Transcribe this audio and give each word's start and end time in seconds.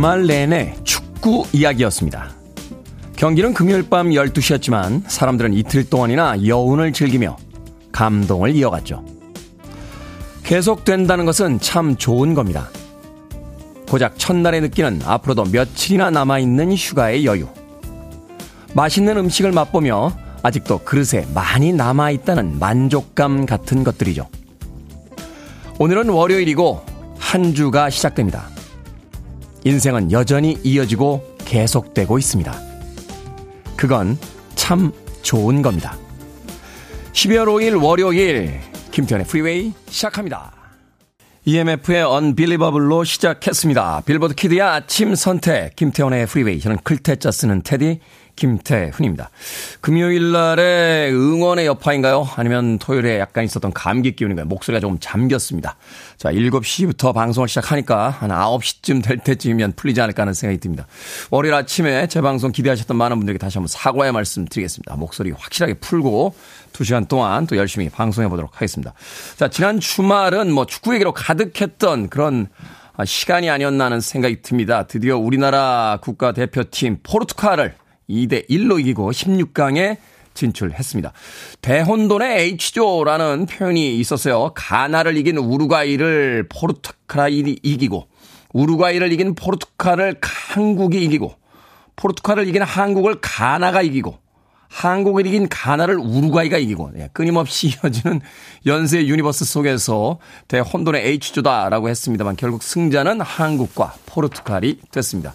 주말 0.00 0.26
내내 0.26 0.74
축구 0.82 1.44
이야기였습니다. 1.52 2.30
경기는 3.16 3.52
금요일 3.52 3.86
밤 3.86 4.08
12시였지만 4.08 5.02
사람들은 5.06 5.52
이틀 5.52 5.90
동안이나 5.90 6.46
여운을 6.46 6.94
즐기며 6.94 7.36
감동을 7.92 8.56
이어갔죠. 8.56 9.04
계속된다는 10.42 11.26
것은 11.26 11.60
참 11.60 11.96
좋은 11.96 12.32
겁니다. 12.32 12.70
고작 13.90 14.18
첫날에 14.18 14.60
느끼는 14.60 15.02
앞으로도 15.04 15.44
며칠이나 15.52 16.08
남아있는 16.08 16.72
휴가의 16.76 17.26
여유. 17.26 17.46
맛있는 18.72 19.18
음식을 19.18 19.52
맛보며 19.52 20.16
아직도 20.42 20.78
그릇에 20.78 21.26
많이 21.34 21.74
남아있다는 21.74 22.58
만족감 22.58 23.44
같은 23.44 23.84
것들이죠. 23.84 24.26
오늘은 25.78 26.08
월요일이고 26.08 26.86
한 27.18 27.54
주가 27.54 27.90
시작됩니다. 27.90 28.48
인생은 29.64 30.12
여전히 30.12 30.58
이어지고 30.62 31.36
계속되고 31.44 32.18
있습니다. 32.18 32.52
그건 33.76 34.18
참 34.54 34.92
좋은 35.22 35.62
겁니다. 35.62 35.96
12월 37.12 37.46
5일 37.46 37.82
월요일 37.82 38.60
김태훈의 38.90 39.26
프리웨이 39.26 39.72
시작합니다. 39.88 40.52
EMF의 41.44 42.04
Unbelievable로 42.04 43.04
시작했습니다. 43.04 44.02
빌보드 44.04 44.34
kid의 44.34 44.60
아침 44.60 45.14
선택 45.14 45.74
김태훈의 45.76 46.26
프리웨이 46.26 46.60
저는 46.60 46.78
클 46.84 47.04
태 47.04 47.20
자 47.20 47.30
쓰는 47.30 47.62
테디 47.62 48.00
김태훈입니다. 48.40 49.28
금요일 49.82 50.32
날에 50.32 51.10
응원의 51.12 51.66
여파인가요? 51.66 52.26
아니면 52.36 52.78
토요일에 52.78 53.20
약간 53.20 53.44
있었던 53.44 53.70
감기 53.74 54.16
기운인가요? 54.16 54.46
목소리가 54.46 54.80
조금 54.80 54.96
잠겼습니다. 54.98 55.76
자, 56.16 56.32
7시부터 56.32 57.12
방송을 57.12 57.48
시작하니까 57.48 58.08
한 58.08 58.30
9시쯤 58.30 59.04
될 59.04 59.18
때쯤이면 59.18 59.74
풀리지 59.76 60.00
않을까 60.00 60.22
하는 60.22 60.32
생각이 60.32 60.58
듭니다. 60.58 60.86
월요일 61.30 61.54
아침에 61.54 62.06
제 62.06 62.22
방송 62.22 62.50
기대하셨던 62.50 62.96
많은 62.96 63.18
분들에게 63.18 63.38
다시 63.38 63.58
한번 63.58 63.68
사과의 63.68 64.12
말씀 64.12 64.46
드리겠습니다. 64.46 64.96
목소리 64.96 65.32
확실하게 65.32 65.74
풀고 65.74 66.34
2시간 66.72 67.08
동안 67.08 67.46
또 67.46 67.58
열심히 67.58 67.90
방송해 67.90 68.28
보도록 68.30 68.56
하겠습니다. 68.56 68.94
자, 69.36 69.48
지난 69.48 69.80
주말은 69.80 70.50
뭐 70.50 70.64
축구 70.64 70.94
얘기로 70.94 71.12
가득했던 71.12 72.08
그런 72.08 72.48
시간이 73.04 73.50
아니었나 73.50 73.84
하는 73.84 74.00
생각이 74.00 74.40
듭니다. 74.40 74.86
드디어 74.86 75.18
우리나라 75.18 75.98
국가대표팀 76.00 77.00
포르투갈을 77.02 77.74
2대 78.10 78.48
1로 78.48 78.80
이기고 78.80 79.12
16강에 79.12 79.96
진출했습니다. 80.34 81.12
대혼돈의 81.60 82.40
H조라는 82.40 83.46
표현이 83.46 83.98
있었어요. 83.98 84.52
가나를 84.54 85.16
이긴 85.16 85.38
우루과이를 85.38 86.48
포르투갈이 86.48 87.58
이기고 87.62 88.08
우루과이를 88.52 89.12
이긴 89.12 89.34
포르투갈을 89.34 90.16
한국이 90.22 91.02
이기고 91.04 91.34
포르투갈을 91.96 92.48
이긴 92.48 92.62
한국을 92.62 93.20
가나가 93.20 93.82
이기고 93.82 94.18
한국을 94.70 95.26
이긴 95.26 95.48
가나를 95.48 95.98
우루과이가 95.98 96.56
이기고 96.56 96.92
예, 96.96 97.10
끊임없이 97.12 97.74
이어지는 97.84 98.20
연쇄 98.66 99.04
universe 99.04 99.44
속에서 99.44 100.18
대혼돈의 100.48 101.06
H조다라고 101.06 101.88
했습니다만 101.88 102.36
결국 102.36 102.62
승자는 102.62 103.20
한국과 103.20 103.94
포르투갈이 104.06 104.78
됐습니다. 104.92 105.34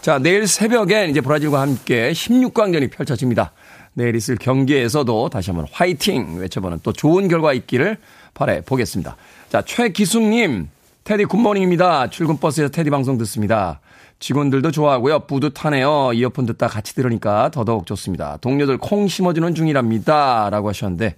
자, 0.00 0.18
내일 0.18 0.46
새벽에 0.46 1.08
이제 1.08 1.20
브라질과 1.20 1.60
함께 1.60 2.12
16강전이 2.12 2.90
펼쳐집니다. 2.92 3.52
내일 3.92 4.14
있을 4.14 4.36
경기에서도 4.36 5.30
다시 5.30 5.50
한번 5.50 5.66
화이팅 5.72 6.38
외쳐보는 6.38 6.80
또 6.82 6.92
좋은 6.92 7.28
결과 7.28 7.52
있기를 7.52 7.96
바래 8.34 8.60
보겠습니다. 8.60 9.16
자, 9.48 9.62
최기숙님, 9.62 10.68
테디 11.02 11.24
good 11.24 11.43
morning입니다. 11.43 12.10
출근 12.10 12.36
버스에서 12.36 12.70
테디 12.70 12.90
방송 12.90 13.18
듣습니다. 13.18 13.80
직원들도 14.18 14.70
좋아하고요. 14.70 15.20
뿌듯하네요. 15.20 16.12
이어폰 16.14 16.46
듣다 16.46 16.68
같이 16.68 16.94
들으니까 16.94 17.50
더더욱 17.50 17.86
좋습니다. 17.86 18.38
동료들 18.40 18.78
콩 18.78 19.08
심어주는 19.08 19.54
중이랍니다. 19.54 20.48
라고 20.50 20.68
하셨는데, 20.70 21.16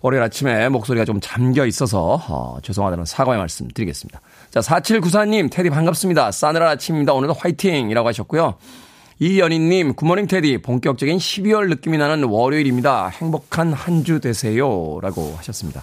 월요일 0.00 0.22
아침에 0.22 0.68
목소리가 0.68 1.04
좀 1.04 1.18
잠겨 1.20 1.66
있어서, 1.66 2.20
어, 2.28 2.58
죄송하다는 2.62 3.04
사과의 3.04 3.38
말씀 3.38 3.68
드리겠습니다. 3.68 4.20
자, 4.50 4.60
4794님, 4.60 5.50
테디 5.50 5.70
반갑습니다. 5.70 6.30
싸늘한 6.30 6.68
아침입니다. 6.70 7.12
오늘도 7.12 7.34
화이팅! 7.34 7.90
이라고 7.90 8.08
하셨고요. 8.08 8.54
이연희님, 9.20 9.94
굿모닝 9.94 10.26
테디. 10.26 10.58
본격적인 10.62 11.18
12월 11.18 11.68
느낌이 11.68 11.96
나는 11.98 12.24
월요일입니다. 12.24 13.08
행복한 13.08 13.72
한 13.72 14.02
주 14.04 14.20
되세요. 14.20 14.98
라고 15.00 15.34
하셨습니다. 15.38 15.82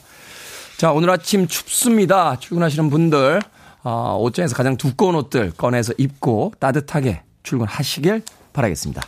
자, 0.77 0.91
오늘 0.91 1.09
아침 1.11 1.47
춥습니다. 1.47 2.37
출근하시는 2.39 2.89
분들, 2.89 3.41
어, 3.83 4.17
옷장에서 4.19 4.55
가장 4.55 4.77
두꺼운 4.77 5.15
옷들 5.15 5.51
꺼내서 5.57 5.93
입고 5.97 6.53
따뜻하게 6.59 7.23
출근하시길 7.43 8.23
바라겠습니다. 8.53 9.01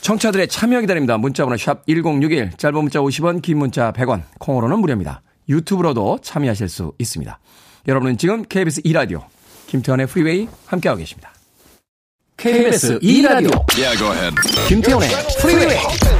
청취자들의 0.00 0.48
참여 0.48 0.80
기다립니다. 0.80 1.18
문자번호 1.18 1.56
샵 1.56 1.86
1061, 1.86 2.52
짧은 2.56 2.74
문자 2.80 3.00
50원, 3.00 3.42
긴 3.42 3.58
문자 3.58 3.92
100원, 3.92 4.22
콩으로는 4.38 4.78
무료입니다. 4.78 5.22
유튜브로도 5.48 6.20
참여하실 6.22 6.68
수 6.68 6.92
있습니다. 6.98 7.38
여러분은 7.88 8.18
지금 8.18 8.44
KBS 8.44 8.82
2라디오 8.82 9.24
김태원의 9.66 10.06
프리웨이 10.06 10.48
함께하고 10.66 10.98
계십니다. 10.98 11.32
KBS 12.36 12.98
2라디오 13.00 13.52
yeah, 13.76 14.34
김태원의 14.68 15.08
프리웨이 15.40 16.19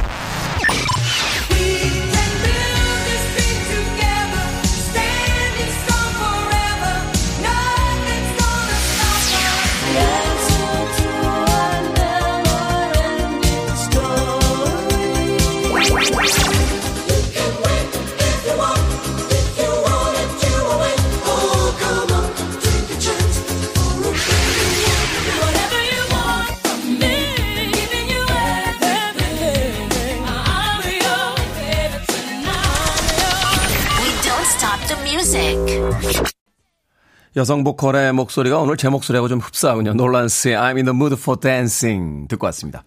여성 37.37 37.63
보컬의 37.63 38.11
목소리가 38.11 38.59
오늘 38.59 38.75
제 38.75 38.89
목소리하고 38.89 39.29
좀 39.29 39.39
흡사하군요. 39.39 39.93
놀란스의 39.93 40.57
I'm 40.57 40.75
in 40.75 40.83
the 40.83 40.93
mood 40.93 41.15
for 41.17 41.39
dancing 41.39 42.27
듣고 42.27 42.45
왔습니다. 42.47 42.83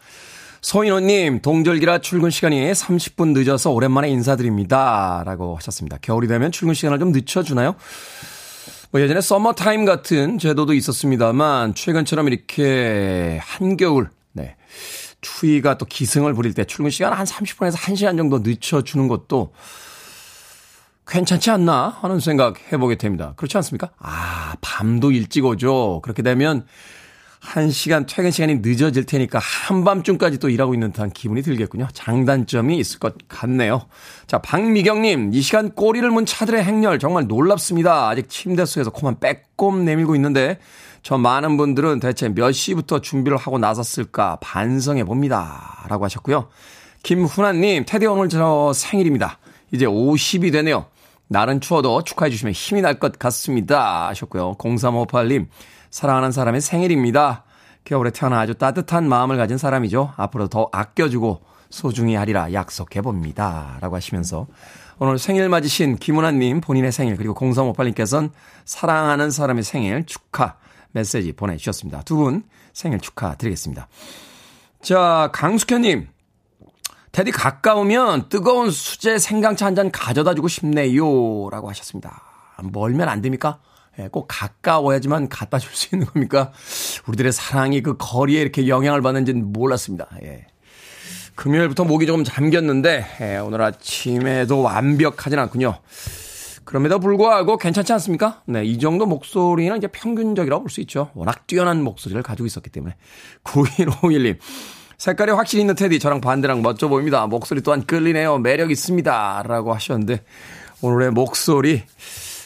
소인호님, 0.61 1.41
동절기라 1.41 1.99
출근 1.99 2.29
시간이 2.29 2.73
30분 2.73 3.33
늦어서 3.33 3.71
오랜만에 3.71 4.11
인사드립니다. 4.11 5.23
라고 5.25 5.57
하셨습니다. 5.57 5.97
겨울이 6.03 6.29
되면 6.29 6.53
출근 6.53 6.75
시간을 6.75 6.99
좀 6.99 7.13
늦춰주나요? 7.13 7.75
뭐 8.91 9.01
예전에 9.01 9.23
서머타임 9.23 9.87
같은 9.87 10.39
제도도 10.39 10.75
있었습니다만, 10.75 11.75
최근처럼 11.75 12.29
이렇게 12.29 13.41
한겨울, 13.43 14.11
네. 14.33 14.57
추위가 15.23 15.79
또 15.79 15.87
기승을 15.87 16.35
부릴 16.35 16.53
때 16.53 16.65
출근 16.65 16.91
시간 16.91 17.15
한 17.15 17.25
30분에서 17.25 17.77
1시간 17.77 18.19
정도 18.19 18.41
늦춰주는 18.41 19.09
것도 19.09 19.53
괜찮지 21.07 21.51
않나 21.51 21.97
하는 22.01 22.21
생각 22.21 22.73
해보게 22.73 22.97
됩니다. 22.97 23.35
그렇지 23.37 23.57
않습니까? 23.59 23.91
아, 23.99 24.55
밤도 24.61 25.13
일찍 25.13 25.45
오죠. 25.45 26.01
그렇게 26.03 26.23
되면 26.23 26.65
한 27.45 27.71
시간, 27.71 28.07
퇴근 28.07 28.31
시간이 28.31 28.61
늦어질 28.63 29.05
테니까 29.05 29.39
한밤중까지 29.39 30.39
또 30.39 30.49
일하고 30.49 30.73
있는 30.73 30.93
듯한 30.93 31.11
기분이 31.11 31.43
들겠군요. 31.43 31.89
장단점이 31.93 32.79
있을 32.79 32.99
것 32.99 33.17
같네요. 33.29 33.83
자, 34.27 34.39
박미경님, 34.39 35.31
이 35.35 35.41
시간 35.43 35.71
꼬리를 35.71 36.09
문 36.11 36.25
차들의 36.25 36.65
행렬 36.65 36.99
정말 36.99 37.27
놀랍습니다. 37.27 38.09
아직 38.09 38.31
침대 38.31 38.65
속에서 38.65 38.91
코만 38.91 39.21
빼꼼 39.21 39.85
내밀고 39.85 40.15
있는데 40.15 40.59
저 41.03 41.19
많은 41.19 41.59
분들은 41.59 42.01
대체 42.01 42.31
몇 42.31 42.51
시부터 42.53 43.03
준비를 43.03 43.37
하고 43.37 43.59
나섰을까 43.59 44.39
반성해 44.41 45.05
봅니다. 45.05 45.85
라고 45.91 46.07
하셨고요. 46.07 46.49
김훈아님, 47.03 47.85
테디 47.87 48.07
오늘 48.07 48.31
저 48.31 48.73
생일입니다. 48.75 49.39
이제 49.71 49.85
50이 49.85 50.51
되네요. 50.51 50.87
날은 51.35 51.61
추워도 51.61 52.05
축하해 52.05 52.31
주시면 52.31 52.53
힘이 52.53 52.81
날 52.81 52.99
것 53.01 53.19
같습니다. 53.19 54.07
하셨고요. 54.09 54.55
0358님, 54.55 55.49
사랑하는 55.91 56.31
사람의 56.31 56.61
생일입니다. 56.61 57.45
겨울에 57.85 58.11
태어나 58.11 58.39
아주 58.41 58.55
따뜻한 58.55 59.09
마음을 59.09 59.37
가진 59.37 59.59
사람이죠. 59.59 60.15
앞으로 60.17 60.47
더 60.49 60.69
아껴주고 60.73 61.43
소중히 61.71 62.15
하리라 62.15 62.53
약속해 62.53 63.01
봅니다. 63.03 63.79
라고 63.81 63.97
하시면서 63.97 64.47
오늘 64.99 65.19
생일 65.19 65.49
맞으신 65.49 65.97
김은아님 65.97 66.61
본인의 66.61 66.93
생일 66.93 67.17
그리고 67.17 67.35
0358님께서는 67.35 68.31
사랑하는 68.65 69.31
사람의 69.33 69.65
생일 69.65 70.07
축하 70.07 70.55
메시지 70.93 71.33
보내주셨습니다. 71.33 72.03
두 72.03 72.17
분 72.17 72.45
생일 72.73 73.01
축하드리겠습니다. 73.01 73.89
자, 74.83 75.31
강숙현님. 75.33 76.14
테디 77.15 77.31
가까우면 77.31 78.29
뜨거운 78.29 78.71
수제 78.71 79.19
생강차 79.19 79.67
한 79.67 79.75
잔 79.75 79.91
가져다 79.91 80.35
주고 80.35 80.49
싶네요. 80.49 81.49
라고 81.51 81.69
하셨습니다. 81.71 82.23
멀면 82.63 83.09
안 83.09 83.23
됩니까? 83.23 83.59
예, 83.99 84.09
꼭 84.09 84.27
가까워야지만 84.29 85.29
갖다 85.29 85.59
줄 85.59 85.73
수 85.75 85.95
있는 85.95 86.07
겁니까? 86.09 86.53
우리들의 87.07 87.31
사랑이 87.33 87.83
그 87.83 87.97
거리에 87.97 88.41
이렇게 88.41 88.67
영향을 88.69 89.01
받는지는 89.03 89.53
몰랐습니다. 89.53 90.09
예. 90.25 90.47
금요일부터 91.37 91.85
목이 91.85 92.07
조금 92.07 92.23
잠겼는데 92.25 93.07
예, 93.21 93.37
오늘 93.39 93.63
아침에도 93.63 94.63
완벽하진 94.63 95.39
않군요. 95.39 95.79
그럼에도 96.65 96.99
불구하고 96.99 97.59
괜찮지 97.59 97.93
않습니까? 97.93 98.43
네, 98.47 98.65
이 98.65 98.79
정도 98.79 99.07
목소리는 99.07 99.77
이제 99.77 99.87
평균적이라고 99.87 100.63
볼 100.65 100.71
수 100.71 100.81
있죠. 100.83 101.11
워낙 101.15 101.47
뛰어난 101.47 101.83
목소리를 101.83 102.21
가지고 102.23 102.47
있었기 102.47 102.71
때문에. 102.71 102.97
9151님. 103.45 104.39
색깔이 104.99 105.33
확실히 105.33 105.63
있는 105.63 105.75
테디, 105.75 105.99
저랑 105.99 106.21
반대랑 106.21 106.63
멋져 106.63 106.89
보입니다. 106.89 107.27
목소리 107.27 107.61
또한 107.63 107.85
끌리네요. 107.85 108.39
매력 108.39 108.71
있습니다. 108.71 109.45
라고 109.47 109.75
하셨는데, 109.75 110.23
오늘의 110.81 111.11
목소리, 111.11 111.83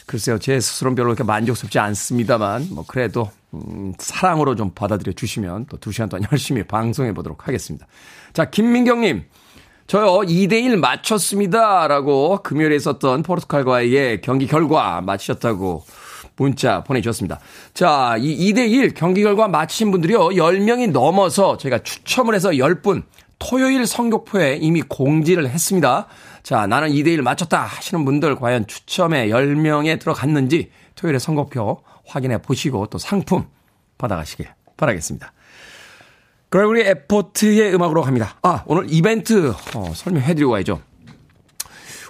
글쎄요, 0.05 0.39
제 0.39 0.59
스스로는 0.59 0.95
별로 0.95 1.07
그렇게 1.09 1.23
만족스럽지 1.23 1.79
않습니다만, 1.79 2.69
뭐, 2.71 2.85
그래도, 2.87 3.29
음, 3.53 3.93
사랑으로 3.97 4.55
좀 4.55 4.71
받아들여 4.73 5.13
주시면 5.13 5.67
또 5.67 5.77
두 5.77 5.91
시간 5.91 6.09
동안 6.09 6.27
열심히 6.31 6.63
방송해 6.63 7.13
보도록 7.13 7.47
하겠습니다. 7.47 7.87
자, 8.33 8.45
김민경님. 8.49 9.23
저요, 9.87 10.19
2대1 10.19 10.75
맞췄습니다. 10.75 11.87
라고 11.87 12.43
금요일에 12.43 12.75
있었던 12.75 13.23
포르투갈과의 13.23 14.21
경기 14.21 14.45
결과 14.45 15.01
맞히셨다고 15.01 15.83
문자 16.39 16.83
보내주셨습니다. 16.83 17.39
자, 17.73 18.15
이 18.17 18.51
2대1 18.51 18.95
경기 18.95 19.21
결과 19.21 19.47
맞히신 19.47 19.91
분들이요, 19.91 20.29
10명이 20.29 20.91
넘어서 20.91 21.57
저희가 21.57 21.79
추첨을 21.79 22.33
해서 22.33 22.49
10분 22.51 23.03
토요일 23.37 23.85
성격표에 23.85 24.57
이미 24.61 24.81
공지를 24.81 25.49
했습니다. 25.49 26.07
자, 26.43 26.65
나는 26.67 26.89
2대1 26.89 27.21
맞췄다 27.21 27.61
하시는 27.61 28.03
분들 28.05 28.35
과연 28.35 28.67
추첨에 28.67 29.27
10명에 29.27 29.99
들어갔는지 29.99 30.71
토요일에 30.95 31.19
선거표 31.19 31.81
확인해 32.05 32.41
보시고 32.41 32.87
또 32.87 32.97
상품 32.97 33.45
받아가시길 33.97 34.47
바라겠습니다. 34.77 35.33
그레고리 36.49 36.81
에포트의 36.81 37.73
음악으로 37.73 38.01
갑니다. 38.01 38.35
아, 38.41 38.63
오늘 38.65 38.85
이벤트 38.89 39.53
어, 39.75 39.91
설명해드리고 39.93 40.51
가야죠. 40.51 40.81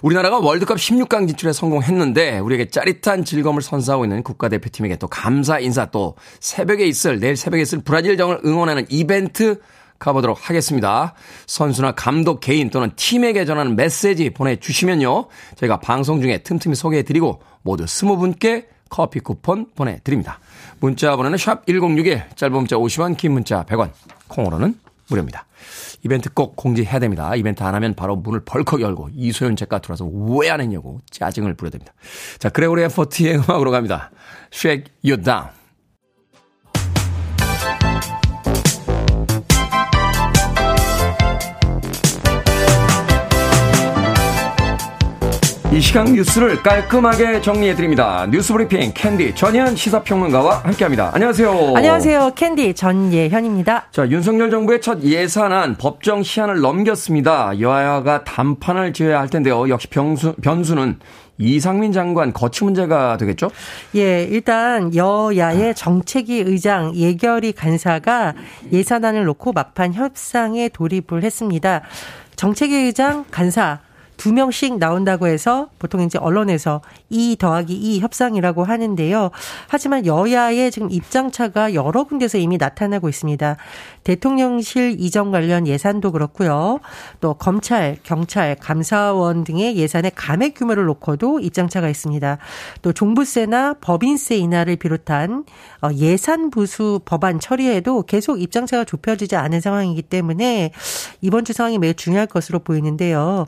우리나라가 0.02 0.38
월드컵 0.38 0.78
16강 0.78 1.28
진출에 1.28 1.52
성공했는데 1.52 2.38
우리에게 2.38 2.70
짜릿한 2.70 3.24
즐거움을 3.24 3.62
선사하고 3.62 4.04
있는 4.04 4.22
국가대표팀에게 4.22 4.96
또 4.96 5.08
감사 5.08 5.58
인사 5.58 5.86
또 5.86 6.16
새벽에 6.40 6.86
있을 6.86 7.20
내일 7.20 7.36
새벽에 7.36 7.62
있을 7.62 7.80
브라질정을 7.82 8.40
응원하는 8.44 8.86
이벤트 8.88 9.60
가보도록 9.98 10.48
하겠습니다. 10.48 11.14
선수나 11.46 11.92
감독 11.92 12.40
개인 12.40 12.70
또는 12.70 12.90
팀에게 12.96 13.44
전하는 13.44 13.76
메시지 13.76 14.30
보내주시면요. 14.30 15.26
저희가 15.56 15.80
방송 15.80 16.22
중에 16.22 16.38
틈틈이 16.38 16.74
소개해드리고 16.74 17.42
모두 17.62 17.84
20분께 17.84 18.66
커피 18.88 19.20
쿠폰 19.20 19.66
보내드립니다. 19.76 20.40
문자 20.80 21.14
번호는 21.16 21.36
샵 21.36 21.66
1061, 21.66 22.24
짧은 22.34 22.56
문자 22.56 22.76
50원, 22.76 23.16
긴 23.16 23.32
문자 23.32 23.64
100원, 23.64 23.90
콩으로는 24.28 24.74
무료입니다. 25.08 25.46
이벤트 26.02 26.32
꼭 26.32 26.56
공지해야 26.56 26.98
됩니다. 26.98 27.34
이벤트 27.36 27.62
안 27.62 27.74
하면 27.74 27.94
바로 27.94 28.16
문을 28.16 28.40
벌컥 28.44 28.80
열고 28.80 29.10
이소연 29.14 29.56
작가 29.56 29.78
들어와서 29.80 30.06
왜 30.06 30.50
안 30.50 30.60
했냐고 30.60 31.00
짜증을 31.10 31.54
부려댑니다. 31.54 31.88
자, 32.38 32.48
그레고리 32.48 32.82
애보트의 32.82 33.36
음악으로 33.36 33.70
갑니다. 33.70 34.10
Shake 34.52 34.92
You 35.04 35.22
Down. 35.22 35.59
이 45.72 45.80
시간 45.80 46.06
뉴스를 46.06 46.60
깔끔하게 46.64 47.40
정리해드립니다. 47.42 48.26
뉴스 48.28 48.52
브리핑 48.52 48.90
캔디 48.92 49.36
전예현 49.36 49.76
시사평론가와 49.76 50.64
함께합니다. 50.64 51.12
안녕하세요. 51.14 51.74
안녕하세요. 51.76 52.32
캔디 52.34 52.74
전예현입니다. 52.74 53.86
자, 53.92 54.08
윤석열 54.10 54.50
정부의 54.50 54.80
첫 54.80 55.00
예산안 55.04 55.76
법정 55.76 56.24
시한을 56.24 56.60
넘겼습니다. 56.60 57.60
여야가 57.60 58.24
단판을 58.24 58.92
지어야 58.92 59.20
할 59.20 59.28
텐데요. 59.28 59.68
역시 59.68 59.86
변수, 59.86 60.34
변수는 60.42 60.98
이상민 61.38 61.92
장관 61.92 62.32
거치 62.32 62.64
문제가 62.64 63.16
되겠죠? 63.16 63.48
예, 63.94 64.24
일단 64.24 64.92
여야의 64.92 65.76
정책위 65.76 66.40
의장 66.40 66.96
예결위 66.96 67.52
간사가 67.52 68.34
예산안을 68.72 69.24
놓고 69.24 69.52
막판 69.52 69.94
협상에 69.94 70.68
돌입을 70.68 71.22
했습니다. 71.22 71.82
정책위 72.34 72.74
의장 72.74 73.24
간사 73.30 73.78
두 74.20 74.34
명씩 74.34 74.76
나온다고 74.76 75.28
해서 75.28 75.70
보통 75.78 76.02
이제 76.02 76.18
언론에서 76.18 76.82
2 77.08 77.36
더하기 77.38 77.72
2 77.72 78.00
협상이라고 78.00 78.64
하는데요. 78.64 79.30
하지만 79.66 80.04
여야의 80.04 80.70
지금 80.70 80.90
입장차가 80.90 81.72
여러 81.72 82.04
군데서 82.04 82.36
이미 82.36 82.58
나타나고 82.58 83.08
있습니다. 83.08 83.56
대통령실 84.04 84.96
이전 84.98 85.30
관련 85.30 85.66
예산도 85.66 86.12
그렇고요. 86.12 86.80
또 87.22 87.32
검찰, 87.32 87.96
경찰, 88.02 88.56
감사원 88.56 89.44
등의 89.44 89.78
예산의 89.78 90.12
감액 90.14 90.52
규모를 90.54 90.84
놓고도 90.84 91.40
입장차가 91.40 91.88
있습니다. 91.88 92.36
또 92.82 92.92
종부세나 92.92 93.76
법인세 93.80 94.36
인하를 94.36 94.76
비롯한 94.76 95.46
어, 95.80 95.88
예산 95.94 96.50
부수 96.50 97.00
법안 97.06 97.40
처리에도 97.40 98.02
계속 98.02 98.42
입장차가 98.42 98.84
좁혀지지 98.84 99.36
않은 99.36 99.62
상황이기 99.62 100.02
때문에 100.02 100.72
이번 101.22 101.46
주 101.46 101.54
상황이 101.54 101.78
매우 101.78 101.94
중요할 101.94 102.26
것으로 102.26 102.58
보이는데요. 102.58 103.46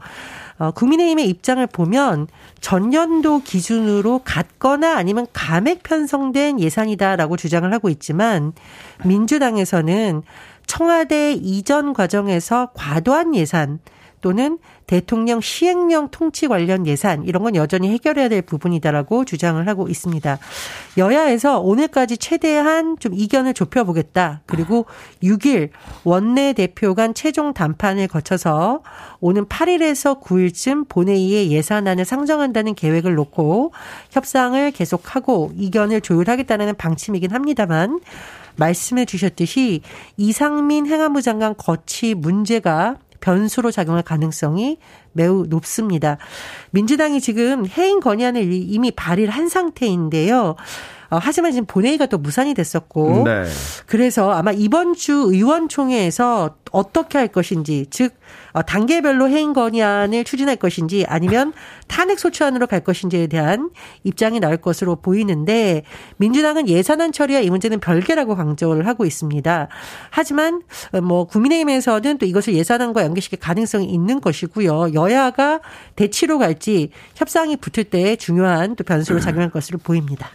어, 0.62 0.70
국민의힘의 0.70 1.28
입장을 1.28 1.66
보면 1.66 2.28
전년도 2.60 3.42
기준으로 3.42 4.20
같거나 4.20 4.96
아니면 4.96 5.26
감액 5.32 5.82
편성된 5.82 6.60
예산이다라고 6.60 7.36
주장을 7.36 7.72
하고 7.72 7.88
있지만 7.88 8.52
민주당에서는 9.04 10.22
청와대 10.68 11.32
이전 11.32 11.92
과정에서 11.92 12.70
과도한 12.74 13.34
예산 13.34 13.80
또는 14.20 14.60
대통령 14.92 15.40
시행령 15.40 16.10
통치 16.10 16.46
관련 16.46 16.86
예산 16.86 17.24
이런 17.24 17.42
건 17.42 17.54
여전히 17.54 17.88
해결해야 17.88 18.28
될 18.28 18.42
부분이다라고 18.42 19.24
주장을 19.24 19.66
하고 19.66 19.88
있습니다. 19.88 20.38
여야에서 20.98 21.60
오늘까지 21.60 22.18
최대한 22.18 22.98
좀 22.98 23.14
이견을 23.14 23.54
좁혀보겠다. 23.54 24.42
그리고 24.44 24.84
6일 25.22 25.70
원내 26.04 26.52
대표 26.52 26.94
간 26.94 27.14
최종 27.14 27.54
담판을 27.54 28.06
거쳐서 28.06 28.82
오는 29.20 29.46
8일에서 29.46 30.20
9일쯤 30.20 30.90
본회의에 30.90 31.48
예산안을 31.48 32.04
상정한다는 32.04 32.74
계획을 32.74 33.14
놓고 33.14 33.72
협상을 34.10 34.70
계속하고 34.72 35.52
이견을 35.56 36.02
조율하겠다는 36.02 36.74
방침이긴 36.76 37.30
합니다만 37.30 37.98
말씀해 38.56 39.06
주셨듯이 39.06 39.80
이상민 40.18 40.86
행안부 40.86 41.22
장관 41.22 41.54
거치 41.56 42.12
문제가 42.14 42.96
변수로 43.22 43.70
작용할 43.70 44.02
가능성이 44.02 44.76
매우 45.12 45.46
높습니다. 45.48 46.18
민주당이 46.72 47.22
지금 47.22 47.66
해임 47.66 48.00
건의안을 48.00 48.52
이미 48.52 48.90
발의를 48.90 49.32
한 49.32 49.48
상태인데요. 49.48 50.56
어, 51.12 51.18
하지만 51.20 51.52
지금 51.52 51.66
본회의가 51.66 52.06
또 52.06 52.16
무산이 52.16 52.54
됐었고 52.54 53.24
네. 53.26 53.44
그래서 53.84 54.30
아마 54.32 54.50
이번 54.50 54.94
주 54.94 55.12
의원총회에서 55.12 56.56
어떻게 56.70 57.18
할 57.18 57.28
것인지 57.28 57.84
즉 57.90 58.14
어, 58.52 58.62
단계별로 58.62 59.28
해임 59.28 59.52
건의안을 59.52 60.24
추진할 60.24 60.56
것인지 60.56 61.04
아니면 61.06 61.52
탄핵 61.86 62.18
소추안으로 62.18 62.66
갈 62.66 62.80
것인지에 62.80 63.26
대한 63.26 63.68
입장이 64.04 64.40
나올 64.40 64.56
것으로 64.56 64.96
보이는데 64.96 65.82
민주당은 66.16 66.66
예산안 66.66 67.12
처리와 67.12 67.40
이 67.40 67.50
문제는 67.50 67.80
별개라고 67.80 68.34
강조를 68.34 68.86
하고 68.86 69.04
있습니다. 69.04 69.68
하지만 70.08 70.62
어, 70.92 71.02
뭐 71.02 71.26
국민의힘에서는 71.26 72.16
또 72.16 72.24
이것을 72.24 72.54
예산안과 72.54 73.04
연계시킬 73.04 73.38
가능성이 73.38 73.84
있는 73.84 74.22
것이고요. 74.22 74.94
여야가 74.94 75.60
대치로 75.94 76.38
갈지 76.38 76.88
협상이 77.16 77.58
붙을 77.58 77.84
때 77.84 78.16
중요한 78.16 78.76
또 78.76 78.84
변수로 78.84 79.20
작용할 79.20 79.50
것으로 79.50 79.78
보입니다. 79.78 80.30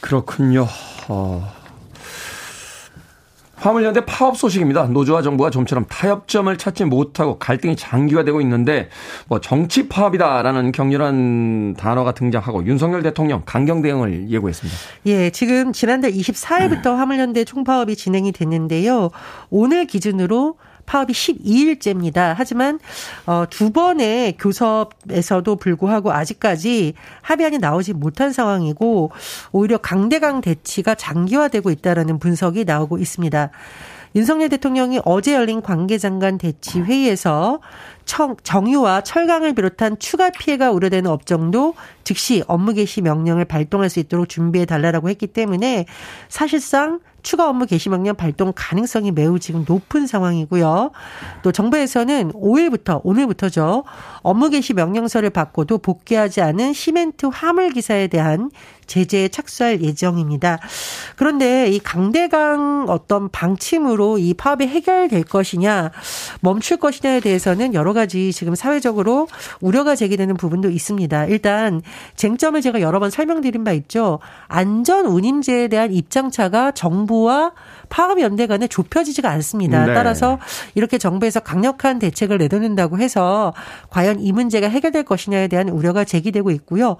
그렇군요. 0.00 0.66
어. 1.08 1.58
화물연대 3.60 4.04
파업 4.04 4.36
소식입니다. 4.36 4.86
노조와 4.86 5.22
정부가 5.22 5.50
좀처럼 5.50 5.84
타협점을 5.88 6.56
찾지 6.56 6.84
못하고 6.84 7.38
갈등이 7.38 7.76
장기화되고 7.76 8.40
있는데 8.42 8.88
뭐 9.26 9.40
정치 9.40 9.88
파업이다라는 9.88 10.72
격렬한 10.72 11.74
단어가 11.74 12.12
등장하고 12.12 12.66
윤석열 12.66 13.02
대통령 13.02 13.42
강경 13.44 13.82
대응을 13.82 14.30
예고했습니다. 14.30 14.78
예, 15.06 15.30
지금 15.30 15.72
지난달 15.72 16.12
24일부터 16.12 16.96
화물연대 16.96 17.44
총파업이 17.44 17.96
진행이 17.96 18.32
됐는데요. 18.32 19.10
오늘 19.50 19.86
기준으로 19.86 20.56
파업이 20.88 21.12
12일째입니다. 21.12 22.34
하지만 22.36 22.80
어, 23.26 23.44
두 23.48 23.70
번의 23.70 24.38
교섭에서도 24.38 25.56
불구하고 25.56 26.12
아직까지 26.12 26.94
합의안이 27.20 27.58
나오지 27.58 27.92
못한 27.92 28.32
상황이고 28.32 29.12
오히려 29.52 29.76
강대강 29.78 30.40
대치가 30.40 30.94
장기화되고 30.94 31.70
있다라는 31.70 32.18
분석이 32.18 32.64
나오고 32.64 32.98
있습니다. 32.98 33.50
윤석열 34.14 34.48
대통령이 34.48 35.00
어제 35.04 35.34
열린 35.34 35.60
관계장관 35.60 36.38
대치 36.38 36.80
회의에서 36.80 37.60
청, 38.06 38.36
정유와 38.42 39.02
철강을 39.02 39.54
비롯한 39.54 39.98
추가 39.98 40.30
피해가 40.30 40.70
우려되는 40.70 41.10
업종도 41.10 41.74
즉시 42.04 42.42
업무 42.46 42.72
개시 42.72 43.02
명령을 43.02 43.44
발동할 43.44 43.90
수 43.90 44.00
있도록 44.00 44.30
준비해 44.30 44.64
달라고 44.64 45.10
했기 45.10 45.26
때문에 45.26 45.84
사실상 46.30 47.00
추가 47.28 47.50
업무 47.50 47.66
개시 47.66 47.90
명령 47.90 48.14
발동 48.14 48.54
가능성이 48.56 49.12
매우 49.12 49.38
지금 49.38 49.66
높은 49.68 50.06
상황이고요. 50.06 50.92
또 51.42 51.52
정부에서는 51.52 52.32
5일부터 52.32 53.02
오늘부터죠. 53.04 53.84
업무 54.22 54.48
개시 54.48 54.72
명령서를 54.72 55.28
받고도 55.28 55.76
복귀하지 55.76 56.40
않은 56.40 56.72
시멘트 56.72 57.26
화물 57.26 57.68
기사에 57.68 58.06
대한 58.06 58.50
제재에 58.86 59.28
착수할 59.28 59.82
예정입니다. 59.82 60.58
그런데 61.16 61.68
이 61.68 61.78
강대강 61.78 62.86
어떤 62.88 63.28
방침으로 63.28 64.16
이 64.16 64.32
파업이 64.32 64.66
해결될 64.66 65.24
것이냐, 65.24 65.90
멈출 66.40 66.78
것이냐에 66.78 67.20
대해서는 67.20 67.74
여러 67.74 67.92
가지 67.92 68.32
지금 68.32 68.54
사회적으로 68.54 69.28
우려가 69.60 69.94
제기되는 69.94 70.38
부분도 70.38 70.70
있습니다. 70.70 71.26
일단 71.26 71.82
쟁점을 72.16 72.58
제가 72.62 72.80
여러 72.80 72.98
번 72.98 73.10
설명드린 73.10 73.62
바 73.62 73.72
있죠. 73.72 74.20
안전 74.46 75.04
운임제에 75.04 75.68
대한 75.68 75.92
입장차가 75.92 76.70
정부 76.72 77.17
와 77.22 77.52
파업 77.88 78.20
연대 78.20 78.46
간에 78.46 78.66
좁혀지지가 78.66 79.30
않습니다. 79.30 79.86
네. 79.86 79.94
따라서 79.94 80.38
이렇게 80.74 80.98
정부에서 80.98 81.40
강력한 81.40 81.98
대책을 81.98 82.38
내놓는다고 82.38 82.98
해서 82.98 83.54
과연 83.90 84.20
이 84.20 84.32
문제가 84.32 84.68
해결될 84.68 85.04
것이냐에 85.04 85.48
대한 85.48 85.68
우려가 85.68 86.04
제기되고 86.04 86.50
있고요. 86.50 86.96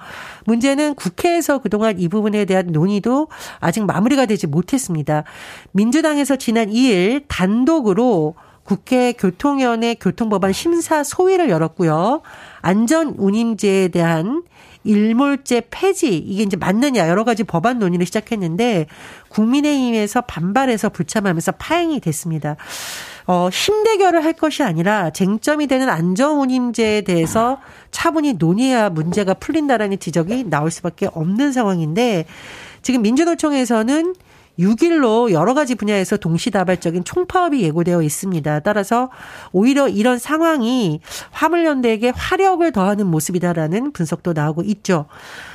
문제는 0.46 0.94
국회에서 0.94 1.58
그동안 1.58 1.98
이 1.98 2.08
부분에 2.08 2.44
대한 2.44 2.68
논의도 2.68 3.28
아직 3.60 3.84
마무리가 3.84 4.26
되지 4.26 4.46
못했습니다. 4.46 5.24
민주당에서 5.72 6.36
지난 6.36 6.68
2일 6.68 7.24
단독으로 7.28 8.34
국회 8.68 9.12
교통위원회 9.12 9.94
교통법안 9.94 10.52
심사 10.52 11.02
소위를 11.02 11.48
열었고요. 11.48 12.20
안전운임제에 12.60 13.88
대한 13.88 14.42
일몰제 14.84 15.62
폐지 15.70 16.16
이게 16.16 16.42
이제 16.42 16.56
맞느냐 16.56 17.08
여러 17.08 17.24
가지 17.24 17.44
법안 17.44 17.78
논의를 17.78 18.06
시작했는데 18.06 18.86
국민의힘에서 19.28 20.22
반발해서 20.22 20.88
불참하면서 20.90 21.52
파행이 21.52 22.00
됐습니다. 22.00 22.56
어, 23.26 23.50
힘대결을 23.50 24.24
할 24.24 24.32
것이 24.32 24.62
아니라 24.62 25.10
쟁점이 25.10 25.66
되는 25.66 25.88
안전운임제에 25.90 27.02
대해서 27.02 27.60
차분히 27.90 28.34
논의해야 28.34 28.88
문제가 28.88 29.34
풀린다라는 29.34 29.98
지적이 29.98 30.44
나올 30.44 30.70
수밖에 30.70 31.08
없는 31.12 31.52
상황인데 31.52 32.24
지금 32.80 33.02
민주노총에서는 33.02 34.14
6일로 34.58 35.30
여러 35.30 35.54
가지 35.54 35.74
분야에서 35.74 36.16
동시다발적인 36.16 37.04
총파업이 37.04 37.62
예고되어 37.62 38.02
있습니다. 38.02 38.60
따라서 38.60 39.10
오히려 39.52 39.88
이런 39.88 40.18
상황이 40.18 41.00
화물연대에게 41.30 42.12
화력을 42.14 42.70
더하는 42.72 43.06
모습이다라는 43.06 43.92
분석도 43.92 44.32
나오고 44.32 44.62
있죠. 44.62 45.06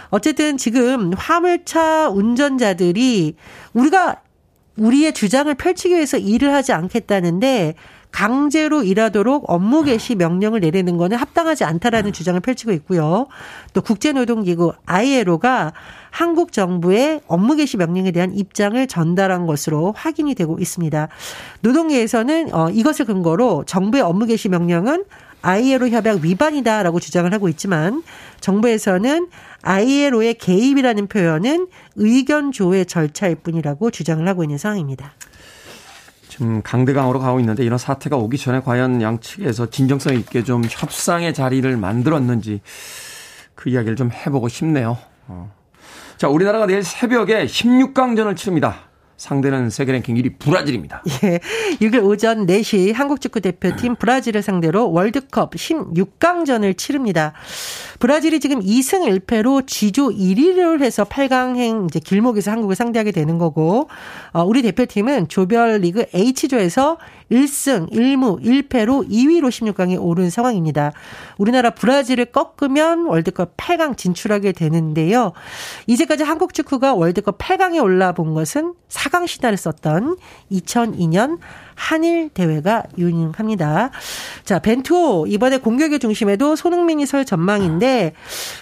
어쨌든 0.09 0.57
지금 0.57 1.13
화물차 1.13 2.09
운전자들이 2.09 3.35
우리가 3.73 4.21
우리의 4.77 5.13
주장을 5.13 5.53
펼치기 5.53 5.93
위해서 5.93 6.17
일을 6.17 6.53
하지 6.53 6.73
않겠다는데 6.73 7.75
강제로 8.13 8.83
일하도록 8.83 9.45
업무 9.47 9.83
개시 9.83 10.13
명령을 10.15 10.59
내리는 10.59 10.97
것은 10.97 11.17
합당하지 11.17 11.63
않다라는 11.63 12.13
주장을 12.13 12.39
펼치고 12.39 12.71
있고요. 12.73 13.25
또 13.73 13.81
국제노동기구 13.81 14.73
ILO가 14.85 15.73
한국 16.11 16.51
정부의 16.51 17.21
업무 17.27 17.55
개시 17.55 17.75
명령에 17.75 18.11
대한 18.11 18.31
입장을 18.31 18.85
전달한 18.87 19.47
것으로 19.47 19.93
확인이 19.97 20.35
되고 20.35 20.59
있습니다. 20.59 21.07
노동계에서는 21.61 22.53
어, 22.53 22.69
이것을 22.69 23.05
근거로 23.05 23.63
정부의 23.65 24.03
업무 24.03 24.27
개시 24.27 24.47
명령은 24.47 25.05
ILO 25.41 25.87
협약 25.89 26.19
위반이다라고 26.21 26.99
주장을 26.99 27.33
하고 27.33 27.49
있지만 27.49 28.03
정부에서는 28.41 29.27
ILO의 29.63 30.35
개입이라는 30.35 31.07
표현은 31.07 31.67
의견 31.95 32.51
조회 32.51 32.83
절차일 32.83 33.37
뿐이라고 33.37 33.89
주장을 33.89 34.25
하고 34.27 34.43
있는 34.43 34.59
상황입니다. 34.59 35.13
지금 36.33 36.63
강대강으로 36.63 37.19
가고 37.19 37.39
있는데 37.41 37.63
이런 37.63 37.77
사태가 37.77 38.17
오기 38.17 38.39
전에 38.39 38.59
과연 38.59 39.03
양측에서 39.03 39.69
진정성 39.69 40.15
있게 40.15 40.43
좀 40.43 40.63
협상의 40.67 41.31
자리를 41.31 41.77
만들었는지 41.77 42.61
그 43.53 43.69
이야기를 43.69 43.95
좀 43.95 44.09
해보고 44.11 44.47
싶네요. 44.47 44.97
어. 45.27 45.53
자, 46.17 46.29
우리나라가 46.29 46.65
내일 46.65 46.81
새벽에 46.81 47.45
16강전을 47.45 48.35
치릅니다. 48.35 48.79
상대는 49.23 49.69
세계 49.69 49.93
랭킹 49.93 50.15
1위 50.15 50.37
브라질입니다. 50.37 51.01
예. 51.23 51.39
6일 51.79 52.03
오전 52.03 52.45
4시 52.45 52.93
한국 52.93 53.21
축구 53.21 53.39
대표팀 53.39 53.95
브라질을 53.95 54.41
상대로 54.41 54.91
월드컵 54.91 55.51
16강전을 55.51 56.77
치릅니다. 56.77 57.31
브라질이 57.99 58.41
지금 58.41 58.59
2승 58.59 59.19
1패로 59.21 59.65
지조 59.65 60.09
1위를 60.09 60.81
해서 60.81 61.05
8강행 61.05 61.85
이제 61.85 62.01
길목에서 62.01 62.51
한국을 62.51 62.75
상대하게 62.75 63.11
되는 63.11 63.37
거고 63.37 63.89
어, 64.33 64.43
우리 64.43 64.61
대표팀은 64.61 65.29
조별리그 65.29 66.07
H조에서 66.13 66.97
1승 67.33 67.91
1무 67.91 68.41
1패로 68.43 69.09
2위로 69.09 69.49
16강에 69.49 69.97
오른 69.99 70.29
상황입니다. 70.29 70.93
우리나라 71.37 71.71
브라질을 71.71 72.25
꺾으면 72.25 73.05
월드컵 73.05 73.57
8강 73.57 73.97
진출하게 73.97 74.51
되는데요. 74.51 75.33
이제까지 75.87 76.23
한국 76.23 76.53
축구가 76.53 76.93
월드컵 76.93 77.39
8강에 77.39 77.81
올라본 77.81 78.35
것은 78.35 78.75
4강 78.89 79.27
신화를 79.27 79.57
썼던 79.57 80.17
2002년 80.51 81.39
한일 81.75 82.29
대회가 82.29 82.83
유능합니다. 82.97 83.91
자, 84.43 84.59
벤투 84.59 85.25
이번에 85.27 85.57
공격의 85.57 85.99
중심에도 85.99 86.55
손흥민이 86.55 87.05
설 87.05 87.25
전망인데 87.25 88.13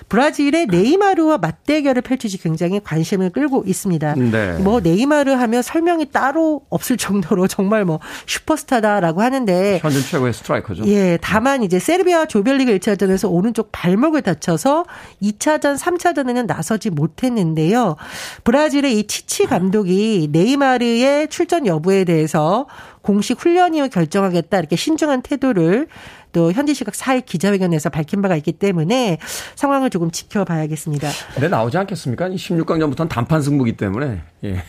브라질의 0.10 0.68
네이마르와 0.68 1.38
맞대결을 1.38 2.02
펼치지 2.02 2.40
굉장히 2.40 2.80
관심을 2.84 3.30
끌고 3.32 3.64
있습니다. 3.66 4.16
네. 4.16 4.54
뭐 4.60 4.80
네이마르 4.80 5.32
하면 5.32 5.62
설명이 5.62 6.12
따로 6.12 6.62
없을 6.70 6.98
정도로 6.98 7.48
정말 7.48 7.86
뭐 7.86 8.00
슈퍼스타다라고 8.28 9.22
하는데 9.22 9.80
현재 9.82 10.02
최고의 10.02 10.34
스트라이커죠. 10.34 10.86
예, 10.88 11.18
다만 11.22 11.64
이제 11.64 11.80
세르비아 11.80 12.26
조별리그 12.26 12.78
1차전에서 12.78 13.32
오른쪽 13.32 13.72
발목을 13.72 14.22
다쳐서 14.22 14.86
2차전, 15.22 15.78
3차전에는 15.78 16.46
나서지 16.46 16.90
못했는데요. 16.90 17.96
브라질의 18.44 19.00
이 19.00 19.08
치치 19.08 19.46
감독이 19.46 20.30
네이마르의 20.32 21.30
출전 21.30 21.66
여부에 21.66 22.04
대해서 22.04 22.68
공식 23.02 23.40
훈련 23.40 23.74
이후 23.74 23.90
결정하겠다 23.90 24.60
이렇게 24.60 24.76
신중한 24.76 25.22
태도를 25.22 25.88
또 26.32 26.52
현지 26.52 26.74
시각 26.74 26.94
4일 26.94 27.26
기자회견에서 27.26 27.90
밝힌 27.90 28.22
바가 28.22 28.36
있기 28.38 28.54
때문에 28.54 29.18
상황을 29.56 29.90
조금 29.90 30.12
지켜봐야겠습니다. 30.12 31.10
네, 31.40 31.48
나오지 31.48 31.78
않겠습니까? 31.78 32.30
16강전부터는 32.30 33.10
단판 33.10 33.42
승부기 33.42 33.78
때문에. 33.78 34.22
예. 34.44 34.64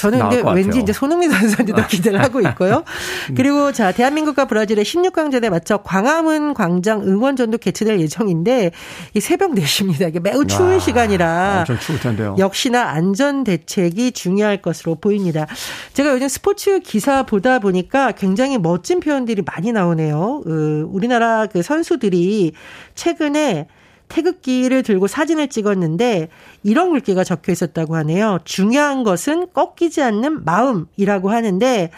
저는 0.00 0.18
근데 0.28 0.42
왠지 0.52 0.80
이제 0.80 0.92
손흥민 0.92 1.30
선수한테 1.30 1.72
도 1.72 1.80
아. 1.80 1.86
기대를 1.86 2.22
하고 2.22 2.40
있고요. 2.40 2.84
음. 3.30 3.34
그리고 3.34 3.72
자, 3.72 3.92
대한민국과 3.92 4.44
브라질의 4.44 4.84
16강전에 4.84 5.48
맞춰 5.48 5.78
광화문 5.78 6.52
광장 6.52 7.02
응원전도 7.02 7.58
개최될 7.58 8.00
예정인데 8.00 8.72
이 9.14 9.20
새벽 9.20 9.52
4시입니다. 9.52 10.08
이게 10.08 10.20
매우 10.20 10.46
추운 10.46 10.72
와, 10.72 10.78
시간이라 10.78 11.60
엄청 11.60 11.78
추울 11.78 12.00
텐데요. 12.00 12.36
역시나 12.38 12.90
안전 12.90 13.44
대책이 13.44 14.12
중요할 14.12 14.60
것으로 14.60 14.96
보입니다. 14.96 15.46
제가 15.94 16.12
요즘 16.12 16.28
스포츠 16.28 16.80
기사 16.80 17.22
보다 17.22 17.58
보니까 17.60 18.12
굉장히 18.12 18.58
멋진 18.58 19.00
표현들이 19.00 19.42
많이 19.42 19.72
나오네요. 19.72 20.39
그 20.42 20.88
우리나라 20.90 21.46
그 21.46 21.62
선수들이 21.62 22.52
최근에 22.94 23.66
태극기를 24.10 24.82
들고 24.82 25.06
사진을 25.06 25.48
찍었는데 25.48 26.28
이런 26.62 26.90
글귀가 26.90 27.24
적혀 27.24 27.52
있었다고 27.52 27.96
하네요. 27.96 28.40
중요한 28.44 29.04
것은 29.04 29.46
꺾이지 29.54 30.02
않는 30.02 30.44
마음이라고 30.44 31.30
하는데 31.30 31.90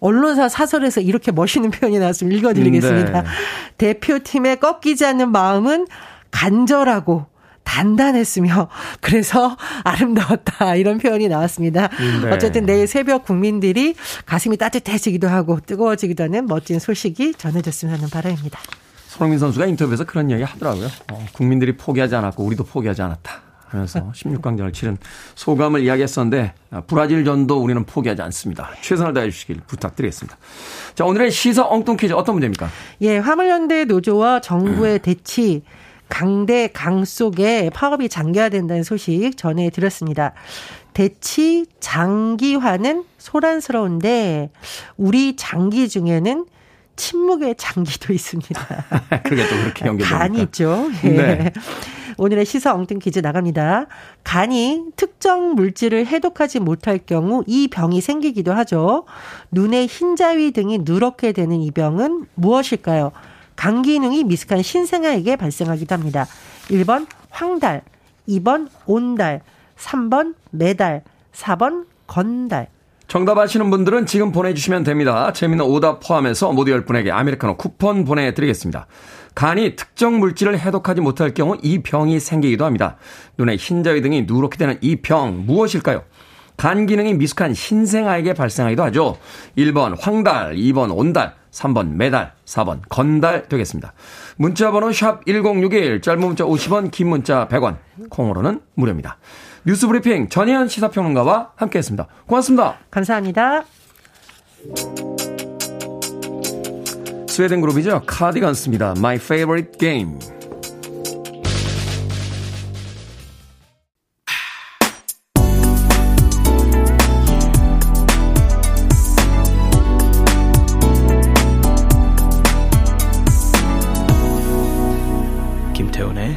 언론사 0.00 0.48
사설에서 0.48 1.00
이렇게 1.00 1.30
멋있는 1.30 1.70
표현이 1.70 1.98
나왔으면 1.98 2.36
읽어드리겠습니다. 2.38 3.22
네. 3.22 3.28
대표팀의 3.76 4.60
꺾이지 4.60 5.04
않는 5.04 5.30
마음은 5.30 5.86
간절하고 6.30 7.26
단단했으며 7.68 8.68
그래서 9.00 9.56
아름다웠다 9.84 10.74
이런 10.76 10.98
표현이 10.98 11.28
나왔습니다. 11.28 11.88
네. 12.22 12.32
어쨌든 12.32 12.64
내일 12.64 12.86
새벽 12.86 13.24
국민들이 13.24 13.94
가슴이 14.24 14.56
따뜻해지기도 14.56 15.28
하고 15.28 15.60
뜨거워지기도 15.60 16.24
하는 16.24 16.46
멋진 16.46 16.78
소식이 16.78 17.34
전해졌으면 17.34 17.94
하는 17.94 18.08
바람입니다. 18.08 18.58
손흥민 19.06 19.38
선수가 19.38 19.66
인터뷰에서 19.66 20.04
그런 20.04 20.30
이야기 20.30 20.42
하더라고요. 20.44 20.88
어, 21.12 21.26
국민들이 21.32 21.76
포기하지 21.76 22.14
않았고 22.16 22.42
우리도 22.42 22.64
포기하지 22.64 23.02
않았다. 23.02 23.42
하면서 23.68 24.10
16강전을 24.12 24.72
치른 24.72 24.96
소감을 25.34 25.82
이야기했었는데 25.82 26.54
아, 26.70 26.80
브라질전도 26.80 27.62
우리는 27.62 27.84
포기하지 27.84 28.22
않습니다. 28.22 28.70
최선을 28.80 29.12
다해 29.12 29.30
주시길 29.30 29.60
부탁드리겠습니다. 29.66 30.38
자 30.94 31.04
오늘의 31.04 31.30
시사 31.30 31.66
엉뚱 31.66 31.98
퀴즈 31.98 32.14
어떤 32.14 32.36
문제입니까? 32.36 32.70
예, 33.02 33.18
화물연대 33.18 33.84
노조와 33.84 34.40
정부의 34.40 35.00
대치 35.04 35.62
강대 36.08 36.68
강 36.68 37.04
속에 37.04 37.70
파업이 37.70 38.08
장기화된다는 38.08 38.82
소식 38.82 39.36
전해드렸습니다. 39.36 40.32
대치 40.94 41.66
장기화는 41.80 43.04
소란스러운데 43.18 44.50
우리 44.96 45.36
장기 45.36 45.88
중에는 45.88 46.46
침묵의 46.96 47.54
장기도 47.56 48.12
있습니다. 48.12 48.60
그게 49.22 49.48
또 49.48 49.56
그렇게 49.56 49.86
연결됩니까? 49.86 50.18
간이 50.18 50.42
있죠. 50.42 50.88
예. 51.04 51.08
네. 51.08 51.52
오늘의 52.18 52.44
시사 52.44 52.74
엉뚱 52.74 52.98
퀴즈 52.98 53.20
나갑니다. 53.20 53.86
간이 54.24 54.86
특정 54.96 55.54
물질을 55.54 56.06
해독하지 56.06 56.58
못할 56.58 56.98
경우 56.98 57.44
이 57.46 57.68
병이 57.68 58.00
생기기도 58.00 58.52
하죠. 58.54 59.04
눈의 59.52 59.86
흰자위 59.86 60.50
등이 60.50 60.80
누렇게 60.82 61.30
되는 61.30 61.60
이 61.60 61.70
병은 61.70 62.26
무엇일까요? 62.34 63.12
간 63.58 63.82
기능이 63.82 64.22
미숙한 64.22 64.62
신생아에게 64.62 65.34
발생하기도 65.34 65.92
합니다. 65.92 66.26
1번 66.70 67.08
황달, 67.28 67.82
2번 68.28 68.68
온달, 68.86 69.40
3번 69.76 70.34
매달, 70.52 71.02
4번 71.34 71.86
건달. 72.06 72.68
정답 73.08 73.36
아시는 73.36 73.68
분들은 73.70 74.06
지금 74.06 74.30
보내주시면 74.30 74.84
됩니다. 74.84 75.32
재미는 75.32 75.64
오답 75.64 75.98
포함해서 76.06 76.52
모두 76.52 76.70
10분에게 76.70 77.10
아메리카노 77.10 77.56
쿠폰 77.56 78.04
보내드리겠습니다. 78.04 78.86
간이 79.34 79.74
특정 79.74 80.20
물질을 80.20 80.56
해독하지 80.60 81.00
못할 81.00 81.34
경우 81.34 81.56
이 81.60 81.82
병이 81.82 82.20
생기기도 82.20 82.64
합니다. 82.64 82.96
눈에 83.38 83.56
흰자위 83.56 84.02
등이 84.02 84.22
누렇게 84.28 84.56
되는 84.56 84.78
이 84.82 84.94
병 85.02 85.46
무엇일까요? 85.46 86.04
간 86.56 86.86
기능이 86.86 87.14
미숙한 87.14 87.54
신생아에게 87.54 88.34
발생하기도 88.34 88.84
하죠. 88.84 89.16
1번 89.56 89.96
황달, 90.00 90.54
2번 90.54 90.96
온달, 90.96 91.34
3번 91.58 91.94
매달, 91.94 92.32
4번 92.44 92.80
건달 92.88 93.48
되겠습니다. 93.48 93.92
문자 94.36 94.70
번호 94.70 94.92
샵 94.92 95.26
1061, 95.26 96.00
짧은 96.00 96.20
문자 96.20 96.44
50원, 96.44 96.90
긴 96.90 97.08
문자 97.08 97.48
100원, 97.48 97.78
콩으로는 98.10 98.60
무료입니다. 98.74 99.18
뉴스 99.66 99.86
브리핑 99.88 100.28
전혜연 100.28 100.68
시사평론가와 100.68 101.52
함께했습니다. 101.56 102.06
고맙습니다. 102.26 102.76
감사합니다. 102.90 103.64
스웨덴 107.28 107.60
그룹이죠. 107.60 108.02
카디건스입니다. 108.06 108.94
My 108.96 109.16
Favorite 109.16 109.78
Game. 109.78 110.37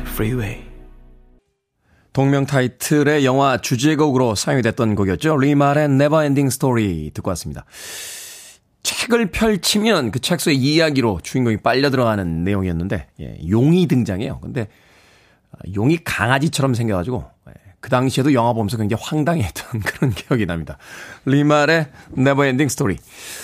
Freeway. 0.07 0.63
동명 2.13 2.45
타이틀의 2.45 3.25
영화 3.25 3.57
주제곡으로 3.57 4.35
사용이 4.35 4.61
됐던 4.61 4.95
곡이었죠. 4.95 5.37
리말의 5.37 5.85
Ending 5.85 6.47
Story 6.47 7.11
듣고 7.13 7.29
왔습니다. 7.29 7.65
책을 8.83 9.27
펼치면 9.31 10.11
그 10.11 10.19
책 10.19 10.41
속의 10.41 10.57
이야기로 10.57 11.19
주인공이 11.23 11.57
빨려 11.57 11.89
들어가는 11.89 12.43
내용이었는데, 12.43 13.07
예, 13.21 13.37
용이 13.49 13.87
등장해요. 13.87 14.39
근데, 14.41 14.67
용이 15.75 15.99
강아지처럼 16.03 16.73
생겨가지고, 16.73 17.23
예, 17.23 17.40
그 17.81 17.89
당시에도 17.89 18.31
영화 18.33 18.53
보면서 18.53 18.77
굉장히 18.77 19.03
황당했던 19.03 19.81
그런 19.83 20.11
기억이 20.11 20.45
납니다. 20.45 20.77
리말의 21.25 21.87
Neverending 22.11 22.69
Story. 22.69 22.97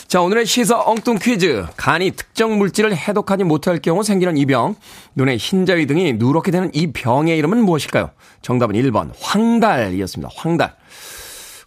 자, 0.08 0.22
오늘의 0.22 0.46
시사 0.46 0.80
엉뚱 0.86 1.18
퀴즈. 1.18 1.66
간이 1.76 2.12
특정 2.12 2.58
물질을 2.60 2.96
해독하지 2.96 3.44
못할 3.44 3.80
경우 3.80 4.04
생기는 4.04 4.38
이 4.38 4.46
병. 4.46 4.76
눈에 5.16 5.38
흰자위 5.38 5.88
등이 5.88 6.14
누렇게 6.14 6.52
되는 6.52 6.70
이 6.74 6.94
병의 6.94 7.38
이름은 7.40 7.64
무엇일까요? 7.64 8.12
정답은 8.44 8.76
1번 8.76 9.12
황달이었습니다. 9.20 10.30
황달. 10.36 10.76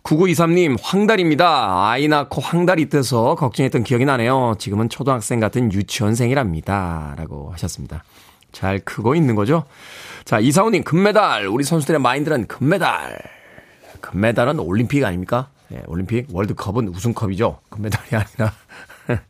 9923님, 0.05 0.79
황달입니다. 0.81 1.91
아이 1.91 2.09
낳고 2.09 2.41
황달이 2.41 2.89
떠서 2.89 3.35
걱정했던 3.35 3.85
기억이 3.85 4.05
나네요. 4.05 4.55
지금은 4.59 4.89
초등학생 4.89 5.41
같은 5.41 5.73
유치원생이랍니다. 5.73 7.15
라고 7.19 7.51
하셨습니다. 7.53 8.05
잘 8.53 8.79
크고 8.79 9.15
있는 9.15 9.35
거죠? 9.35 9.65
자, 10.25 10.39
이사우님, 10.39 10.85
금메달. 10.85 11.47
우리 11.47 11.65
선수들의 11.65 12.01
마인드는 12.01 12.47
금메달. 12.47 13.19
금메달은 14.01 14.59
올림픽 14.59 15.05
아닙니까? 15.05 15.49
예, 15.73 15.83
올림픽, 15.87 16.27
월드컵은 16.33 16.89
우승컵이죠. 16.89 17.61
금메달이 17.69 18.09
아니라. 18.17 18.53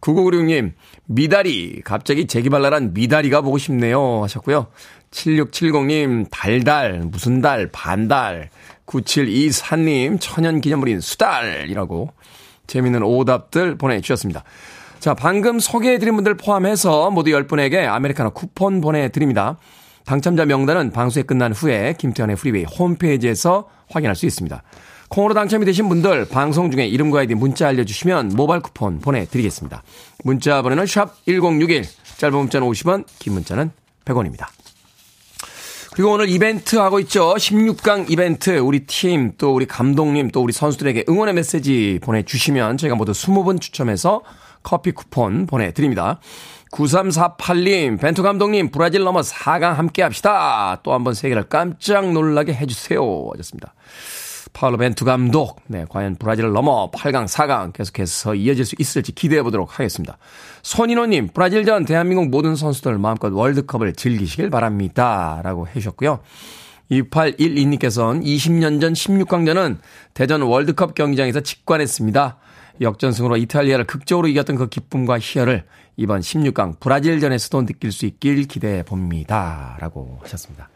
9996님, 0.00 0.72
미달이. 1.06 1.80
갑자기 1.84 2.26
재기발랄한 2.26 2.94
미달이가 2.94 3.40
보고 3.40 3.58
싶네요. 3.58 4.22
하셨고요. 4.22 4.66
7670님, 5.10 6.26
달달. 6.30 7.00
무슨 7.04 7.40
달, 7.40 7.68
반달. 7.70 8.50
9724님, 8.86 10.18
천연 10.20 10.60
기념물인 10.60 11.00
수달이라고 11.00 12.10
재밌는 12.66 13.02
오답들 13.02 13.76
보내주셨습니다. 13.76 14.44
자, 15.00 15.14
방금 15.14 15.58
소개해드린 15.58 16.14
분들 16.14 16.36
포함해서 16.36 17.10
모두 17.10 17.30
10분에게 17.30 17.86
아메리카노 17.86 18.30
쿠폰 18.30 18.80
보내드립니다. 18.80 19.58
당첨자 20.04 20.44
명단은 20.44 20.90
방송이 20.90 21.24
끝난 21.24 21.52
후에 21.52 21.94
김태훈의 21.98 22.36
프리웨이 22.36 22.64
홈페이지에서 22.64 23.68
확인할 23.90 24.14
수 24.14 24.26
있습니다. 24.26 24.62
콩으로 25.08 25.34
당첨이 25.34 25.64
되신 25.64 25.88
분들 25.88 26.28
방송 26.28 26.70
중에 26.70 26.86
이름과 26.86 27.20
아이디 27.20 27.34
문자 27.34 27.68
알려주시면 27.68 28.32
모바일 28.34 28.60
쿠폰 28.62 28.98
보내드리겠습니다. 29.00 29.82
문자 30.24 30.60
번호는 30.62 30.86
샵 30.86 31.14
1061, 31.26 31.84
짧은 32.18 32.36
문자는 32.36 32.68
50원, 32.68 33.04
긴 33.18 33.34
문자는 33.34 33.70
100원입니다. 34.04 34.46
그리고 35.94 36.12
오늘 36.12 36.28
이벤트 36.28 36.76
하고 36.76 36.98
있죠. 37.00 37.34
16강 37.34 38.10
이벤트. 38.10 38.58
우리 38.58 38.84
팀, 38.86 39.34
또 39.38 39.54
우리 39.54 39.64
감독님, 39.66 40.32
또 40.32 40.42
우리 40.42 40.52
선수들에게 40.52 41.04
응원의 41.08 41.34
메시지 41.34 42.00
보내주시면 42.02 42.78
저희가 42.78 42.96
모두 42.96 43.12
20분 43.12 43.60
추첨해서 43.60 44.22
커피 44.64 44.90
쿠폰 44.90 45.46
보내드립니다. 45.46 46.18
9348님, 46.74 48.00
벤투 48.00 48.22
감독님, 48.22 48.70
브라질 48.70 49.04
넘어 49.04 49.20
4강 49.20 49.74
함께 49.74 50.02
합시다. 50.02 50.80
또 50.82 50.92
한번 50.92 51.14
세계를 51.14 51.44
깜짝 51.44 52.12
놀라게 52.12 52.52
해주세요. 52.52 53.00
하셨습니다. 53.32 53.74
파울로 54.52 54.76
벤투 54.78 55.04
감독, 55.04 55.60
네, 55.66 55.84
과연 55.88 56.16
브라질을 56.16 56.52
넘어 56.52 56.90
8강, 56.90 57.26
4강 57.26 57.72
계속해서 57.72 58.34
이어질 58.34 58.64
수 58.64 58.76
있을지 58.78 59.12
기대해 59.12 59.42
보도록 59.42 59.78
하겠습니다. 59.78 60.18
손인호님, 60.62 61.28
브라질전 61.28 61.84
대한민국 61.86 62.28
모든 62.28 62.54
선수들 62.54 62.98
마음껏 62.98 63.32
월드컵을 63.32 63.94
즐기시길 63.94 64.50
바랍니다. 64.50 65.40
라고 65.42 65.66
해주셨고요. 65.66 66.20
2812님께서는 66.90 68.22
20년 68.24 68.80
전 68.80 68.92
16강전은 68.92 69.78
대전 70.12 70.42
월드컵 70.42 70.94
경기장에서 70.94 71.40
직관했습니다. 71.40 72.36
역전승으로 72.80 73.36
이탈리아를 73.36 73.86
극적으로 73.86 74.28
이겼던 74.28 74.56
그 74.56 74.68
기쁨과 74.68 75.18
희열을 75.18 75.64
이번 75.96 76.20
16강 76.20 76.80
브라질전에서도 76.80 77.66
느낄 77.66 77.92
수 77.92 78.06
있길 78.06 78.44
기대해 78.44 78.82
봅니다. 78.82 79.76
라고 79.80 80.18
하셨습니다. 80.22 80.68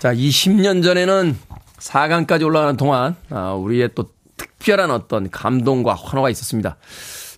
자, 0.00 0.14
20년 0.14 0.82
전에는 0.82 1.36
4강까지 1.78 2.44
올라가는 2.44 2.76
동안, 2.76 3.14
아, 3.30 3.52
우리의 3.52 3.90
또 3.94 4.08
특별한 4.36 4.90
어떤 4.90 5.30
감동과 5.30 5.94
환호가 5.94 6.30
있었습니다. 6.30 6.76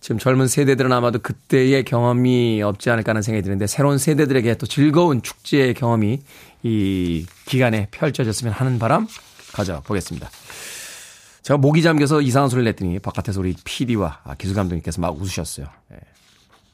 지금 0.00 0.18
젊은 0.18 0.46
세대들은 0.46 0.92
아마도 0.92 1.18
그때의 1.18 1.84
경험이 1.84 2.62
없지 2.62 2.90
않을까 2.90 3.10
하는 3.10 3.22
생각이 3.22 3.42
드는데 3.42 3.66
새로운 3.66 3.98
세대들에게 3.98 4.54
또 4.54 4.66
즐거운 4.66 5.20
축제의 5.20 5.74
경험이 5.74 6.20
이 6.62 7.26
기간에 7.46 7.88
펼쳐졌으면 7.90 8.52
하는 8.52 8.78
바람 8.78 9.08
가져보겠습니다. 9.52 10.30
제가 11.46 11.59
목이 11.59 11.80
잠겨서 11.80 12.22
이상한 12.22 12.50
소리를 12.50 12.64
냈더니 12.64 12.98
바깥에서 12.98 13.38
우리 13.38 13.54
PD와 13.62 14.20
기술 14.37 14.56
감독님께서 14.56 15.00
막 15.00 15.16
웃으셨어요. 15.16 15.68
예. 15.92 15.96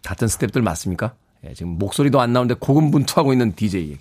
같은 0.02 0.28
스탭들 0.28 0.62
맞습니까? 0.62 1.12
예, 1.44 1.52
지금 1.52 1.72
목소리도 1.72 2.22
안 2.22 2.32
나오는데 2.32 2.54
고군분투하고 2.58 3.35
있는 3.35 3.54
DJ에게. 3.54 3.92
예. 3.92 3.98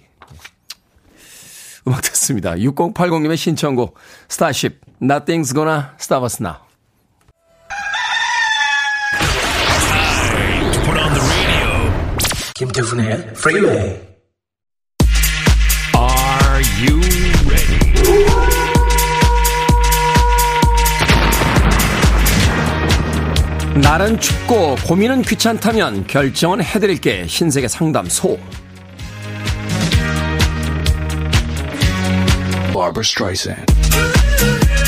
음악 1.85 2.01
듣습니다. 2.03 2.53
6080님의 2.53 3.35
신청곡 3.35 3.95
스타쉽 4.29 4.79
Nothing's 5.01 5.53
Gonna 5.53 5.87
Stop 5.99 6.23
Us 6.23 6.41
Now. 6.41 6.55
김태훈의 12.55 13.33
프리웨이 13.33 13.99
Are 15.97 16.63
you 16.87 17.10
날은 23.91 24.21
춥고 24.21 24.75
고민은 24.87 25.21
귀찮다면 25.23 26.07
결정은 26.07 26.63
해드릴게 26.63 27.27
신세계 27.27 27.67
상담소 27.67 28.39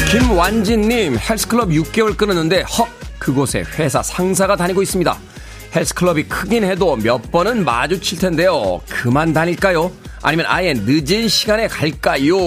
김완진님 0.10 1.18
헬스클럽 1.18 1.68
6개월 1.68 2.16
끊었는데 2.16 2.62
헉 2.62 2.88
그곳에 3.20 3.66
회사 3.78 4.02
상사가 4.02 4.56
다니고 4.56 4.82
있습니다 4.82 5.18
헬스클럽이 5.76 6.24
크긴 6.30 6.63
해도 6.63 6.96
몇 6.96 7.30
번은 7.30 7.66
마주칠 7.66 8.20
텐데요. 8.20 8.80
그만 8.88 9.34
다닐까요? 9.34 9.92
아니면 10.22 10.46
아예 10.48 10.74
늦은 10.74 11.28
시간에 11.28 11.68
갈까요? 11.68 12.38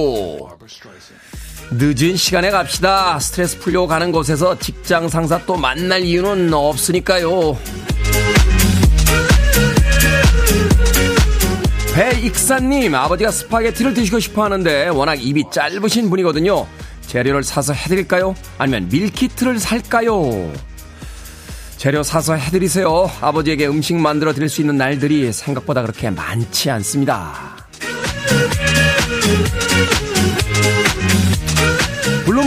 늦은 1.70 2.16
시간에 2.16 2.50
갑시다. 2.50 3.18
스트레스 3.18 3.58
풀려고 3.58 3.88
가는 3.88 4.12
곳에서 4.12 4.58
직장 4.58 5.08
상사 5.08 5.38
또 5.46 5.56
만날 5.56 6.02
이유는 6.02 6.52
없으니까요. 6.54 7.58
배익사님, 11.94 12.94
아버지가 12.94 13.30
스파게티를 13.30 13.94
드시고 13.94 14.20
싶어 14.20 14.44
하는데 14.44 14.88
워낙 14.88 15.14
입이 15.14 15.44
짧으신 15.50 16.10
분이거든요. 16.10 16.66
재료를 17.06 17.42
사서 17.42 17.72
해드릴까요? 17.72 18.36
아니면 18.58 18.88
밀키트를 18.90 19.58
살까요? 19.58 20.52
재료 21.78 22.02
사서 22.02 22.34
해드리세요. 22.34 23.10
아버지에게 23.20 23.66
음식 23.66 23.96
만들어 23.96 24.32
드릴 24.32 24.48
수 24.48 24.60
있는 24.60 24.76
날들이 24.76 25.32
생각보다 25.32 25.82
그렇게 25.82 26.10
많지 26.10 26.70
않습니다. 26.70 27.56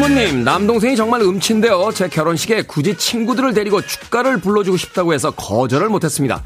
블루문님, 0.09 0.43
남동생이 0.43 0.95
정말 0.95 1.21
음친데요. 1.21 1.91
제 1.93 2.07
결혼식에 2.07 2.63
굳이 2.63 2.95
친구들을 2.97 3.53
데리고 3.53 3.79
축가를 3.79 4.39
불러주고 4.39 4.75
싶다고 4.75 5.13
해서 5.13 5.29
거절을 5.29 5.89
못했습니다. 5.89 6.43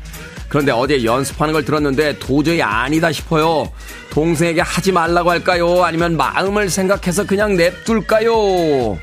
그런데 0.49 0.73
어제 0.73 1.03
연습하는 1.05 1.53
걸 1.53 1.63
들었는데 1.63 2.19
도저히 2.19 2.61
아니다 2.61 3.11
싶어요. 3.11 3.71
동생에게 4.09 4.59
하지 4.59 4.91
말라고 4.91 5.31
할까요? 5.31 5.83
아니면 5.83 6.17
마음을 6.17 6.69
생각해서 6.69 7.25
그냥 7.25 7.55
냅둘까요? 7.55 8.97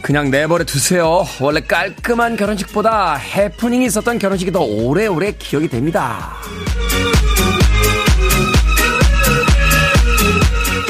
그냥 0.00 0.30
내버려 0.30 0.64
두세요. 0.64 1.24
원래 1.38 1.60
깔끔한 1.60 2.36
결혼식보다 2.36 3.16
해프닝이 3.16 3.84
있었던 3.84 4.18
결혼식이 4.18 4.50
더 4.50 4.60
오래오래 4.60 5.32
기억이 5.38 5.68
됩니다. 5.68 6.36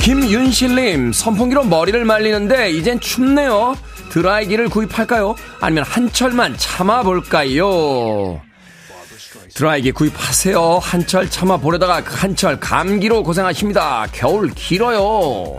김윤실님, 0.02 1.12
선풍기로 1.12 1.62
머리를 1.64 2.04
말리는데 2.04 2.72
이젠 2.72 2.98
춥네요. 2.98 3.76
드라이기를 4.10 4.68
구입할까요? 4.68 5.36
아니면 5.60 5.84
한철만 5.84 6.56
참아볼까요? 6.58 8.40
드라이기 9.54 9.92
구입하세요. 9.92 10.80
한철 10.82 11.30
참아 11.30 11.58
보려다가 11.58 12.02
그 12.02 12.16
한철 12.16 12.58
감기로 12.58 13.22
고생하십니다. 13.22 14.08
겨울 14.10 14.50
길어요. 14.50 15.58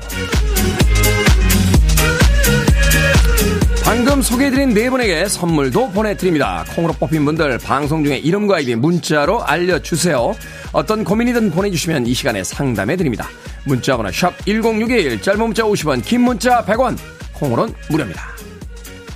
방금 3.86 4.22
소개해드린 4.22 4.74
네 4.74 4.90
분에게 4.90 5.30
선물도 5.30 5.92
보내드립니다. 5.92 6.66
콩으로 6.76 6.94
뽑힌 6.94 7.24
분들 7.24 7.60
방송 7.60 8.04
중에 8.04 8.18
이름과 8.18 8.58
아이디 8.58 8.76
문자로 8.76 9.44
알려주세요. 9.46 10.36
어떤 10.74 11.04
고민이든 11.04 11.52
보내주시면 11.52 12.08
이 12.08 12.14
시간에 12.14 12.44
상담해드립니다. 12.44 13.30
문자번호 13.66 14.12
샵 14.12 14.34
1061, 14.46 15.22
짧은 15.22 15.40
문자 15.40 15.64
50원, 15.64 16.04
긴 16.04 16.22
문자 16.22 16.66
100원, 16.66 16.98
콩으로는 17.34 17.74
무료입니다. 17.90 18.24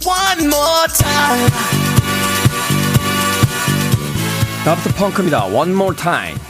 One 0.06 0.46
more 0.46 0.88
time. 0.98 1.50
다프트 4.63 4.96
펑크입니다. 4.96 5.46
One 5.46 5.72
more 5.72 5.96
time. 5.96 6.46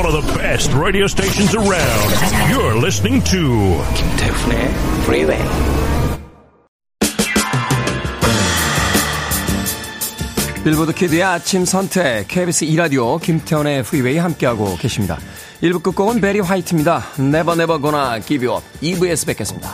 One 0.00 0.14
of 0.14 0.24
the 0.24 0.38
best 0.38 0.72
radio 0.72 1.06
stations 1.06 1.54
around. 1.54 2.10
You're 2.50 2.74
listening 2.74 3.22
to 3.24 3.82
김태훈의 3.94 4.68
Freeway. 5.02 5.38
빌보드 10.64 10.92
kid의 10.94 11.22
아침 11.22 11.64
선택 11.64 12.28
KBS 12.28 12.64
2 12.64 12.76
라디오 12.76 13.18
김태훈의 13.18 13.80
Freeway 13.80 14.18
함께하고 14.18 14.76
계십니다. 14.78 15.18
1부 15.62 15.82
끝곡은 15.82 16.20
베리 16.22 16.40
화이트입니다. 16.40 17.04
Never 17.18 17.52
Never 17.52 17.80
Gonna 17.80 18.22
Give 18.22 18.46
You 18.46 18.58
Up 18.58 18.66
2부에서 18.80 19.26
뵙겠습니다. 19.26 19.70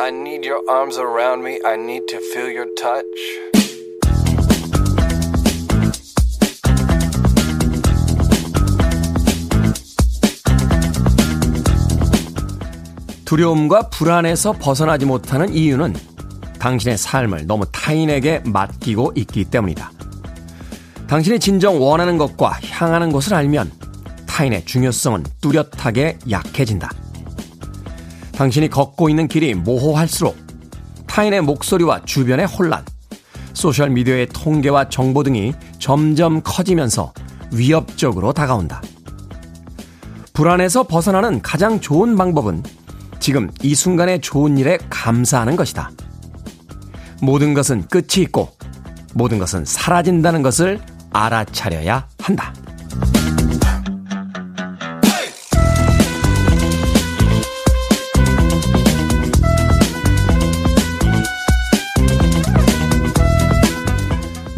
I 0.00 0.08
need 0.08 0.46
your 0.46 0.62
arms 0.66 0.98
around 0.98 1.44
me. 1.44 1.60
I 1.62 1.74
need 1.74 2.06
to 2.08 2.20
feel 2.32 2.48
your 2.48 2.70
touch. 2.74 3.04
두려움과 13.26 13.90
불안에서 13.90 14.52
벗어나지 14.52 15.04
못하는 15.04 15.52
이유는 15.52 15.94
당신의 16.58 16.96
삶을 16.96 17.46
너무 17.46 17.66
타인에게 17.70 18.40
맡기고 18.46 19.12
있기 19.16 19.44
때문이다. 19.44 19.92
당신이 21.08 21.38
진정 21.40 21.78
원하는 21.78 22.16
것과 22.16 22.58
향하는 22.70 23.12
것을 23.12 23.34
알면 23.34 23.70
타인의 24.26 24.64
중요성은 24.64 25.24
뚜렷하게 25.42 26.20
약해진다. 26.30 26.90
당신이 28.40 28.70
걷고 28.70 29.10
있는 29.10 29.28
길이 29.28 29.52
모호할수록 29.52 30.34
타인의 31.06 31.42
목소리와 31.42 32.06
주변의 32.06 32.46
혼란, 32.46 32.86
소셜미디어의 33.52 34.28
통계와 34.32 34.88
정보 34.88 35.22
등이 35.22 35.52
점점 35.78 36.40
커지면서 36.42 37.12
위협적으로 37.52 38.32
다가온다. 38.32 38.80
불안에서 40.32 40.84
벗어나는 40.84 41.42
가장 41.42 41.82
좋은 41.82 42.16
방법은 42.16 42.62
지금 43.18 43.50
이 43.60 43.74
순간의 43.74 44.22
좋은 44.22 44.56
일에 44.56 44.78
감사하는 44.88 45.54
것이다. 45.54 45.90
모든 47.20 47.52
것은 47.52 47.88
끝이 47.88 48.22
있고 48.22 48.56
모든 49.12 49.38
것은 49.38 49.66
사라진다는 49.66 50.40
것을 50.40 50.80
알아차려야 51.12 52.08
한다. 52.18 52.54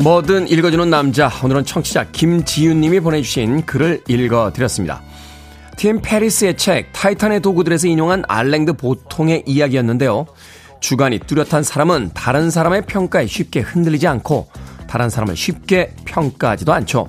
뭐든 0.02 0.48
읽어주는 0.48 0.90
남자. 0.90 1.30
오늘은 1.44 1.64
청취자 1.64 2.10
김지윤님이 2.10 2.98
보내주신 2.98 3.64
글을 3.66 4.02
읽어드렸습니다. 4.08 5.00
팀 5.76 6.00
페리스의 6.02 6.56
책 6.56 6.92
타이탄의 6.92 7.40
도구들에서 7.40 7.86
인용한 7.86 8.24
알랭드 8.26 8.72
보통의 8.72 9.44
이야기였는데요. 9.46 10.26
주관이 10.80 11.20
뚜렷한 11.20 11.62
사람은 11.62 12.10
다른 12.14 12.50
사람의 12.50 12.86
평가에 12.86 13.28
쉽게 13.28 13.60
흔들리지 13.60 14.08
않고 14.08 14.48
다른 14.88 15.08
사람을 15.08 15.36
쉽게 15.36 15.94
평가하지도 16.04 16.72
않죠. 16.72 17.08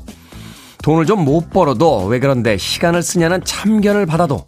돈을 0.84 1.08
좀 1.08 1.26
못 1.26 1.50
벌어도 1.50 2.06
왜 2.06 2.20
그런데 2.20 2.58
시간을 2.58 3.02
쓰냐는 3.02 3.42
참견을 3.44 4.06
받아도 4.06 4.46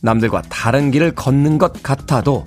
남들과 0.00 0.40
다른 0.48 0.90
길을 0.90 1.14
걷는 1.14 1.58
것 1.58 1.82
같아도 1.82 2.46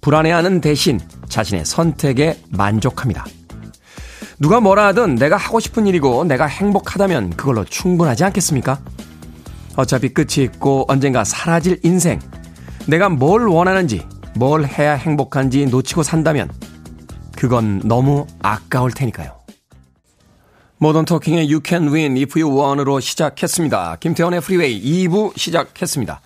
불안해하는 0.00 0.60
대신 0.60 0.98
자신의 1.28 1.64
선택에 1.64 2.40
만족합니다. 2.50 3.26
누가 4.38 4.60
뭐라 4.60 4.86
하든 4.88 5.14
내가 5.14 5.36
하고 5.36 5.60
싶은 5.60 5.86
일이고 5.86 6.24
내가 6.24 6.46
행복하다면 6.46 7.30
그걸로 7.30 7.64
충분하지 7.64 8.24
않겠습니까? 8.24 8.78
어차피 9.76 10.10
끝이 10.10 10.44
있고 10.44 10.84
언젠가 10.88 11.24
사라질 11.24 11.78
인생. 11.82 12.18
내가 12.86 13.08
뭘 13.08 13.46
원하는지, 13.46 14.06
뭘 14.34 14.66
해야 14.66 14.94
행복한지 14.94 15.66
놓치고 15.66 16.02
산다면 16.02 16.50
그건 17.36 17.80
너무 17.84 18.26
아까울 18.42 18.92
테니까요. 18.92 19.32
모던 20.78 21.06
토킹의 21.06 21.46
You 21.46 21.60
Can 21.64 21.88
Win 21.88 22.16
If 22.16 22.38
You 22.38 22.54
Want로 22.54 23.00
시작했습니다. 23.00 23.96
김태훈의 24.00 24.42
프리웨이 24.42 25.08
2부 25.08 25.36
시작했습니다. 25.36 26.20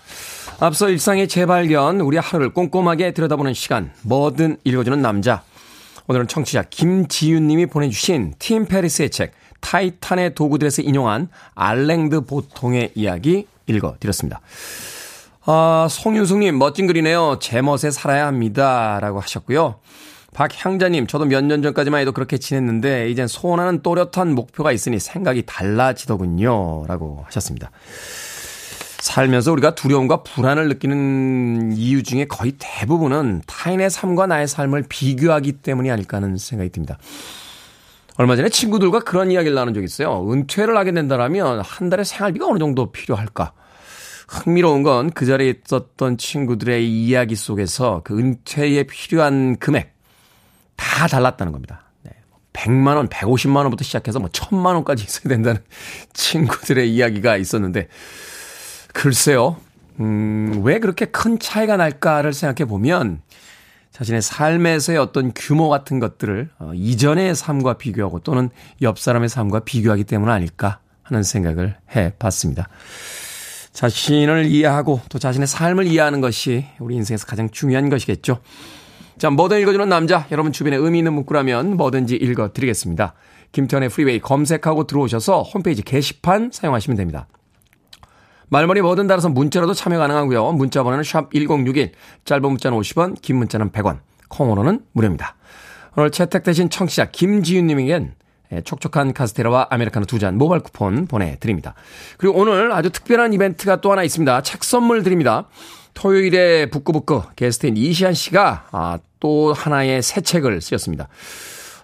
앞서 0.59 0.89
일상의 0.89 1.29
재발견, 1.29 2.01
우리 2.01 2.19
하루를 2.19 2.53
꼼꼼하게 2.53 3.13
들여다보는 3.15 3.55
시간, 3.55 3.93
뭐든 4.03 4.59
읽어주는 4.65 5.01
남자. 5.01 5.43
오늘은 6.11 6.27
청취자 6.27 6.65
김지윤 6.71 7.47
님이 7.47 7.67
보내주신 7.67 8.35
팀 8.41 8.67
페리스의 8.67 9.11
책 9.11 9.31
타이탄의 9.61 10.35
도구들에서 10.35 10.83
인용한 10.83 11.29
알랭드 11.55 12.23
보통의 12.23 12.91
이야기 12.97 13.47
읽어드렸습니다. 13.69 14.41
아, 15.45 15.87
송윤숙님 15.89 16.59
멋진 16.59 16.89
글이네요. 16.89 17.39
제멋에 17.41 17.93
살아야 17.93 18.27
합니다. 18.27 18.99
라고 19.01 19.21
하셨고요. 19.21 19.77
박향자님, 20.35 21.07
저도 21.07 21.27
몇 21.27 21.45
년 21.45 21.63
전까지만 21.63 22.01
해도 22.01 22.11
그렇게 22.11 22.39
지냈는데, 22.39 23.09
이젠 23.09 23.29
소원하는 23.29 23.81
또렷한 23.81 24.35
목표가 24.35 24.73
있으니 24.73 24.99
생각이 24.99 25.45
달라지더군요. 25.47 26.87
라고 26.89 27.23
하셨습니다. 27.27 27.71
살면서 29.01 29.53
우리가 29.53 29.75
두려움과 29.75 30.23
불안을 30.23 30.69
느끼는 30.69 31.73
이유 31.73 32.03
중에 32.03 32.27
거의 32.27 32.55
대부분은 32.59 33.43
타인의 33.47 33.91
삶과 33.91 34.27
나의 34.27 34.47
삶을 34.47 34.85
비교하기 34.89 35.53
때문이 35.53 35.91
아닐까 35.91 36.19
하는 36.19 36.37
생각이 36.37 36.71
듭니다. 36.71 36.99
얼마 38.17 38.37
전에 38.37 38.51
친구들과 38.51 39.01
그런 39.01 39.31
이야기를 39.31 39.55
나눈 39.55 39.73
적이 39.73 39.87
있어요. 39.87 40.31
은퇴를 40.31 40.77
하게 40.77 40.93
된다면 40.93 41.61
한 41.65 41.89
달에 41.89 42.05
생활비가 42.05 42.47
어느 42.47 42.59
정도 42.59 42.93
필요할까? 42.93 43.53
흥미로운 44.29 44.83
건 44.85 45.11
그 45.13 45.27
자리에 45.27 45.55
있었던 45.65 46.19
친구들의 46.19 46.89
이야기 46.89 47.35
속에서 47.35 48.03
그 48.05 48.17
은퇴에 48.19 48.85
필요한 48.85 49.59
금액 49.59 49.95
다 50.77 51.09
달랐다는 51.09 51.53
겁니다. 51.53 51.85
100만 52.53 52.97
원, 52.97 53.09
150만 53.09 53.57
원부터 53.57 53.85
시작해서 53.85 54.19
뭐 54.19 54.29
1000만 54.29 54.75
원까지 54.75 55.05
있어야 55.05 55.29
된다는 55.29 55.63
친구들의 56.13 56.93
이야기가 56.93 57.37
있었는데 57.37 57.89
글쎄요. 58.93 59.57
음, 60.01 60.63
왜 60.65 60.79
그렇게 60.79 61.05
큰 61.07 61.39
차이가 61.39 61.77
날까를 61.77 62.33
생각해 62.33 62.69
보면 62.69 63.21
자신의 63.93 64.23
삶에서의 64.23 64.99
어떤 64.99 65.33
규모 65.35 65.69
같은 65.69 65.99
것들을 65.99 66.49
어, 66.59 66.73
이전의 66.75 67.35
삶과 67.35 67.75
비교하고 67.75 68.21
또는 68.21 68.49
옆 68.83 68.99
사람의 68.99 69.29
삶과 69.29 69.61
비교하기 69.61 70.05
때문 70.05 70.31
아닐까 70.31 70.79
하는 71.03 71.23
생각을 71.23 71.77
해 71.95 72.13
봤습니다. 72.19 72.69
자신을 73.73 74.47
이해하고 74.47 75.01
또 75.09 75.19
자신의 75.19 75.47
삶을 75.47 75.87
이해하는 75.87 76.21
것이 76.21 76.67
우리 76.79 76.97
인생에서 76.97 77.27
가장 77.27 77.51
중요한 77.51 77.89
것이겠죠. 77.89 78.41
자, 79.19 79.29
뭐든 79.29 79.61
읽어주는 79.61 79.89
남자. 79.89 80.27
여러분 80.31 80.53
주변에 80.53 80.77
의미 80.77 80.99
있는 80.99 81.13
문구라면 81.13 81.77
뭐든지 81.77 82.17
읽어드리겠습니다. 82.17 83.15
김태훈의 83.53 83.91
프리웨이 83.91 84.21
검색하고 84.21 84.87
들어오셔서 84.87 85.43
홈페이지 85.43 85.83
게시판 85.83 86.51
사용하시면 86.53 86.97
됩니다. 86.97 87.27
말머리 88.51 88.83
뭐든 88.83 89.07
달아서 89.07 89.29
문자로도 89.31 89.75
참여 89.75 89.99
가능하고요. 89.99 90.53
문자 90.53 90.83
번호는 90.83 91.05
샵 91.05 91.31
1061, 91.33 91.93
짧은 92.25 92.43
문자는 92.43 92.79
50원, 92.79 93.21
긴 93.23 93.37
문자는 93.37 93.71
100원, 93.71 93.99
콩으로는 94.29 94.81
무료입니다. 94.93 95.37
오늘 95.97 96.11
채택되신 96.11 96.69
청취자 96.71 97.07
김지윤님에겐 97.11 98.15
예, 98.53 98.61
촉촉한 98.63 99.13
카스테라와 99.13 99.69
아메리카노 99.71 100.07
두 100.07 100.19
잔 100.19 100.37
모바일 100.37 100.63
쿠폰 100.63 101.07
보내드립니다. 101.07 101.75
그리고 102.19 102.39
오늘 102.39 102.73
아주 102.73 102.91
특별한 102.91 103.33
이벤트가 103.33 103.81
또 103.81 103.93
하나 103.93 104.03
있습니다. 104.03 104.43
책 104.43 104.65
선물 104.65 105.05
드립니다. 105.05 105.47
토요일에 105.95 106.67
북구북구 106.67 107.23
게스트인 107.37 107.77
이시한 107.77 108.15
씨가 108.15 108.67
아, 108.73 108.99
또 109.21 109.53
하나의 109.53 110.03
새 110.03 110.21
책을 110.21 110.61
쓰셨습니다. 110.61 111.09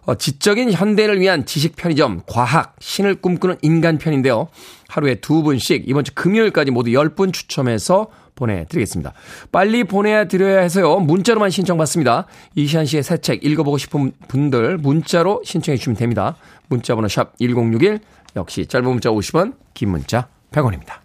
어, 0.06 0.14
지적인 0.14 0.72
현대를 0.72 1.20
위한 1.20 1.44
지식 1.44 1.76
편의점 1.76 2.22
과학 2.26 2.76
신을 2.80 3.16
꿈꾸는 3.16 3.56
인간 3.62 3.98
편인데요. 3.98 4.48
하루에 4.88 5.16
두 5.16 5.42
분씩 5.42 5.84
이번 5.86 6.04
주 6.04 6.14
금요일까지 6.14 6.70
모두 6.70 6.90
10분 6.90 7.32
추첨해서 7.32 8.08
보내드리겠습니다. 8.36 9.12
빨리 9.50 9.82
보내드려야 9.84 10.60
해서요. 10.60 11.00
문자로만 11.00 11.50
신청받습니다. 11.50 12.26
이시안 12.54 12.84
씨의 12.86 13.02
새 13.02 13.16
책 13.18 13.42
읽어보고 13.44 13.78
싶은 13.78 14.12
분들 14.28 14.76
문자로 14.78 15.42
신청해 15.44 15.76
주시면 15.78 15.96
됩니다. 15.96 16.36
문자 16.68 16.94
번호 16.94 17.08
샵 17.08 17.32
1061 17.38 17.98
역시 18.36 18.66
짧은 18.66 18.86
문자 18.88 19.10
50원 19.10 19.54
긴 19.74 19.90
문자 19.90 20.28
100원입니다. 20.52 21.00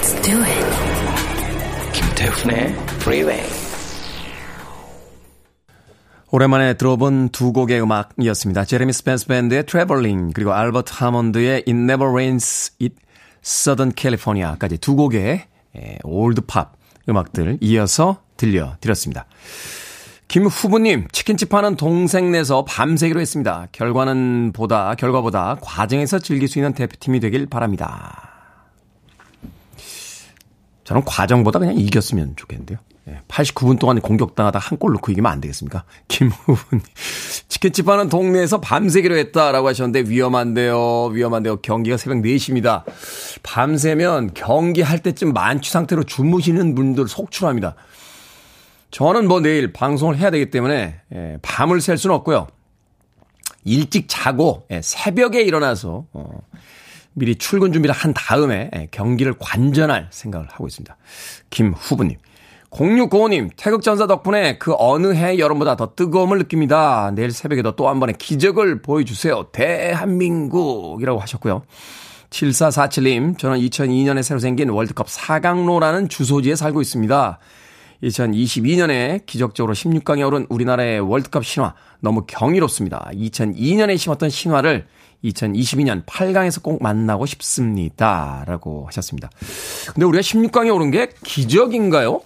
Let's 0.00 0.14
do 0.22 0.42
it. 0.42 1.92
김태훈의 1.92 2.74
Freeway. 3.00 3.46
오랜만에 6.30 6.74
들어본 6.74 7.30
두 7.30 7.52
곡의 7.52 7.82
음악이었습니다. 7.82 8.64
제레미 8.64 8.92
스펜스 8.92 9.26
밴드의 9.26 9.66
Traveling 9.66 10.32
그리고 10.32 10.52
알버트 10.52 10.92
하몬드의 10.94 11.64
It 11.66 11.70
Never 11.70 12.10
Rains 12.10 12.72
in 12.80 12.92
Southern 13.44 13.92
California까지 13.94 14.78
두 14.78 14.96
곡의 14.96 15.44
올드 16.04 16.42
팝 16.46 16.72
음악들 17.08 17.58
이어서 17.60 18.22
들려드렸습니다. 18.36 19.26
김 20.28 20.46
후보님, 20.46 21.08
치킨집 21.10 21.52
하는 21.52 21.76
동생네서 21.76 22.64
밤새기로 22.64 23.20
했습니다. 23.20 23.66
결과는 23.72 24.52
보다, 24.54 24.94
결과보다 24.94 25.58
과정에서 25.60 26.20
즐길 26.20 26.46
수 26.46 26.58
있는 26.58 26.72
대표팀이 26.72 27.18
되길 27.18 27.46
바랍니다. 27.46 28.29
저는 30.90 31.04
과정보다 31.04 31.60
그냥 31.60 31.76
이겼으면 31.76 32.34
좋겠는데요. 32.34 32.76
89분 33.28 33.74
예, 33.74 33.78
동안 33.78 34.00
공격당하다 34.00 34.58
한 34.58 34.76
골 34.76 34.92
넣고 34.94 35.12
이기면 35.12 35.30
안 35.30 35.40
되겠습니까? 35.40 35.84
김후분. 36.08 36.80
치킨집 37.46 37.88
하는 37.88 38.08
동네에서 38.08 38.60
밤새기로 38.60 39.16
했다라고 39.16 39.68
하셨는데 39.68 40.10
위험한데요. 40.10 41.04
위험한데요. 41.12 41.58
경기가 41.58 41.96
새벽 41.96 42.16
4시입니다. 42.22 42.82
밤새면 43.44 44.34
경기할 44.34 44.98
때쯤 44.98 45.32
만취 45.32 45.70
상태로 45.70 46.02
주무시는 46.02 46.74
분들 46.74 47.06
속출합니다. 47.06 47.76
저는 48.90 49.28
뭐 49.28 49.38
내일 49.38 49.72
방송을 49.72 50.18
해야 50.18 50.32
되기 50.32 50.50
때문에 50.50 51.02
예, 51.14 51.38
밤을 51.42 51.80
샐 51.80 51.96
수는 51.98 52.16
없고요. 52.16 52.48
일찍 53.62 54.06
자고 54.08 54.66
예, 54.72 54.80
새벽에 54.82 55.42
일어나서 55.42 56.06
어, 56.12 56.40
미리 57.14 57.34
출근 57.36 57.72
준비를 57.72 57.94
한 57.94 58.14
다음에 58.14 58.70
예, 58.74 58.88
경기를 58.90 59.34
관전할 59.38 60.08
생각을 60.10 60.46
하고 60.48 60.66
있습니다. 60.66 60.96
김후부님. 61.50 62.16
0695님, 62.70 63.50
태극전사 63.56 64.06
덕분에 64.06 64.58
그 64.58 64.74
어느 64.78 65.12
해 65.12 65.38
여름보다 65.38 65.74
더 65.74 65.92
뜨거움을 65.96 66.38
느낍니다. 66.38 67.10
내일 67.12 67.32
새벽에도 67.32 67.74
또 67.74 67.88
한 67.88 67.98
번의 67.98 68.14
기적을 68.16 68.80
보여주세요. 68.80 69.48
대한민국이라고 69.50 71.18
하셨고요. 71.18 71.62
7447님, 72.30 73.36
저는 73.38 73.58
2002년에 73.58 74.22
새로 74.22 74.38
생긴 74.38 74.68
월드컵 74.68 75.08
4강로라는 75.08 76.08
주소지에 76.08 76.54
살고 76.54 76.80
있습니다. 76.80 77.40
2022년에 78.04 79.26
기적적으로 79.26 79.74
16강에 79.74 80.24
오른 80.24 80.46
우리나라의 80.48 81.00
월드컵 81.00 81.44
신화 81.44 81.74
너무 81.98 82.24
경이롭습니다. 82.26 83.10
2002년에 83.12 83.98
심었던 83.98 84.30
신화를 84.30 84.86
2022년 85.24 86.04
8강에서 86.04 86.62
꼭 86.62 86.82
만나고 86.82 87.26
싶습니다. 87.26 88.44
라고 88.46 88.86
하셨습니다. 88.86 89.30
근데 89.92 90.04
우리가 90.06 90.22
16강에 90.22 90.74
오른 90.74 90.90
게 90.90 91.10
기적인가요? 91.24 92.22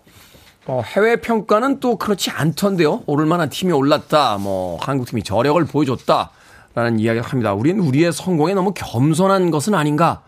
어, 0.66 0.82
해외 0.84 1.16
평가는 1.16 1.80
또 1.80 1.96
그렇지 1.96 2.30
않던데요. 2.30 3.02
오를 3.06 3.26
만한 3.26 3.50
팀이 3.50 3.72
올랐다. 3.72 4.38
뭐 4.38 4.78
한국팀이 4.80 5.22
저력을 5.22 5.64
보여줬다. 5.66 6.30
라는 6.74 6.98
이야기를 6.98 7.22
합니다. 7.26 7.52
우리는 7.54 7.80
우리의 7.84 8.12
성공에 8.12 8.54
너무 8.54 8.72
겸손한 8.74 9.50
것은 9.50 9.74
아닌가 9.74 10.22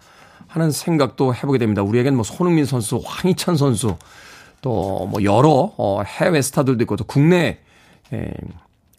하는 0.47 0.71
생각도 0.71 1.35
해보게 1.35 1.59
됩니다. 1.59 1.83
우리에겐 1.83 2.15
뭐 2.15 2.23
손흥민 2.25 2.65
선수, 2.65 3.01
황희찬 3.05 3.57
선수, 3.57 3.97
또 4.63 5.07
뭐 5.11 5.23
여러 5.23 5.73
어, 5.77 6.03
해외 6.03 6.43
스타들도 6.43 6.83
있고 6.85 6.97
또 6.97 7.05
국내 7.05 7.59
에, 8.13 8.31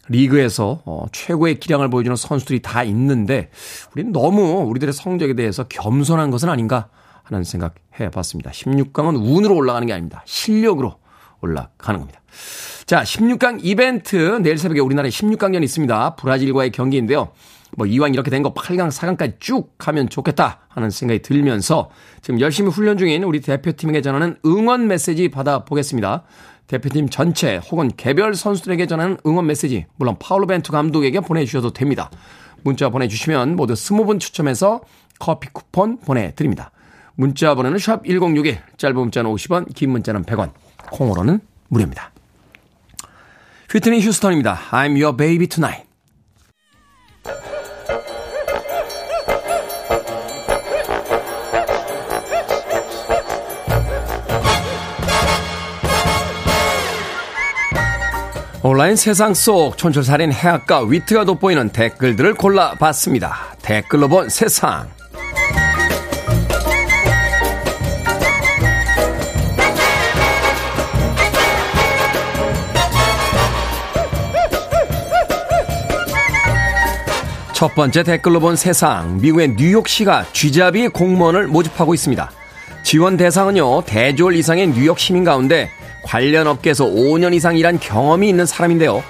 리그에서 0.08 0.82
어, 0.84 1.06
최고의 1.12 1.60
기량을 1.60 1.90
보여주는 1.90 2.16
선수들이 2.16 2.60
다 2.62 2.82
있는데 2.84 3.50
우리는 3.92 4.12
너무 4.12 4.62
우리들의 4.68 4.92
성적에 4.92 5.34
대해서 5.34 5.64
겸손한 5.64 6.30
것은 6.30 6.48
아닌가 6.48 6.88
하는 7.22 7.44
생각 7.44 7.74
해봤습니다. 8.00 8.50
16강은 8.50 9.16
운으로 9.16 9.54
올라가는 9.54 9.86
게 9.86 9.92
아닙니다. 9.92 10.22
실력으로 10.24 10.96
올라가는 11.40 12.00
겁니다. 12.00 12.20
자, 12.86 13.02
16강 13.02 13.60
이벤트 13.62 14.16
내일 14.42 14.56
새벽에 14.56 14.80
우리나라에 14.80 15.10
16강전이 15.10 15.62
있습니다. 15.64 16.16
브라질과의 16.16 16.70
경기인데요. 16.72 17.32
뭐 17.76 17.86
이왕 17.86 18.14
이렇게 18.14 18.30
된 18.30 18.42
거 18.42 18.54
8강, 18.54 18.90
4강까지 18.90 19.40
쭉 19.40 19.74
하면 19.78 20.08
좋겠다 20.08 20.60
하는 20.68 20.88
생각이 20.88 21.20
들면서 21.20 21.90
지금 22.22 22.40
열심히 22.40 22.70
훈련 22.70 22.96
중인 22.96 23.24
우리 23.24 23.40
대표팀에게 23.42 24.00
전하는 24.00 24.36
응원 24.46 24.86
메시지 24.88 25.28
받아보겠습니다. 25.28 26.22
대표팀 26.68 27.08
전체 27.08 27.56
혹은 27.70 27.90
개별 27.96 28.34
선수들에게 28.34 28.86
전하는 28.86 29.16
응원 29.26 29.46
메시지 29.46 29.86
물론 29.96 30.16
파울로 30.18 30.46
벤투 30.46 30.70
감독에게 30.70 31.20
보내주셔도 31.20 31.72
됩니다. 31.72 32.10
문자 32.62 32.90
보내주시면 32.90 33.56
모두 33.56 33.74
20분 33.74 34.20
추첨해서 34.20 34.82
커피 35.18 35.48
쿠폰 35.48 35.98
보내드립니다. 35.98 36.70
문자 37.14 37.54
번호는 37.54 37.78
샵 37.78 38.04
1061, 38.04 38.60
짧은 38.76 38.96
문자는 38.96 39.30
50원, 39.32 39.74
긴 39.74 39.90
문자는 39.90 40.24
100원, 40.24 40.52
콩으로는 40.92 41.40
무료입니다. 41.68 42.12
휘트니 43.70 44.00
휴스턴입니다. 44.00 44.56
I'm 44.70 44.90
your 44.90 45.16
baby 45.16 45.48
tonight. 45.48 45.88
온라인 58.60 58.96
세상 58.96 59.34
속 59.34 59.78
촌철살인 59.78 60.32
해악과 60.32 60.82
위트가 60.82 61.24
돋보이는 61.24 61.68
댓글들을 61.68 62.34
골라봤습니다. 62.34 63.54
댓글로 63.62 64.08
본 64.08 64.28
세상. 64.28 64.88
첫 77.52 77.74
번째 77.74 78.02
댓글로 78.02 78.40
본 78.40 78.56
세상, 78.56 79.18
미국의 79.20 79.54
뉴욕시가 79.56 80.26
쥐잡이 80.32 80.88
공무원을 80.88 81.46
모집하고 81.46 81.94
있습니다. 81.94 82.30
지원 82.82 83.16
대상은요, 83.16 83.82
대졸 83.82 84.34
이상의 84.34 84.68
뉴욕 84.68 84.98
시민 84.98 85.22
가운데 85.22 85.70
관련 86.02 86.46
업계에서 86.46 86.84
5년 86.84 87.34
이상 87.34 87.56
일한 87.56 87.78
경험이 87.78 88.28
있는 88.28 88.46
사람인데요. 88.46 89.02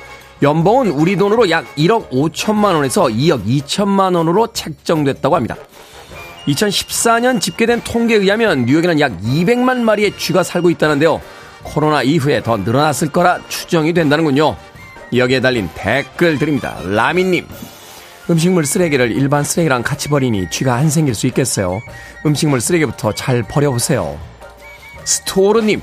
연봉은 0.42 0.90
우리 0.90 1.16
돈으로 1.16 1.50
약 1.50 1.74
1억 1.76 2.10
5천만 2.10 2.74
원에서 2.74 3.04
2억 3.04 3.44
2천만 3.44 4.14
원으로 4.16 4.52
책정됐다고 4.52 5.34
합니다. 5.34 5.56
2014년 6.46 7.40
집계된 7.40 7.82
통계에 7.82 8.18
의하면 8.18 8.64
뉴욕에는 8.64 9.00
약 9.00 9.20
200만 9.20 9.78
마리의 9.78 10.16
쥐가 10.16 10.42
살고 10.42 10.70
있다는데요. 10.70 11.20
코로나 11.62 12.02
이후에 12.02 12.42
더 12.42 12.56
늘어났을 12.56 13.08
거라 13.08 13.40
추정이 13.48 13.92
된다는군요. 13.92 14.56
여기에 15.14 15.40
달린 15.40 15.68
댓글 15.74 16.38
드립니다. 16.38 16.78
라미님. 16.84 17.46
음식물 18.30 18.66
쓰레기를 18.66 19.10
일반 19.12 19.42
쓰레기랑 19.42 19.82
같이 19.82 20.08
버리니 20.08 20.50
쥐가 20.50 20.74
안 20.74 20.90
생길 20.90 21.14
수 21.14 21.26
있겠어요. 21.26 21.80
음식물 22.26 22.60
쓰레기부터 22.60 23.12
잘 23.12 23.42
버려보세요. 23.42 24.18
스토르님. 25.04 25.80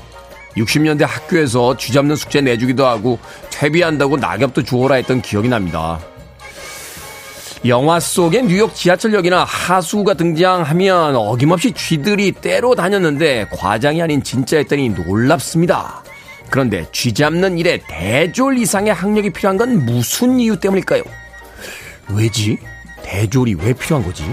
60년대 0.56 1.06
학교에서 1.06 1.76
쥐 1.76 1.92
잡는 1.92 2.16
숙제 2.16 2.40
내주기도 2.40 2.86
하고 2.86 3.18
퇴비한다고 3.50 4.16
낙엽도 4.16 4.62
주워라 4.62 4.96
했던 4.96 5.20
기억이 5.22 5.48
납니다. 5.48 6.00
영화 7.66 7.98
속의 7.98 8.44
뉴욕 8.44 8.74
지하철역이나 8.74 9.42
하수구가 9.44 10.14
등장하면 10.14 11.16
어김없이 11.16 11.72
쥐들이 11.72 12.32
때로 12.32 12.74
다녔는데 12.74 13.48
과장이 13.50 14.00
아닌 14.00 14.22
진짜였더니 14.22 14.90
놀랍습니다. 14.90 16.04
그런데 16.48 16.86
쥐 16.92 17.12
잡는 17.12 17.58
일에 17.58 17.80
대졸 17.88 18.58
이상의 18.58 18.94
학력이 18.94 19.30
필요한 19.30 19.56
건 19.56 19.84
무슨 19.84 20.38
이유 20.38 20.58
때문일까요? 20.60 21.02
왜지? 22.10 22.58
대졸이 23.02 23.54
왜 23.54 23.72
필요한 23.72 24.04
거지? 24.04 24.24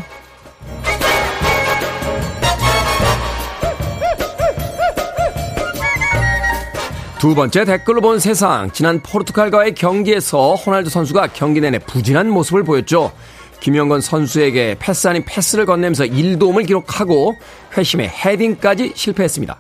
두 7.24 7.36
번째 7.36 7.64
댓글로 7.64 8.02
본 8.02 8.20
세상. 8.20 8.70
지난 8.74 9.00
포르투갈과의 9.00 9.76
경기에서 9.76 10.56
호날두 10.56 10.90
선수가 10.90 11.28
경기 11.28 11.62
내내 11.62 11.80
부진한 11.80 12.30
모습을 12.30 12.64
보였죠. 12.64 13.14
김영건 13.62 14.02
선수에게 14.02 14.76
패스 14.78 15.08
아닌 15.08 15.24
패스를 15.26 15.66
건네면서 15.66 16.04
1도움을 16.04 16.68
기록하고 16.68 17.38
회심의 17.78 18.10
헤딩까지 18.10 18.92
실패했습니다. 18.96 19.58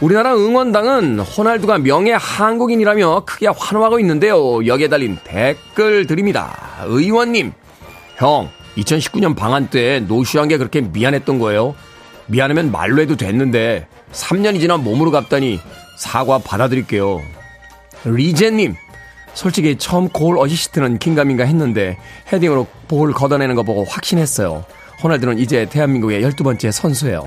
우리나라 0.00 0.36
응원당은 0.36 1.18
호날두가 1.18 1.78
명예 1.78 2.12
한국인이라며 2.12 3.24
크게 3.26 3.48
환호하고 3.48 3.98
있는데요. 3.98 4.64
여기에 4.64 4.86
달린 4.86 5.18
댓글 5.24 6.06
드립니다. 6.06 6.56
의원님, 6.84 7.50
형, 8.14 8.48
2019년 8.76 9.34
방한 9.34 9.70
때 9.70 9.98
노쇼한 10.06 10.46
게 10.46 10.56
그렇게 10.56 10.82
미안했던 10.82 11.40
거예요. 11.40 11.74
미안하면 12.28 12.70
말로 12.70 13.02
해도 13.02 13.16
됐는데 13.16 13.88
3년이 14.12 14.60
지나 14.60 14.76
몸으로 14.76 15.10
갚다니 15.10 15.58
사과 15.96 16.38
받아드릴게요. 16.38 17.22
리제님, 18.04 18.74
솔직히 19.34 19.76
처음 19.76 20.08
골 20.08 20.38
어시스트는 20.38 20.98
긴가민가 20.98 21.44
했는데 21.44 21.98
헤딩으로 22.32 22.66
볼 22.88 23.12
걷어내는 23.12 23.54
거 23.54 23.62
보고 23.62 23.84
확신했어요. 23.84 24.64
호날두는 25.02 25.38
이제 25.38 25.66
대한민국의 25.66 26.22
12번째 26.22 26.70
선수예요. 26.70 27.26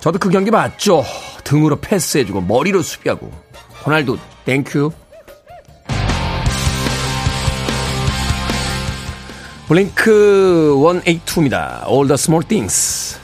저도 0.00 0.18
그 0.18 0.30
경기 0.30 0.50
봤죠. 0.50 1.04
등으로 1.44 1.76
패스해주고 1.80 2.42
머리로 2.42 2.82
수비하고. 2.82 3.30
호날두 3.84 4.18
땡큐. 4.44 4.90
블링크 9.68 10.74
182입니다. 10.78 11.86
All 11.86 12.06
the 12.06 12.14
small 12.14 12.46
things. 12.46 13.20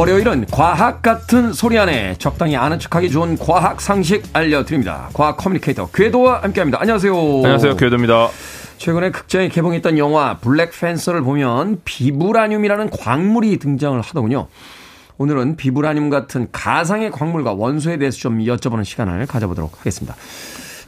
월요일은 0.00 0.46
과학 0.50 1.02
같은 1.02 1.52
소리 1.52 1.78
안에 1.78 2.14
적당히 2.16 2.56
아는 2.56 2.78
척하기 2.78 3.10
좋은 3.10 3.36
과학 3.36 3.82
상식 3.82 4.22
알려드립니다. 4.32 5.10
과학 5.12 5.36
communicator 5.36 5.90
궤도와 5.90 6.42
함께합니다. 6.42 6.80
안녕하세요. 6.80 7.14
안녕하세요. 7.14 7.76
궤도입니다. 7.76 8.30
최근에 8.78 9.10
극장에 9.10 9.50
개봉했던 9.50 9.98
영화 9.98 10.38
블랙 10.38 10.70
팬서를 10.70 11.20
보면 11.20 11.82
비브라늄이라는 11.84 12.88
광물이 12.88 13.58
등장을 13.58 14.00
하더군요. 14.00 14.46
오늘은 15.18 15.56
비브라늄 15.56 16.08
같은 16.08 16.48
가상의 16.50 17.10
광물과 17.10 17.52
원소에 17.52 17.98
대해서 17.98 18.16
좀 18.20 18.38
여쭤보는 18.38 18.86
시간을 18.86 19.26
가져보도록 19.26 19.80
하겠습니다. 19.80 20.16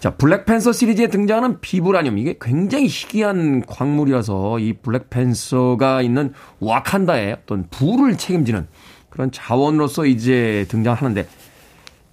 자, 0.01 0.11
블랙팬서 0.16 0.72
시리즈에 0.72 1.09
등장하는 1.09 1.61
비브라늄. 1.61 2.16
이게 2.16 2.37
굉장히 2.40 2.87
희귀한 2.87 3.62
광물이라서 3.66 4.59
이 4.59 4.72
블랙팬서가 4.72 6.01
있는 6.01 6.33
와칸다의 6.61 7.37
어떤 7.42 7.68
부를 7.68 8.16
책임지는 8.16 8.66
그런 9.12 9.31
자원으로서 9.31 10.07
이제 10.07 10.64
등장하는데 10.70 11.29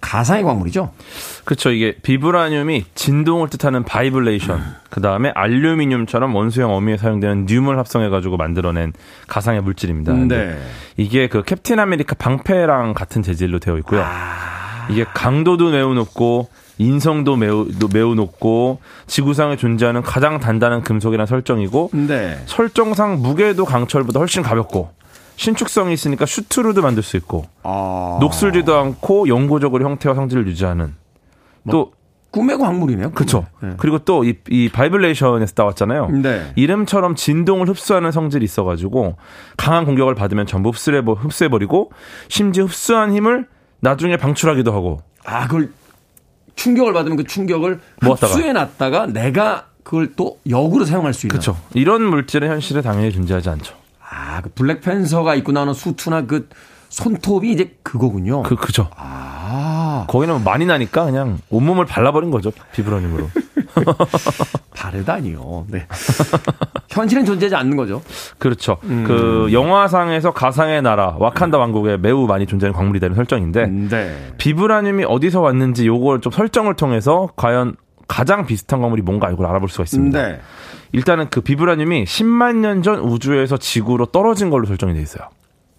가상의 0.02 0.44
광물이죠. 0.44 0.92
그렇죠. 1.44 1.70
이게 1.70 1.94
비브라늄이 2.02 2.84
진동을 2.94 3.48
뜻하는 3.48 3.84
vibration, 3.84 4.58
음. 4.58 4.74
그 4.88 5.00
다음에 5.00 5.30
알루미늄처럼 5.34 6.34
원소명 6.34 6.74
어미에 6.74 6.96
사용되는 6.98 7.46
늄을 7.46 7.78
합성해가지고 7.78 8.36
만들어낸 8.36 8.92
가상의 9.28 9.62
물질입니다. 9.62 10.12
네. 10.12 10.58
이게 10.96 11.26
그 11.28 11.42
캡틴 11.42 11.80
아메리카 11.80 12.14
방패랑 12.16 12.94
같은 12.94 13.22
재질로 13.22 13.58
되어 13.58 13.78
있고요. 13.78 14.02
아... 14.04 14.86
이게 14.90 15.04
강도도 15.04 15.70
매우 15.70 15.94
높고 15.94 16.48
인성도 16.78 17.36
매우 17.36 17.68
매우 17.92 18.14
높고 18.14 18.80
지구상에 19.06 19.56
존재하는 19.56 20.02
가장 20.02 20.40
단단한 20.40 20.82
금속이라는 20.82 21.26
설정이고 21.26 21.90
네. 21.92 22.38
설정상 22.46 23.20
무게도 23.20 23.64
강철보다 23.66 24.18
훨씬 24.18 24.42
가볍고 24.42 24.99
신축성이 25.40 25.94
있으니까 25.94 26.26
슈트로도 26.26 26.82
만들 26.82 27.02
수 27.02 27.16
있고 27.16 27.46
아... 27.62 28.18
녹슬지도 28.20 28.76
않고 28.76 29.28
영구적으로 29.28 29.82
형태와 29.86 30.14
성질을 30.14 30.46
유지하는 30.46 30.94
뭐, 31.62 31.72
또 31.72 31.92
꿈의 32.30 32.58
광물이네요. 32.58 33.12
그렇죠. 33.12 33.46
네. 33.62 33.72
그리고 33.78 33.98
또 34.00 34.22
이 34.22 34.34
이 34.50 34.68
vibration에서 34.68 35.54
나왔잖아요. 35.56 36.10
네. 36.10 36.52
이름처럼 36.56 37.14
진동을 37.14 37.70
흡수하는 37.70 38.12
성질이 38.12 38.44
있어가지고 38.44 39.16
강한 39.56 39.86
공격을 39.86 40.14
받으면 40.14 40.46
전부 40.46 40.68
흡수해 40.68 40.98
흡수해버리고 40.98 41.90
심지어 42.28 42.64
흡수한 42.66 43.14
힘을 43.14 43.46
나중에 43.80 44.18
방출하기도 44.18 44.70
하고. 44.74 45.00
아 45.24 45.46
그걸 45.48 45.70
충격을 46.54 46.92
받으면 46.92 47.16
그 47.16 47.24
충격을 47.24 47.80
흡수해 48.02 48.52
놨다가 48.52 49.06
내가 49.06 49.68
그걸 49.84 50.12
또 50.16 50.38
역으로 50.48 50.84
사용할 50.84 51.14
수 51.14 51.26
있는. 51.26 51.30
그렇죠. 51.32 51.58
이런 51.72 52.02
물질은 52.02 52.46
현실에 52.50 52.82
당연히 52.82 53.10
존재하지 53.10 53.48
않죠. 53.48 53.79
아, 54.10 54.40
그 54.42 54.50
블랙팬서가 54.50 55.34
입고 55.36 55.52
나오는 55.52 55.72
수트나 55.72 56.22
그 56.22 56.48
손톱이 56.88 57.52
이제 57.52 57.76
그거군요. 57.82 58.42
그, 58.42 58.56
그죠. 58.56 58.88
아. 58.96 60.06
거기는 60.08 60.42
많이 60.42 60.66
나니까 60.66 61.04
그냥 61.04 61.38
온몸을 61.50 61.86
발라버린 61.86 62.30
거죠. 62.30 62.50
비브라늄으로. 62.72 63.30
바르다니요. 64.74 65.66
네. 65.68 65.86
현실은 66.88 67.24
존재하지 67.24 67.54
않는 67.54 67.76
거죠. 67.76 68.02
그렇죠. 68.38 68.78
음. 68.84 69.04
그 69.06 69.48
영화상에서 69.52 70.32
가상의 70.32 70.82
나라 70.82 71.14
와칸다 71.18 71.58
왕국에 71.58 71.96
매우 71.96 72.26
많이 72.26 72.46
존재하는 72.46 72.76
광물이 72.76 72.98
되는 72.98 73.14
설정인데 73.14 73.66
네. 73.66 74.32
비브라늄이 74.38 75.04
어디서 75.04 75.40
왔는지 75.40 75.86
요걸 75.86 76.20
좀 76.22 76.32
설정을 76.32 76.74
통해서 76.74 77.28
과연 77.36 77.76
가장 78.08 78.46
비슷한 78.46 78.80
광물이 78.80 79.02
뭔가 79.02 79.30
이걸 79.30 79.46
알아볼 79.46 79.68
수가 79.68 79.84
있습니다. 79.84 80.20
네. 80.20 80.40
일단은 80.92 81.28
그 81.30 81.40
비브라늄이 81.40 82.04
10만 82.04 82.56
년 82.56 82.82
전 82.82 82.98
우주에서 83.00 83.56
지구로 83.58 84.06
떨어진 84.06 84.50
걸로 84.50 84.66
설정이 84.66 84.94
돼 84.94 85.02
있어요. 85.02 85.24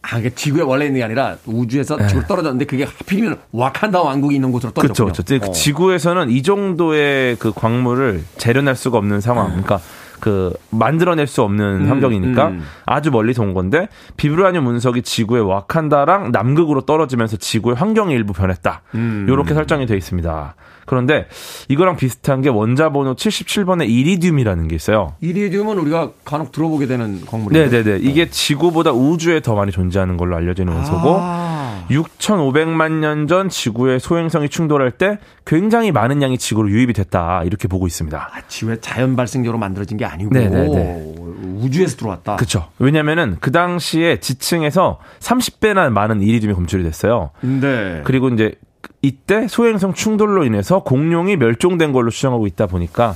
아, 0.04 0.16
그게 0.18 0.32
지구에 0.32 0.64
원래 0.64 0.86
있는 0.86 1.00
게 1.00 1.04
아니라 1.04 1.38
우주에서 1.46 1.96
네. 1.98 2.08
지구로 2.08 2.26
떨어졌는데 2.28 2.66
그게 2.66 2.84
하필이면 2.86 3.38
와칸다 3.52 4.02
왕국이 4.02 4.36
있는 4.36 4.52
곳으로 4.52 4.72
떨어졌군요. 4.74 5.06
그렇죠. 5.14 5.24
그렇죠. 5.24 5.50
어. 5.50 5.54
지구에서는 5.54 6.30
이 6.32 6.42
정도의 6.42 7.36
그 7.38 7.52
광물을 7.54 8.24
재련할 8.38 8.76
수가 8.76 8.98
없는 8.98 9.22
상황. 9.22 9.46
음. 9.48 9.50
그러니까 9.64 9.80
그 10.22 10.54
만들어낼 10.70 11.28
수 11.28 11.42
없는 11.42 11.82
음, 11.82 11.90
환경이니까 11.90 12.48
음. 12.50 12.64
아주 12.86 13.12
멀리서 13.12 13.42
온 13.42 13.54
건데 13.54 13.90
비브라늄 14.16 14.66
운석이 14.68 15.02
지구의 15.02 15.42
와칸다랑 15.42 16.32
남극으로 16.32 16.82
떨어지면서 16.82 17.38
지구의 17.38 17.76
환경이 17.76 18.14
일부 18.14 18.32
변했다. 18.32 18.84
음. 18.96 19.26
이렇게 19.28 19.54
설정이 19.54 19.88
되어 19.88 19.98
있습니다. 19.98 20.56
그런데 20.86 21.28
이거랑 21.70 21.96
비슷한 21.96 22.42
게 22.42 22.50
원자 22.50 22.90
번호 22.90 23.16
77번의 23.16 23.90
이리듐이라는 23.90 24.68
게 24.68 24.76
있어요. 24.76 25.14
이리듐은 25.22 25.78
우리가 25.80 26.12
간혹 26.24 26.52
들어보게 26.52 26.86
되는 26.86 27.26
광물이에요. 27.26 27.70
네네네. 27.70 28.00
이게 28.02 28.30
지구보다 28.30 28.92
우주에 28.92 29.42
더 29.42 29.56
많이 29.56 29.72
존재하는 29.72 30.18
걸로 30.18 30.36
알려지는 30.36 30.74
원소고 30.74 31.18
아. 31.20 31.61
6,500만 31.92 32.92
년 33.00 33.28
전 33.28 33.50
지구의 33.50 34.00
소행성이 34.00 34.50
충돌할 34.50 34.92
때 34.92 35.20
굉장히 35.46 35.92
많은 35.92 36.22
양이 36.22 36.38
지구로 36.38 36.70
유입이 36.70 36.94
됐다 36.94 37.44
이렇게 37.46 37.68
보고 37.68 37.88
있습니다. 37.88 38.18
아, 38.34 38.42
지구에 38.48 38.80
자연 38.82 39.16
발생적으로 39.16 39.58
만들어진 39.60 39.98
게 39.98 40.06
아니고 40.06 40.32
네네네. 40.34 41.14
우주에서 41.62 41.98
들어왔다. 41.98 42.36
그렇죠. 42.38 42.70
왜냐면은 42.80 43.38
그 43.40 43.52
당시에 43.52 44.20
지층에서 44.20 45.00
30배나 45.20 45.90
많은 45.92 46.22
이리듐이 46.22 46.54
검출이 46.54 46.84
됐어요. 46.84 47.32
네. 47.42 48.02
그리고 48.04 48.30
이제 48.30 48.56
이때 49.04 49.48
소행성 49.48 49.94
충돌로 49.94 50.44
인해서 50.44 50.84
공룡이 50.84 51.36
멸종된 51.38 51.92
걸로 51.92 52.10
추정하고 52.10 52.48
있다 52.48 52.68
보니까 52.68 53.16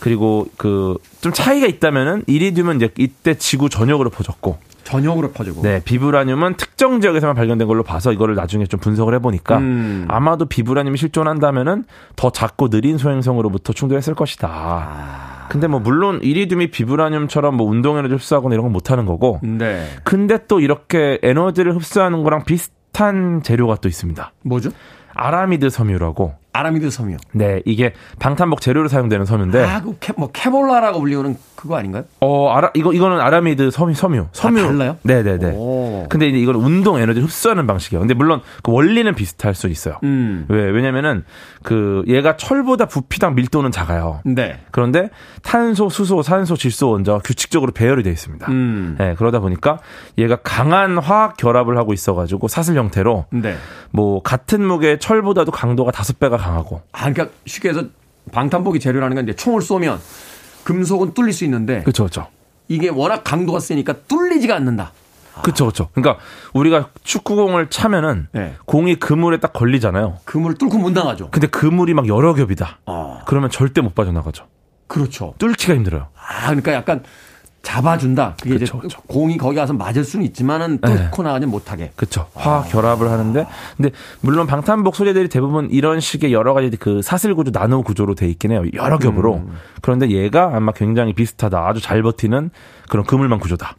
그리고 0.00 0.46
그 0.56 0.96
좀 1.20 1.32
차이가 1.32 1.66
있다면은 1.66 2.24
이리듐은 2.26 2.76
이제 2.76 2.90
이때 2.98 3.32
지구 3.38 3.70
전역으로 3.70 4.10
퍼졌고 4.10 4.58
전역으로 4.84 5.32
퍼지고. 5.32 5.62
네, 5.62 5.82
비브라늄은 5.84 6.56
특정 6.56 7.00
지역에서만 7.00 7.34
발견된 7.34 7.66
걸로 7.66 7.82
봐서 7.82 8.12
이거를 8.12 8.34
나중에 8.34 8.66
좀 8.66 8.78
분석을 8.80 9.14
해보니까 9.14 9.58
음. 9.58 10.04
아마도 10.08 10.46
비브라늄이 10.46 10.96
실존한다면은 10.96 11.84
더 12.16 12.30
작고 12.30 12.68
느린 12.68 12.98
소행성으로부터 12.98 13.72
충돌했을 13.72 14.14
것이다. 14.14 14.48
아. 14.50 15.46
근데 15.48 15.66
뭐 15.66 15.80
물론 15.80 16.20
이리듐이 16.22 16.70
비브라늄처럼 16.70 17.56
뭐 17.56 17.68
운동 17.68 17.98
에너지 17.98 18.14
흡수하거나 18.14 18.54
이런 18.54 18.64
건 18.64 18.72
못하는 18.72 19.06
거고. 19.06 19.40
네. 19.42 19.86
근데 20.04 20.38
또 20.46 20.60
이렇게 20.60 21.18
에너지를 21.22 21.74
흡수하는 21.74 22.22
거랑 22.22 22.44
비슷한 22.44 23.42
재료가 23.42 23.76
또 23.76 23.88
있습니다. 23.88 24.32
뭐죠? 24.42 24.70
아라미드 25.14 25.70
섬유라고 25.70 26.34
아라미드 26.54 26.88
섬유. 26.88 27.16
네, 27.32 27.60
이게 27.66 27.92
방탄복 28.20 28.60
재료로 28.60 28.88
사용되는 28.88 29.26
섬유인데. 29.26 29.64
아, 29.64 29.82
그 29.82 29.96
캐, 29.98 30.12
뭐 30.16 30.30
케블라라고 30.32 31.00
불리우는 31.00 31.36
그거 31.56 31.76
아닌가요? 31.76 32.04
어, 32.20 32.50
아라 32.50 32.70
이거 32.74 32.92
이거는 32.92 33.20
아라미드 33.20 33.72
섬유 33.72 33.94
섬유. 33.94 34.26
섬유. 34.32 34.60
아, 34.62 34.66
달라요? 34.68 34.96
네, 35.02 35.22
네, 35.24 35.36
네. 35.38 36.06
근데 36.08 36.28
이제 36.28 36.38
이거는 36.38 36.60
운동 36.60 36.98
에너지를 36.98 37.26
흡수하는 37.26 37.66
방식이에요. 37.66 38.00
근데 38.00 38.14
물론 38.14 38.40
그 38.62 38.70
원리는 38.70 39.12
비슷할 39.14 39.54
수 39.54 39.68
있어요. 39.68 39.98
음. 40.04 40.46
왜? 40.48 40.62
왜냐면은 40.62 41.24
그 41.64 42.04
얘가 42.06 42.36
철보다 42.36 42.86
부피당 42.86 43.34
밀도는 43.34 43.72
작아요. 43.72 44.20
네. 44.24 44.60
그런데 44.70 45.10
탄소, 45.42 45.88
수소, 45.88 46.22
산소, 46.22 46.56
질소 46.56 46.90
원자가 46.90 47.18
규칙적으로 47.18 47.72
배열이 47.72 48.04
되어 48.04 48.12
있습니다. 48.12 48.46
음. 48.50 48.94
네, 48.98 49.14
그러다 49.16 49.40
보니까 49.40 49.80
얘가 50.18 50.36
강한 50.36 50.98
화학 50.98 51.36
결합을 51.36 51.76
하고 51.78 51.92
있어 51.92 52.14
가지고 52.14 52.46
사슬 52.46 52.76
형태로 52.76 53.26
네. 53.30 53.56
뭐 53.90 54.22
같은 54.22 54.64
무게의 54.64 55.00
철보다도 55.00 55.50
강도가 55.50 55.90
다섯 55.90 56.20
배가 56.20 56.36
강하고. 56.44 56.82
아, 56.92 57.10
그러니까 57.10 57.28
쉽게 57.46 57.70
해서 57.70 57.84
방탄복이 58.32 58.78
재료라는 58.78 59.16
건 59.16 59.24
이제 59.24 59.34
총을 59.34 59.62
쏘면 59.62 59.98
금속은 60.64 61.14
뚫릴 61.14 61.32
수 61.32 61.44
있는데. 61.44 61.82
그렇죠, 61.82 62.04
그렇죠. 62.04 62.28
이게 62.68 62.88
워낙 62.88 63.22
강도가 63.24 63.60
세니까 63.60 63.94
뚫리지가 64.08 64.54
않는다. 64.54 64.92
그렇죠, 65.42 65.64
그렇죠. 65.64 65.88
그러니까 65.92 66.22
우리가 66.52 66.90
축구공을 67.02 67.68
차면은 67.68 68.28
네. 68.32 68.54
공이 68.66 68.96
그물에 68.96 69.40
딱 69.40 69.52
걸리잖아요. 69.52 70.18
그물 70.24 70.54
뚫고 70.54 70.78
못 70.78 70.92
나가죠. 70.92 71.30
근데 71.30 71.48
그물이 71.48 71.92
막 71.94 72.06
여러 72.06 72.34
겹이다. 72.34 72.78
어. 72.86 73.20
그러면 73.26 73.50
절대 73.50 73.80
못 73.80 73.94
빠져나가죠. 73.94 74.46
그렇죠. 74.86 75.34
뚫기가 75.38 75.74
힘들어요. 75.74 76.08
아, 76.16 76.46
그러니까 76.46 76.72
약간 76.72 77.02
잡아준다. 77.64 78.36
그게 78.40 78.58
그쵸, 78.58 78.78
이제 78.78 78.78
그쵸. 78.82 79.00
공이 79.08 79.36
거기 79.36 79.56
가서 79.56 79.72
맞을 79.72 80.04
수는 80.04 80.24
있지만은 80.26 80.78
뚫고 80.78 81.22
네. 81.22 81.28
나가지 81.28 81.46
못하게. 81.46 81.90
그렇죠. 81.96 82.28
화학 82.34 82.68
결합을 82.70 83.10
하는데, 83.10 83.46
근데 83.76 83.90
물론 84.20 84.46
방탄복 84.46 84.94
소재들이 84.94 85.28
대부분 85.28 85.68
이런 85.70 85.98
식의 85.98 86.32
여러 86.32 86.54
가지 86.54 86.70
그 86.76 87.02
사슬 87.02 87.34
구조, 87.34 87.50
나노 87.50 87.82
구조로 87.82 88.14
돼 88.14 88.28
있긴 88.28 88.52
해요. 88.52 88.62
여러 88.74 88.98
겹으로. 88.98 89.36
음. 89.36 89.56
그런데 89.82 90.10
얘가 90.10 90.52
아마 90.54 90.70
굉장히 90.72 91.12
비슷하다. 91.14 91.66
아주 91.66 91.80
잘 91.80 92.02
버티는 92.02 92.50
그런 92.88 93.04
그물망 93.04 93.40
구조다. 93.40 93.76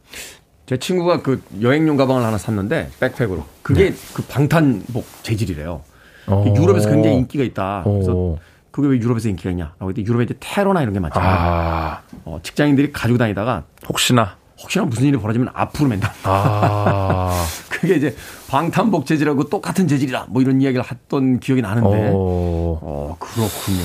제 0.66 0.78
친구가 0.78 1.22
그 1.22 1.42
여행용 1.62 1.96
가방을 1.96 2.24
하나 2.24 2.38
샀는데 2.38 2.90
백팩으로. 3.00 3.46
그게 3.62 3.92
네. 3.92 3.96
그 4.14 4.24
방탄복 4.24 5.06
재질이래요. 5.22 5.82
오. 6.28 6.56
유럽에서 6.58 6.90
굉장히 6.90 7.18
인기가 7.18 7.44
있다. 7.44 7.84
그래서 7.84 8.14
오. 8.14 8.40
그게 8.72 8.90
왜 8.90 8.98
유럽에서 8.98 9.30
인기가 9.30 9.52
있냐? 9.52 9.74
라고 9.80 9.90
했더니 9.90 10.06
유럽에 10.06 10.24
이제 10.26 10.34
테러나 10.40 10.82
이런 10.82 10.94
게 10.94 11.00
많잖아요. 11.00 11.32
아. 11.32 12.02
어, 12.26 12.40
직장인들이 12.42 12.92
가지고 12.92 13.18
다니다가 13.18 13.64
혹시나 13.88 14.38
혹시나 14.60 14.86
무슨 14.86 15.06
일이 15.06 15.18
벌어지면 15.18 15.50
앞으로 15.54 15.90
맨다. 15.90 16.14
아. 16.24 17.46
그게 17.70 17.96
이제 17.96 18.16
방탄복 18.50 19.06
재질하고 19.06 19.50
똑같은 19.50 19.88
재질이라 19.88 20.28
뭐 20.30 20.42
이런 20.42 20.62
이야기를 20.62 20.84
했던 20.84 21.40
기억이 21.40 21.62
나는데. 21.62 22.10
오. 22.10 22.80
어, 22.82 23.18
그렇군요. 23.20 23.84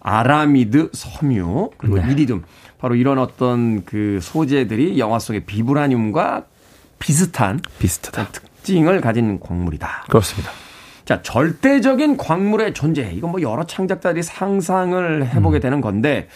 아라미드 0.00 0.90
섬유 0.92 1.70
그리고 1.76 1.98
네. 1.98 2.12
이리듐 2.12 2.42
바로 2.78 2.94
이런 2.94 3.18
어떤 3.18 3.84
그 3.84 4.18
소재들이 4.22 4.98
영화 4.98 5.18
속의 5.18 5.44
비브라늄과 5.46 6.44
비슷한 6.98 7.60
비슷하다 7.78 8.28
특징을 8.32 9.00
가진 9.00 9.38
광물이다. 9.40 10.06
그렇습니다. 10.08 10.50
자, 11.04 11.22
절대적인 11.22 12.16
광물의 12.16 12.74
존재. 12.74 13.10
이건 13.12 13.30
뭐 13.30 13.40
여러 13.40 13.64
창작자들이 13.64 14.24
상상을 14.24 15.28
해보게 15.28 15.58
음. 15.58 15.60
되는 15.60 15.80
건데, 15.80 16.28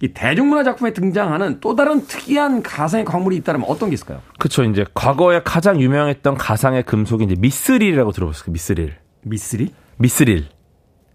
이 0.00 0.08
대중문화 0.08 0.64
작품에 0.64 0.92
등장하는 0.92 1.58
또 1.60 1.74
다른 1.74 2.06
특이한 2.06 2.62
가상의 2.62 3.04
광물이 3.04 3.36
있다면 3.36 3.64
어떤 3.68 3.90
게 3.90 3.94
있을까요? 3.94 4.20
그렇죠. 4.38 4.64
이제 4.64 4.84
과거에 4.94 5.42
가장 5.44 5.80
유명했던 5.80 6.36
가상의 6.36 6.82
금속이 6.84 7.24
이제 7.24 7.34
미스릴이라고 7.38 8.12
들어보셨어요. 8.12 8.52
미스릴. 8.52 8.96
미스릴? 9.22 9.70
미스릴. 9.96 10.46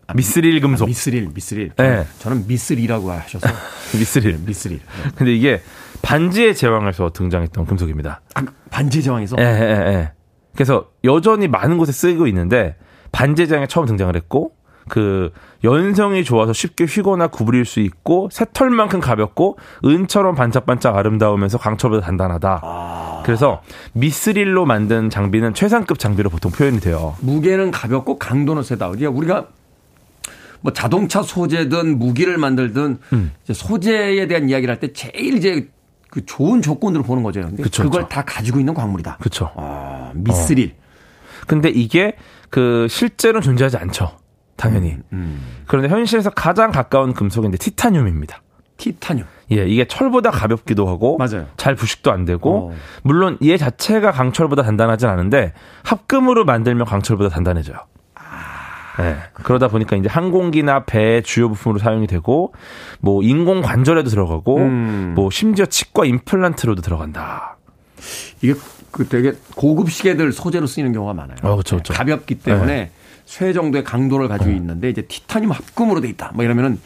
아, 0.08 0.14
미스릴 0.14 0.60
금속. 0.60 0.86
아, 0.86 0.88
미스릴, 0.88 1.30
미스릴. 1.34 1.72
네. 1.78 2.06
저는 2.20 2.48
미스리라고 2.48 3.12
하셔서. 3.12 3.48
미스릴. 3.94 4.40
미스릴. 4.46 4.80
네. 4.80 5.12
근데 5.16 5.36
이게 5.36 5.62
반지의 6.02 6.56
제왕에서 6.56 7.12
등장했던 7.12 7.66
금속입니다. 7.66 8.22
아, 8.34 8.44
반지의 8.72 9.04
제왕에서? 9.04 9.36
예, 9.40 9.44
예, 9.44 9.94
예. 9.94 10.12
그래서 10.56 10.90
여전히 11.04 11.48
많은 11.48 11.78
곳에 11.78 11.92
쓰이고 11.92 12.26
있는데 12.28 12.76
반제장에 13.12 13.68
처음 13.68 13.86
등장을 13.86 14.16
했고 14.16 14.54
그 14.90 15.32
연성이 15.64 16.24
좋아서 16.24 16.52
쉽게 16.52 16.86
휘거나 16.86 17.28
구부릴 17.28 17.64
수 17.66 17.80
있고 17.80 18.30
새털만큼 18.32 19.00
가볍고 19.00 19.58
은처럼 19.86 20.36
반짝반짝 20.36 20.96
아름다우면서 20.98 21.58
강철보다 21.58 22.06
단단하다. 22.06 22.60
아... 22.64 23.24
그래서 23.26 23.62
미스릴로 23.94 24.66
만든 24.66 25.10
장비는 25.10 25.54
최상급 25.54 26.00
장비로 26.00 26.30
보통 26.30 26.52
표현이 26.52 26.80
돼요. 26.80 27.16
무게는 27.22 27.72
가볍고 27.72 28.20
강도는 28.20 28.64
세다. 28.64 28.90
그러니까 28.90 29.12
우리가 29.12 29.48
뭐 30.62 30.74
자동차 30.74 31.22
소재든 31.22 32.00
무기를 32.00 32.38
만들든 32.38 32.98
음. 33.14 33.32
소재에 33.50 34.28
대한 34.28 34.50
이야기를 34.50 34.74
할 34.74 34.80
때 34.80 34.92
제일 34.92 35.36
이제 35.38 35.70
그 36.10 36.26
좋은 36.26 36.62
조건으로 36.62 37.04
보는 37.04 37.24
거죠. 37.24 37.42
근데 37.42 37.64
그쵸, 37.64 37.84
그걸 37.84 38.02
그쵸. 38.04 38.10
다 38.16 38.24
가지고 38.24 38.60
있는 38.60 38.74
광물이다. 38.74 39.18
그렇죠. 39.20 39.52
아, 39.56 40.12
미스릴. 40.16 40.74
어. 40.76 41.46
근데 41.48 41.70
이게 41.70 42.16
그 42.50 42.88
실제로는 42.90 43.42
존재하지 43.42 43.78
않죠. 43.78 44.12
당연히. 44.60 44.92
음, 44.92 45.04
음. 45.14 45.42
그런데 45.66 45.90
현실에서 45.90 46.30
가장 46.30 46.72
가까운 46.72 47.14
금속인데 47.14 47.58
티타늄입니다. 47.58 48.42
티타늄. 48.78 49.26
예, 49.52 49.66
이게 49.66 49.86
철보다 49.86 50.32
가볍기도 50.32 50.88
하고 50.88 51.18
맞아요. 51.18 51.48
잘 51.58 51.76
부식도 51.76 52.12
안 52.12 52.26
되고 52.26 52.70
어. 52.70 52.76
물론 53.04 53.38
얘 53.44 53.58
자체가 53.58 54.12
강철보다 54.12 54.64
단단하진 54.64 55.10
않은데 55.10 55.54
합금으로 55.84 56.46
만들면 56.46 56.86
강철보다 56.86 57.30
단단해져요. 57.30 57.78
아. 58.16 59.02
네. 59.02 59.18
그러다 59.34 59.70
보니까 59.70 59.96
이제 59.96 60.08
항공기나 60.10 60.84
배 60.86 61.22
주요 61.22 61.50
부품으로 61.50 61.80
사용이 61.80 62.08
되고 62.08 62.54
뭐 63.00 63.24
인공 63.24 63.62
관절에도 63.62 64.10
들어가고 64.10 64.58
음. 64.58 65.14
뭐 65.16 65.30
심지어 65.30 65.66
치과 65.66 66.06
임플란트로도 66.06 66.82
들어간다. 66.82 67.58
이게 68.42 68.54
그 68.92 69.08
되게 69.08 69.34
고급 69.56 69.92
시계들 69.92 70.32
소재로 70.32 70.68
쓰이는 70.68 70.94
경우가 70.94 71.14
많아요. 71.14 71.38
어, 71.44 71.52
그렇죠, 71.54 71.76
그렇죠. 71.78 71.94
가볍기 71.94 72.36
때문에 72.36 72.74
네. 72.74 72.92
쇠 73.30 73.54
정도의 73.54 73.84
강도를 73.84 74.28
가지고 74.28 74.50
어. 74.50 74.54
있는데 74.54 74.90
이제 74.90 75.04
티타늄 75.04 75.52
합금으로 75.52 76.02
돼 76.02 76.10
있다. 76.10 76.32
뭐 76.34 76.44
이러면은 76.44 76.80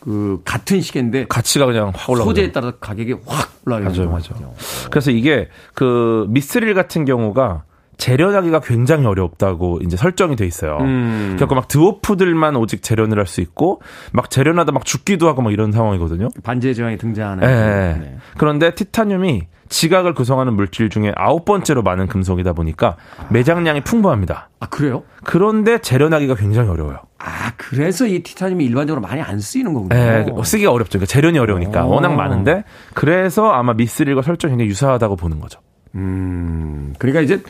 그 0.00 0.40
같은 0.42 0.80
시계인데 0.80 1.26
가치가 1.28 1.66
그냥 1.66 1.92
확 1.94 2.08
올라가요. 2.08 2.24
소재에 2.30 2.52
따라 2.52 2.70
가격이 2.80 3.16
확 3.26 3.52
올라가요. 3.66 3.90
맞아요, 3.90 4.08
맞아요. 4.08 4.54
그래서 4.90 5.10
이게 5.10 5.50
그 5.74 6.24
미스릴 6.30 6.72
같은 6.72 7.04
경우가 7.04 7.64
재련하기가 7.98 8.60
굉장히 8.60 9.04
어렵다고 9.04 9.80
이제 9.82 9.98
설정이 9.98 10.36
돼 10.36 10.46
있어요. 10.46 10.78
음. 10.80 11.34
그러니까 11.36 11.54
막 11.54 11.68
드워프들만 11.68 12.56
오직 12.56 12.82
재련을 12.82 13.18
할 13.18 13.26
수 13.26 13.42
있고 13.42 13.82
막 14.12 14.30
재련하다 14.30 14.72
막 14.72 14.86
죽기도 14.86 15.28
하고 15.28 15.42
막 15.42 15.52
이런 15.52 15.70
상황이거든요. 15.70 16.30
반지의 16.42 16.74
제왕이 16.74 16.96
등장하는. 16.96 17.46
네. 17.46 17.98
네. 17.98 18.16
그런데 18.38 18.74
티타늄이 18.74 19.48
지각을 19.74 20.14
구성하는 20.14 20.54
물질 20.54 20.88
중에 20.88 21.12
아홉 21.16 21.44
번째로 21.44 21.82
많은 21.82 22.06
금속이다 22.06 22.52
보니까 22.52 22.96
매장량이 23.30 23.80
풍부합니다. 23.80 24.48
아, 24.60 24.66
그래요? 24.68 25.02
그런데 25.24 25.78
재련하기가 25.78 26.36
굉장히 26.36 26.68
어려워요. 26.68 26.98
아, 27.18 27.50
그래서 27.56 28.06
이 28.06 28.22
티타늄이 28.22 28.64
일반적으로 28.64 29.00
많이 29.00 29.20
안 29.20 29.40
쓰이는 29.40 29.74
거군요. 29.74 29.88
네, 29.88 30.26
쓰기가 30.44 30.70
어렵죠. 30.70 31.00
그러니까 31.00 31.06
재련이 31.06 31.40
어려우니까. 31.40 31.86
오. 31.86 31.90
워낙 31.90 32.14
많은데, 32.14 32.62
그래서 32.94 33.50
아마 33.50 33.74
미스릴과 33.74 34.22
설정이 34.22 34.52
굉장히 34.52 34.70
유사하다고 34.70 35.16
보는 35.16 35.40
거죠. 35.40 35.58
음, 35.96 36.94
그러니까 36.98 37.22
이제 37.22 37.42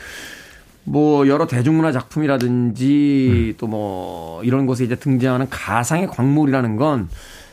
뭐 0.83 1.27
여러 1.27 1.45
대중문화 1.45 1.91
작품이라든지 1.91 3.53
또뭐 3.59 4.43
이런 4.43 4.65
곳에 4.65 4.83
이제 4.83 4.95
등장하는 4.95 5.47
가상의 5.51 6.07
광물이라는 6.07 6.75
건 6.77 7.07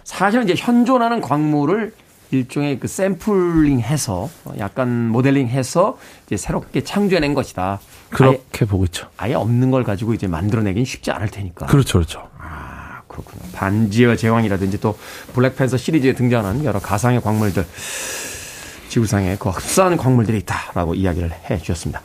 사실은 0.05 0.45
이제 0.45 0.55
현존하는 0.57 1.20
광물을 1.20 1.93
일종의 2.33 2.80
그 2.80 2.89
샘플링해서 2.89 4.30
약간 4.59 5.09
모델링해서 5.09 5.99
이제 6.26 6.37
새롭게 6.37 6.83
창조해낸 6.83 7.35
것이다. 7.35 7.78
그렇게 8.11 8.41
아예, 8.61 8.66
보고 8.66 8.85
있죠. 8.87 9.09
아예 9.18 9.35
없는 9.35 9.70
걸 9.70 9.85
가지고 9.85 10.14
이제 10.14 10.26
만들어내긴 10.26 10.85
쉽지 10.85 11.11
않을 11.11 11.28
테니까. 11.28 11.66
그렇죠, 11.66 11.99
그렇죠. 11.99 12.28
아, 12.39 13.03
그렇군요. 13.07 13.43
반지의 13.53 14.16
제왕이라든지 14.16 14.80
또 14.80 14.99
블랙팬서 15.35 15.76
시리즈에 15.76 16.14
등장하는 16.14 16.64
여러 16.64 16.80
가상의 16.80 17.20
광물들. 17.20 17.66
지구상에 18.89 19.37
그 19.39 19.49
흡사한 19.51 19.97
광물들이 19.97 20.39
있다라고 20.39 20.95
이야기를 20.95 21.33
해 21.51 21.59
주셨습니다. 21.59 22.03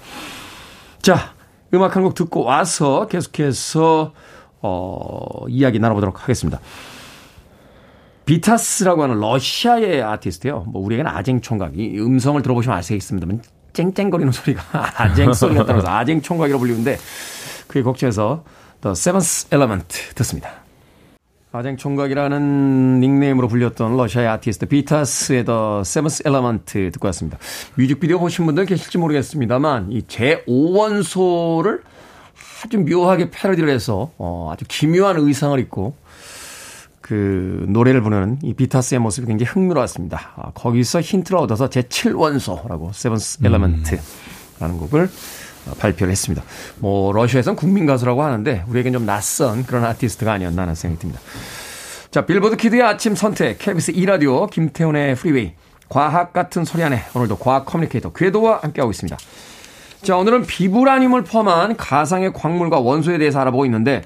자, 1.02 1.34
음악 1.74 1.96
한 1.96 2.04
곡 2.04 2.16
듣고 2.16 2.44
와서 2.44 3.08
계속해서 3.08 4.14
어, 4.62 5.46
이야기 5.50 5.80
나눠보도록 5.80 6.22
하겠습니다. 6.24 6.60
비타스라고 8.28 9.04
하는 9.04 9.20
러시아의 9.22 10.04
아티스트예요. 10.04 10.66
뭐 10.68 10.84
우리에게는 10.84 11.10
아쟁 11.10 11.40
총각. 11.40 11.80
이 11.80 11.98
음성을 11.98 12.40
들어보시면 12.42 12.78
아시겠습니다만 12.78 13.42
쨍쨍거리는 13.72 14.32
소리가 14.34 14.62
아쟁 15.02 15.34
소리가 15.34 15.64
따라서 15.66 15.88
아쟁 15.88 16.22
총각이라고 16.22 16.60
불리는데 16.60 16.98
그의 17.68 17.84
곡 17.84 17.98
중에서 17.98 18.44
The 18.82 18.92
Seventh 18.92 19.48
Element 19.56 20.14
듣습니다. 20.16 20.50
아쟁 21.54 21.78
총각이라는 21.78 23.00
닉네임으로 23.00 23.48
불렸던 23.48 23.96
러시아의 23.96 24.28
아티스트 24.28 24.66
비타스의 24.66 25.46
The 25.46 25.80
Seventh 25.82 26.24
Element 26.28 26.92
듣고 26.92 27.08
왔습니다. 27.08 27.38
뮤직비디오 27.76 28.20
보신 28.20 28.46
분들 28.46 28.66
계실지 28.66 28.98
모르겠습니다만 28.98 29.94
이 29.94 30.02
제5원소를 30.02 31.82
아주 32.66 32.78
묘하게 32.80 33.30
패러디를 33.30 33.70
해서 33.70 34.12
어, 34.18 34.50
아주 34.52 34.66
기묘한 34.68 35.18
의상을 35.18 35.58
입고 35.60 35.96
그 37.08 37.66
노래를 37.70 38.02
부르는 38.02 38.40
이 38.44 38.54
비타스의 38.54 39.00
모습이 39.00 39.28
굉장히 39.28 39.50
흥미로웠습니다. 39.50 40.34
아, 40.36 40.52
거기서 40.54 41.00
힌트를 41.00 41.40
얻어서 41.40 41.70
제7원소라고 41.70 42.92
Seventh 42.94 43.40
Element라는 43.46 44.78
곡을 44.78 45.10
어, 45.68 45.72
발표를 45.80 46.12
했습니다. 46.12 46.44
뭐 46.80 47.14
러시아에선 47.14 47.56
국민 47.56 47.86
가수라고 47.86 48.24
하는데 48.24 48.66
우리에겐 48.68 48.92
좀 48.92 49.06
낯선 49.06 49.66
그런 49.66 49.86
아티스트가 49.86 50.34
아니었나 50.34 50.64
하는 50.64 50.76
생각이 50.76 51.00
듭니다. 51.00 51.22
자, 52.12 52.26
빌보드 52.26 52.58
kid의 52.58 52.82
아침 52.82 53.16
선택 53.16 53.60
KBS 53.60 53.92
2 53.92 54.06
라디오 54.06 54.48
김태훈의 54.48 55.16
Freeway 55.16 55.54
과학 55.88 56.34
같은 56.34 56.66
소리 56.66 56.84
안에 56.84 57.04
오늘도 57.14 57.38
과학 57.38 57.66
communicator 57.66 58.12
궤도와 58.12 58.60
함께하고 58.64 58.92
있습니다. 58.92 59.18
자, 60.02 60.18
오늘은 60.18 60.46
비브라늄을 60.46 61.24
포함한 61.24 61.78
가상의 61.78 62.34
광물과 62.34 62.80
원소에 62.80 63.18
대해서 63.18 63.40
알아보고 63.40 63.66
있는데 63.66 64.04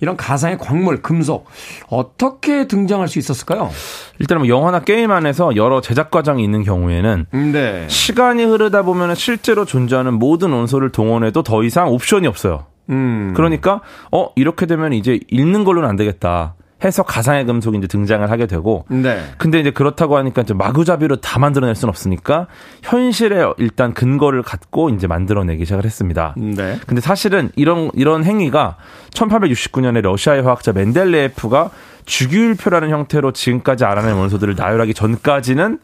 이런 0.00 0.16
가상의 0.16 0.58
광물, 0.58 1.02
금속 1.02 1.46
어떻게 1.88 2.66
등장할 2.66 3.08
수 3.08 3.18
있었을까요? 3.18 3.70
일단 4.18 4.38
뭐 4.38 4.48
영화나 4.48 4.80
게임 4.80 5.10
안에서 5.10 5.56
여러 5.56 5.80
제작 5.80 6.10
과정이 6.10 6.42
있는 6.42 6.62
경우에는 6.62 7.26
네. 7.52 7.86
시간이 7.88 8.44
흐르다 8.44 8.82
보면 8.82 9.14
실제로 9.14 9.64
존재하는 9.64 10.14
모든 10.14 10.50
원소를 10.50 10.90
동원해도 10.90 11.42
더 11.42 11.62
이상 11.62 11.88
옵션이 11.88 12.26
없어요. 12.26 12.66
음. 12.90 13.32
그러니까 13.36 13.80
어 14.10 14.28
이렇게 14.36 14.66
되면 14.66 14.92
이제 14.92 15.20
읽는 15.30 15.64
걸로는 15.64 15.88
안 15.88 15.96
되겠다. 15.96 16.54
해서 16.84 17.02
가상의 17.02 17.44
금속이 17.46 17.78
이제 17.78 17.86
등장을 17.86 18.28
하게 18.30 18.46
되고 18.46 18.84
네. 18.88 19.22
근데 19.38 19.60
이제 19.60 19.70
그렇다고 19.70 20.16
하니까 20.16 20.42
이제 20.42 20.54
마구잡이로 20.54 21.16
다 21.16 21.38
만들어낼 21.38 21.74
수는 21.74 21.90
없으니까 21.90 22.48
현실에 22.82 23.44
일단 23.58 23.94
근거를 23.94 24.42
갖고 24.42 24.90
이제 24.90 25.06
만들어내기 25.06 25.64
시작을 25.64 25.84
했습니다. 25.84 26.34
네. 26.36 26.78
근데 26.86 27.00
사실은 27.00 27.50
이런 27.56 27.90
이런 27.94 28.24
행위가 28.24 28.76
1869년에 29.10 30.00
러시아의 30.02 30.42
화학자 30.42 30.72
멘델레예프가 30.72 31.70
주기율표라는 32.04 32.90
형태로 32.90 33.32
지금까지 33.32 33.84
알아낸 33.84 34.14
원소들을 34.14 34.54
나열하기 34.56 34.94
전까지는 34.94 35.78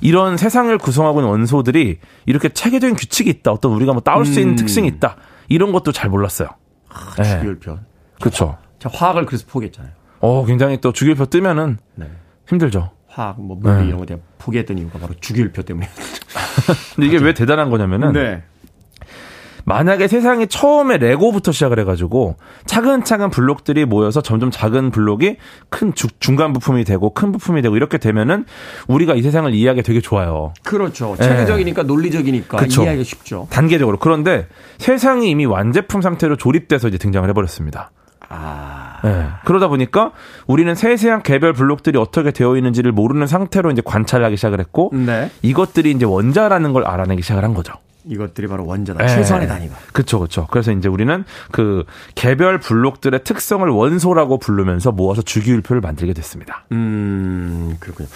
이런 0.00 0.36
세상을 0.36 0.76
구성하고 0.78 1.20
있는 1.20 1.30
원소들이 1.30 1.98
이렇게 2.26 2.48
체계적인 2.50 2.96
규칙이 2.96 3.30
있다. 3.30 3.52
어떤 3.52 3.72
우리가 3.72 3.92
뭐 3.92 4.02
따올 4.02 4.26
수 4.26 4.40
있는 4.40 4.54
음. 4.54 4.56
특징이 4.56 4.86
있다. 4.88 5.16
이런 5.48 5.72
것도 5.72 5.92
잘 5.92 6.10
몰랐어요. 6.10 6.48
네. 7.16 7.24
주기율표. 7.24 7.78
그렇죠. 8.20 8.58
저 8.78 8.88
화학을 8.88 9.26
그래서 9.26 9.46
포기했잖아요. 9.48 9.92
어, 10.20 10.44
굉장히 10.46 10.80
또 10.80 10.92
주기율표 10.92 11.26
뜨면은 11.26 11.78
네. 11.94 12.06
힘들죠. 12.48 12.90
화학, 13.08 13.40
뭐 13.40 13.56
물리 13.60 13.82
네. 13.82 13.86
이런 13.88 13.98
거 13.98 14.06
내가 14.06 14.20
포기했던 14.38 14.78
이유가 14.78 14.98
바로 14.98 15.14
주기율표 15.20 15.62
때문에. 15.62 15.88
근데 16.94 17.06
이게 17.06 17.18
왜 17.18 17.32
대단한 17.34 17.70
거냐면은 17.70 18.12
네. 18.12 18.42
만약에 19.68 20.06
세상이 20.06 20.46
처음에 20.46 20.96
레고부터 20.98 21.50
시작을 21.50 21.80
해가지고 21.80 22.36
차근차근 22.66 23.30
블록들이 23.30 23.84
모여서 23.84 24.20
점점 24.20 24.52
작은 24.52 24.92
블록이 24.92 25.38
큰 25.70 25.92
주- 25.92 26.06
중간 26.20 26.52
부품이 26.52 26.84
되고 26.84 27.12
큰 27.12 27.32
부품이 27.32 27.62
되고 27.62 27.74
이렇게 27.76 27.98
되면은 27.98 28.44
우리가 28.86 29.14
이 29.14 29.22
세상을 29.22 29.52
이해하기 29.52 29.82
되게 29.82 30.00
좋아요. 30.00 30.54
그렇죠. 30.62 31.16
네. 31.18 31.24
체계적이니까 31.28 31.82
논리적이니까 31.82 32.58
그쵸. 32.58 32.82
이해하기 32.82 33.02
쉽죠. 33.02 33.48
단계적으로. 33.50 33.98
그런데 33.98 34.46
세상이 34.78 35.28
이미 35.30 35.46
완제품 35.46 36.00
상태로 36.00 36.36
조립돼서 36.36 36.86
이제 36.86 36.96
등장을 36.98 37.28
해버렸습니다. 37.28 37.90
아. 38.28 38.85
네. 39.04 39.28
그러다 39.44 39.68
보니까 39.68 40.12
우리는 40.46 40.74
세세한 40.74 41.22
개별 41.22 41.52
블록들이 41.52 41.98
어떻게 41.98 42.30
되어 42.30 42.56
있는지를 42.56 42.92
모르는 42.92 43.26
상태로 43.26 43.70
이제 43.70 43.82
관찰하기 43.84 44.36
시작을 44.36 44.60
했고 44.60 44.90
네. 44.92 45.30
이것들이 45.42 45.90
이제 45.90 46.04
원자라는 46.04 46.72
걸 46.72 46.84
알아내기 46.84 47.22
시작을 47.22 47.44
한 47.44 47.54
거죠. 47.54 47.74
이것들이 48.08 48.46
바로 48.46 48.64
원자다. 48.64 49.04
네. 49.04 49.08
최소한의 49.08 49.48
단위가. 49.48 49.74
그렇죠, 49.92 50.18
그렇죠. 50.18 50.46
그래서 50.50 50.72
이제 50.72 50.88
우리는 50.88 51.24
그 51.50 51.84
개별 52.14 52.60
블록들의 52.60 53.24
특성을 53.24 53.68
원소라고 53.68 54.38
부르면서 54.38 54.92
모아서 54.92 55.22
주기율표를 55.22 55.80
만들게 55.80 56.12
됐습니다. 56.12 56.64
음, 56.72 57.76
그렇군요. 57.80 58.08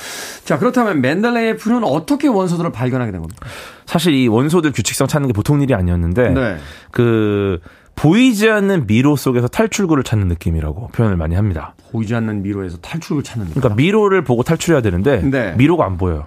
자, 0.44 0.58
그렇다면 0.58 1.00
멘델레예프는 1.00 1.82
어떻게 1.84 2.28
원소들을 2.28 2.70
발견하게 2.70 3.10
된 3.10 3.20
겁니까? 3.20 3.46
사실 3.86 4.14
이 4.14 4.28
원소들 4.28 4.72
규칙성 4.72 5.08
찾는 5.08 5.26
게 5.26 5.32
보통 5.32 5.60
일이 5.60 5.74
아니었는데 5.74 6.30
네. 6.30 6.56
그 6.92 7.58
보이지 7.94 8.48
않는 8.48 8.86
미로 8.86 9.16
속에서 9.16 9.46
탈출구를 9.48 10.04
찾는 10.04 10.28
느낌이라고 10.28 10.88
표현을 10.88 11.16
많이 11.16 11.34
합니다. 11.34 11.74
보이지 11.92 12.14
않는 12.14 12.42
미로에서 12.42 12.78
탈출을 12.78 13.22
찾는 13.22 13.46
겁니다. 13.46 13.60
그러니까 13.60 13.76
미로를 13.76 14.24
보고 14.24 14.42
탈출해야 14.42 14.80
되는데 14.80 15.20
네. 15.22 15.54
미로가 15.56 15.84
안 15.84 15.98
보여요. 15.98 16.26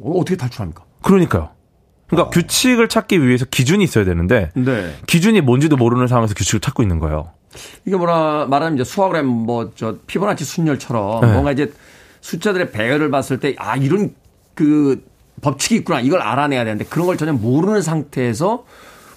어, 0.00 0.12
어떻게 0.18 0.36
탈출합니까? 0.36 0.84
그러니까요. 1.02 1.50
그러니까 2.06 2.30
규칙을 2.30 2.88
찾기 2.88 3.26
위해서 3.26 3.44
기준이 3.44 3.82
있어야 3.84 4.04
되는데 4.04 4.50
네. 4.54 4.94
기준이 5.06 5.40
뭔지도 5.40 5.76
모르는 5.76 6.06
상황에서 6.06 6.34
규칙을 6.34 6.60
찾고 6.60 6.82
있는 6.82 6.98
거예요. 7.00 7.30
이게 7.84 7.96
뭐라 7.96 8.46
말하면 8.48 8.74
이제 8.76 8.84
수학을 8.84 9.16
하면 9.16 9.30
뭐 9.32 9.72
저 9.74 9.96
피보나치 10.06 10.44
순열처럼 10.44 11.20
네. 11.22 11.32
뭔가 11.32 11.50
이제 11.52 11.72
숫자들의 12.20 12.70
배열을 12.70 13.10
봤을 13.10 13.40
때 13.40 13.54
아 13.58 13.76
이런 13.76 14.14
그 14.54 15.04
법칙이 15.40 15.76
있구나 15.76 16.00
이걸 16.00 16.20
알아내야 16.22 16.64
되는데 16.64 16.84
그런 16.84 17.06
걸 17.06 17.16
전혀 17.16 17.32
모르는 17.32 17.82
상태에서 17.82 18.64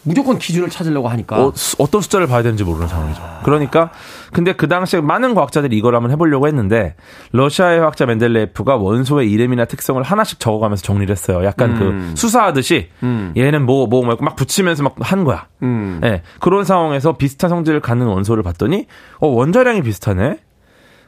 무조건 0.03 0.39
기준을 0.39 0.69
찾으려고 0.69 1.07
하니까 1.09 1.37
어, 1.45 1.53
떤 1.91 2.01
숫자를 2.01 2.25
봐야 2.25 2.41
되는지 2.41 2.63
모르는 2.63 2.87
상황이죠. 2.87 3.21
그러니까 3.43 3.91
근데 4.33 4.53
그 4.53 4.67
당시에 4.67 4.99
많은 5.01 5.35
과학자들이 5.35 5.77
이걸 5.77 5.95
한번 5.95 6.11
해보려고 6.11 6.47
했는데 6.47 6.95
러시아의 7.33 7.79
화학자 7.79 8.05
멘델레예프가 8.07 8.77
원소의 8.77 9.29
이름이나 9.31 9.65
특성을 9.65 10.01
하나씩 10.01 10.39
적어가면서 10.39 10.81
정리를 10.81 11.11
했어요. 11.11 11.43
약간 11.45 11.77
그 11.77 12.13
수사하듯이 12.15 12.89
얘는 13.37 13.65
뭐뭐뭐막 13.65 14.35
붙이면서 14.35 14.83
막 14.83 14.95
한 15.01 15.23
거야. 15.23 15.47
음. 15.63 16.01
예, 16.03 16.21
그런 16.39 16.63
상황에서 16.63 17.13
비슷한 17.13 17.49
성질을 17.49 17.79
갖는 17.81 18.07
원소를 18.07 18.43
봤더니 18.43 18.87
어 19.19 19.27
원자량이 19.27 19.81
비슷하네. 19.83 20.37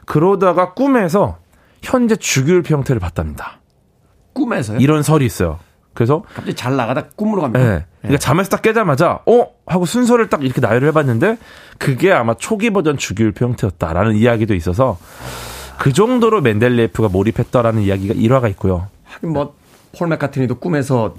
그러다가 0.06 0.74
꿈에서 0.74 1.38
현재 1.82 2.16
주기율표 2.16 2.74
형태를 2.74 3.00
봤답니다. 3.00 3.60
꿈에서요? 4.34 4.78
이런 4.78 5.02
설이 5.02 5.24
있어요. 5.24 5.58
그래서 5.94 6.22
갑자기 6.34 6.54
잘 6.54 6.76
나가다 6.76 7.04
꿈으로 7.16 7.42
갑니다. 7.42 7.64
예. 7.64 7.84
그러니까 8.02 8.18
잠에서 8.18 8.50
딱 8.50 8.62
깨자마자 8.62 9.20
어 9.26 9.48
하고 9.66 9.86
순서를 9.86 10.28
딱 10.28 10.44
이렇게 10.44 10.60
나열을 10.60 10.88
해봤는데 10.88 11.38
그게 11.78 12.12
아마 12.12 12.34
초기 12.34 12.70
버전 12.70 12.98
주기율표 12.98 13.46
형태였다라는 13.46 14.16
이야기도 14.16 14.54
있어서 14.54 14.98
그 15.78 15.92
정도로 15.92 16.40
멘델레예프가 16.40 17.08
몰입했다라는 17.08 17.82
이야기가 17.82 18.14
일화가 18.14 18.48
있고요. 18.48 18.88
하긴 19.04 19.32
뭐폴 19.32 20.08
맥카트니도 20.08 20.56
꿈에서 20.56 21.14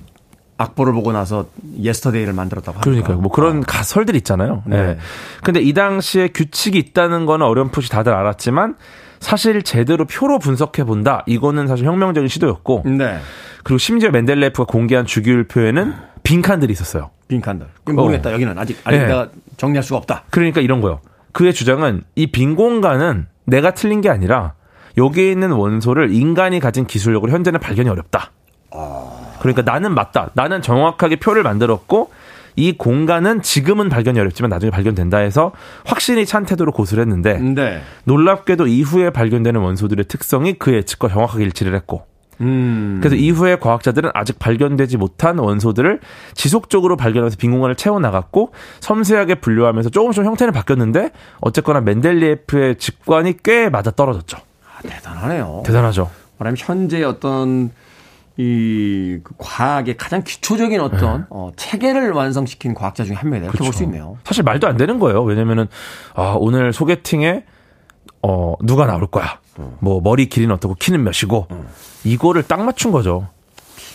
악보를 0.58 0.94
보고 0.94 1.12
나서 1.12 1.48
Yesterday를 1.82 2.34
만들었다고 2.34 2.78
하니까. 2.78 2.84
그러니까요. 2.84 3.18
뭐 3.18 3.32
그런 3.32 3.62
가설들 3.62 4.16
있잖아요. 4.18 4.64
네. 4.66 4.78
네. 4.78 4.98
근데 5.44 5.60
이 5.60 5.74
당시에 5.74 6.30
규칙이 6.30 6.78
있다는 6.78 7.26
거는 7.26 7.46
어렴풋이 7.46 7.90
다들 7.90 8.14
알았지만 8.14 8.76
사실 9.26 9.64
제대로 9.64 10.06
표로 10.06 10.38
분석해 10.38 10.84
본다. 10.84 11.24
이거는 11.26 11.66
사실 11.66 11.88
혁명적인 11.88 12.28
시도였고. 12.28 12.84
네. 12.86 13.18
그리고 13.64 13.80
심지어 13.80 14.12
멘델레예프가 14.12 14.66
공개한 14.66 15.08
주기율표에는 15.08 15.96
빈칸들이 16.22 16.72
있었어요. 16.72 17.10
빈칸들. 17.28 17.66
모르겠다. 17.86 18.30
어. 18.30 18.34
여기는 18.34 18.56
아직 18.60 18.78
아직 18.84 19.00
네. 19.00 19.08
내가 19.08 19.30
정리할 19.58 19.82
수가 19.82 19.98
없다. 19.98 20.26
그러니까 20.30 20.62
이런 20.62 20.80
거요. 20.80 21.00
그의 21.32 21.56
주장은 21.56 22.04
이 22.16 22.28
빈 22.28 22.56
공간은 22.56 23.26
내가 23.46 23.74
틀린 23.74 24.02
게 24.02 24.10
아니라 24.12 24.54
여기에 24.96 25.32
있는 25.32 25.52
원소를 25.54 26.14
인간이 26.14 26.60
가진 26.60 26.86
기술력으로 26.86 27.32
현재는 27.32 27.60
발견이 27.60 27.90
어렵다. 27.90 28.30
그러니까 29.40 29.64
나는 29.64 29.96
맞다. 29.96 30.30
나는 30.36 30.62
정확하게 30.62 31.16
표를 31.16 31.42
만들었고 31.42 32.12
이 32.56 32.72
공간은 32.72 33.42
지금은 33.42 33.90
발견이 33.90 34.20
어렵지만 34.20 34.50
나중에 34.50 34.72
발견된다 34.72 35.18
해서 35.18 35.52
확신이 35.84 36.26
찬 36.26 36.46
태도로 36.46 36.72
고수를 36.72 37.02
했는데 37.02 37.38
네. 37.38 37.82
놀랍게도 38.06 38.68
이후에 38.68 39.10
발견되는 39.10 39.60
원소들의 39.60 40.06
특성이 40.06 40.54
그 40.54 40.74
예측과 40.74 41.10
정확하게 41.10 41.44
일치를 41.46 41.76
했고 41.76 42.06
음. 42.42 43.00
그래서 43.02 43.16
이후에 43.16 43.58
과학자들은 43.58 44.12
아직 44.14 44.40
발견되지 44.40 44.98
못한 44.98 45.40
원소들을 45.40 46.00
지속적으로 46.34 46.98
발견해서 46.98 47.38
빈 47.38 47.52
공간을 47.52 47.76
채워 47.76 48.00
나갔고 48.00 48.52
섬세하게 48.82 49.36
분류하면서 49.36 49.90
조금씩 49.90 50.24
형태는 50.24 50.54
바뀌었는데 50.54 51.12
어쨌거나 51.40 51.82
맨델리에프의 51.82 52.78
직관이 52.78 53.36
꽤 53.44 53.70
맞아 53.70 53.92
떨어졌죠. 53.92 54.38
아, 54.38 54.82
대단하네요. 54.88 55.64
대단하죠. 55.66 56.10
말하면 56.38 56.58
현재 56.60 57.04
어떤 57.04 57.72
이그 58.38 59.34
과학의 59.38 59.96
가장 59.98 60.24
기초적인 60.24 60.82
어떤 60.82 61.22
네. 61.22 61.26
어, 61.30 61.52
체계를 61.56 62.12
완성시킨 62.12 62.74
과학자 62.74 63.06
중에 63.06 63.16
한 63.16 63.30
명이다 63.30 63.46
이렇게 63.46 63.58
그렇죠. 63.58 63.72
볼수 63.72 63.84
있네요. 63.84 64.18
사실 64.26 64.44
말도 64.44 64.68
안 64.68 64.76
되는 64.76 65.00
거예요. 65.00 65.24
왜냐면은 65.24 65.68
아 66.14 66.36
오늘 66.38 66.74
소개팅에 66.74 67.46
어 68.22 68.56
누가 68.62 68.86
나올 68.86 69.08
거야. 69.08 69.40
어. 69.58 69.78
뭐 69.80 70.02
머리 70.02 70.28
길이는 70.28 70.54
어떻고 70.54 70.76
키는 70.76 71.04
몇이고 71.04 71.48
어. 71.50 71.66
이거를 72.04 72.44
딱 72.44 72.62
맞춘 72.62 72.92
거죠. 72.92 73.28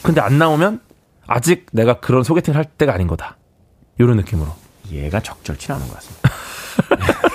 근데 0.03 0.23
안 0.23 0.39
나오면 0.39 0.81
아직 1.27 1.67
내가 1.73 2.01
그런 2.01 2.23
소개팅을 2.23 2.57
할 2.57 2.65
때가 2.65 2.95
아닌 2.95 3.07
거다. 3.07 3.37
이런 3.99 4.17
느낌으로. 4.17 4.49
얘가 4.91 5.21
적절치 5.21 5.71
않은 5.73 5.87
것 5.87 5.95
같습니다. 5.97 6.31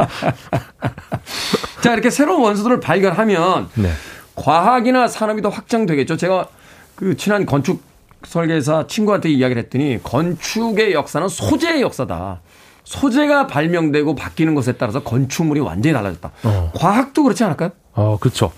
자 1.80 1.92
이렇게 1.92 2.10
새로운 2.10 2.42
원소들을 2.42 2.80
발견하면 2.80 3.70
네. 3.74 3.92
과학이나 4.40 5.06
산업이 5.06 5.42
더 5.42 5.50
확장되겠죠. 5.50 6.16
제가 6.16 6.46
그 6.94 7.16
친한 7.16 7.44
건축 7.44 7.82
설계사 8.24 8.86
친구한테 8.86 9.28
이야기를 9.28 9.62
했더니 9.64 10.00
건축의 10.02 10.94
역사는 10.94 11.28
소재의 11.28 11.82
역사다. 11.82 12.40
소재가 12.84 13.46
발명되고 13.46 14.14
바뀌는 14.14 14.54
것에 14.54 14.72
따라서 14.72 15.02
건축물이 15.02 15.60
완전히 15.60 15.92
달라졌다. 15.92 16.30
어. 16.44 16.72
과학도 16.74 17.22
그렇지 17.22 17.44
않을까요? 17.44 17.70
어, 17.92 18.16
그렇죠. 18.18 18.52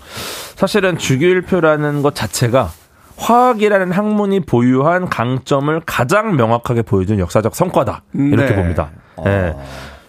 사실은 0.55 0.97
주기율표라는 0.97 2.01
것 2.01 2.15
자체가 2.15 2.71
화학이라는 3.17 3.91
학문이 3.91 4.41
보유한 4.41 5.09
강점을 5.09 5.81
가장 5.85 6.35
명확하게 6.35 6.81
보여준 6.81 7.19
역사적 7.19 7.55
성과다. 7.55 8.03
이렇게 8.13 8.49
네. 8.49 8.55
봅니다. 8.55 8.89
어. 9.17 9.23
네. 9.25 9.53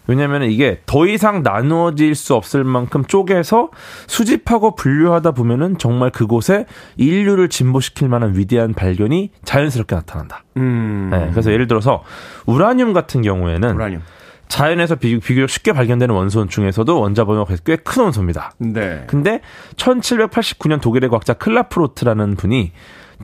왜냐하면 0.06 0.42
이게 0.42 0.80
더 0.86 1.06
이상 1.06 1.42
나누어질 1.42 2.14
수 2.14 2.34
없을 2.34 2.62
만큼 2.64 3.04
쪼개서 3.04 3.70
수집하고 4.06 4.74
분류하다 4.74 5.32
보면은 5.32 5.78
정말 5.78 6.10
그곳에 6.10 6.66
인류를 6.96 7.48
진보시킬 7.48 8.08
만한 8.08 8.36
위대한 8.36 8.74
발견이 8.74 9.30
자연스럽게 9.44 9.94
나타난다. 9.94 10.44
음. 10.58 11.08
네, 11.10 11.28
그래서 11.30 11.52
예를 11.52 11.66
들어서 11.66 12.02
우라늄 12.46 12.92
같은 12.92 13.22
경우에는 13.22 13.74
우라늄. 13.74 14.02
자연에서 14.48 14.96
비, 14.96 15.18
교적 15.18 15.48
쉽게 15.48 15.72
발견되는 15.72 16.14
원소 16.14 16.46
중에서도 16.48 17.00
원자 17.00 17.24
범위가 17.24 17.46
꽤 17.64 17.76
큰 17.76 18.02
원소입니다. 18.04 18.52
네. 18.58 19.04
근데 19.06 19.40
1789년 19.76 20.80
독일의 20.82 21.08
과학자 21.08 21.32
클라프로트라는 21.32 22.36
분이 22.36 22.72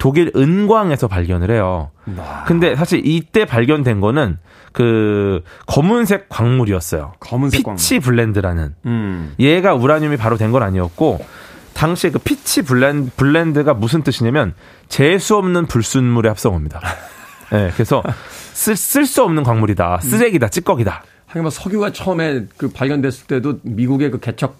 독일 0.00 0.32
은광에서 0.34 1.06
발견을 1.08 1.50
해요. 1.50 1.90
와. 2.16 2.44
근데 2.46 2.74
사실 2.74 3.06
이때 3.06 3.44
발견된 3.44 4.00
거는 4.00 4.38
그 4.72 5.42
검은색 5.66 6.28
광물이었어요. 6.30 7.12
검은색 7.20 7.58
피치 7.64 8.00
광물. 8.00 8.00
블렌드라는. 8.00 8.74
음. 8.86 9.34
얘가 9.38 9.74
우라늄이 9.74 10.16
바로 10.16 10.36
된 10.38 10.50
건 10.50 10.62
아니었고 10.62 11.24
당시에 11.74 12.10
그 12.10 12.18
pitch 12.18 12.62
blende, 12.62 13.10
blende가 13.16 13.74
무슨 13.74 14.02
뜻이냐면 14.02 14.54
재수 14.88 15.36
없는 15.36 15.66
불순물의 15.66 16.30
합성어입니다. 16.30 16.80
네, 17.52 17.70
그래서 17.74 18.02
쓸 18.54 19.04
수 19.06 19.22
없는 19.22 19.42
광물이다. 19.42 19.98
쓰레기다. 20.02 20.48
찌꺼기다. 20.48 21.04
하긴 21.26 21.42
뭐 21.42 21.50
석유가 21.50 21.92
처음에 21.92 22.46
그 22.56 22.70
발견됐을 22.72 23.26
때도 23.26 23.60
미국의 23.62 24.10
그 24.10 24.18
개척 24.18 24.56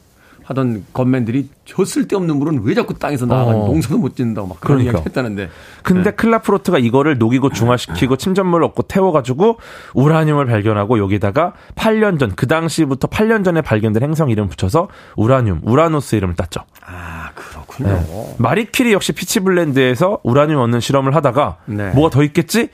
하던 0.50 0.84
건맨들이 0.92 1.48
저 1.64 1.84
쓸데없는 1.84 2.36
물은 2.36 2.62
왜 2.64 2.74
자꾸 2.74 2.94
땅에서 2.94 3.24
나와 3.26 3.54
어. 3.54 3.66
농사도 3.66 3.98
못 3.98 4.16
짓는다고 4.16 4.48
막 4.48 4.60
그런 4.60 4.78
그러니까. 4.78 4.98
이야기 4.98 5.08
했다는데. 5.08 5.48
근데 5.82 6.10
네. 6.10 6.16
클라프로트가 6.16 6.78
이거를 6.78 7.18
녹이고 7.18 7.50
중화시키고 7.50 8.16
침전물을 8.16 8.64
얻고 8.66 8.82
태워가지고 8.82 9.58
우라늄을 9.94 10.46
발견하고 10.46 10.98
여기다가 10.98 11.54
8년 11.76 12.18
전, 12.18 12.34
그 12.34 12.46
당시부터 12.46 13.08
8년 13.08 13.44
전에 13.44 13.60
발견된 13.60 14.02
행성 14.02 14.30
이름 14.30 14.48
붙여서 14.48 14.88
우라늄, 15.16 15.60
우라노스 15.62 16.16
이름을 16.16 16.34
땄죠. 16.34 16.62
아, 16.84 17.30
그렇군요. 17.34 17.88
네. 17.88 18.34
마리퀴리 18.38 18.92
역시 18.92 19.12
피치블렌드에서 19.12 20.18
우라늄 20.24 20.58
얻는 20.58 20.80
실험을 20.80 21.14
하다가 21.14 21.58
네. 21.66 21.90
뭐가 21.92 22.10
더 22.10 22.24
있겠지? 22.24 22.70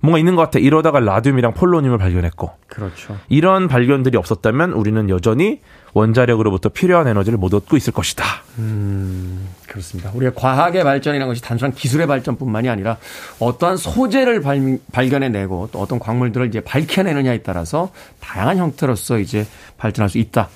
뭔가 0.00 0.18
있는 0.18 0.34
것 0.34 0.42
같아. 0.42 0.58
이러다가 0.58 0.98
라듐이랑 0.98 1.54
폴로늄을 1.54 1.96
발견했고. 1.96 2.50
그렇죠. 2.66 3.16
이런 3.28 3.68
발견들이 3.68 4.16
없었다면 4.18 4.72
우리는 4.72 5.08
여전히 5.08 5.60
원자력으로부터 5.94 6.68
필요한 6.70 7.06
에너지를 7.06 7.38
못 7.38 7.52
얻고 7.52 7.76
있을 7.76 7.92
것이다. 7.92 8.24
음, 8.58 9.48
그렇습니다. 9.66 10.10
우리가 10.14 10.32
과학의 10.34 10.84
발전이라는 10.84 11.28
것이 11.28 11.42
단순한 11.42 11.74
기술의 11.74 12.06
발전뿐만이 12.06 12.68
아니라 12.68 12.96
어떠한 13.38 13.76
소재를 13.76 14.40
발, 14.40 14.78
발견해내고 14.92 15.70
또 15.72 15.80
어떤 15.80 15.98
광물들을 15.98 16.46
이제 16.48 16.60
밝혀내느냐에 16.60 17.38
따라서 17.42 17.90
다양한 18.20 18.58
형태로서 18.58 19.18
이제 19.18 19.46
발전할 19.76 20.08
수 20.08 20.18
있다. 20.18 20.48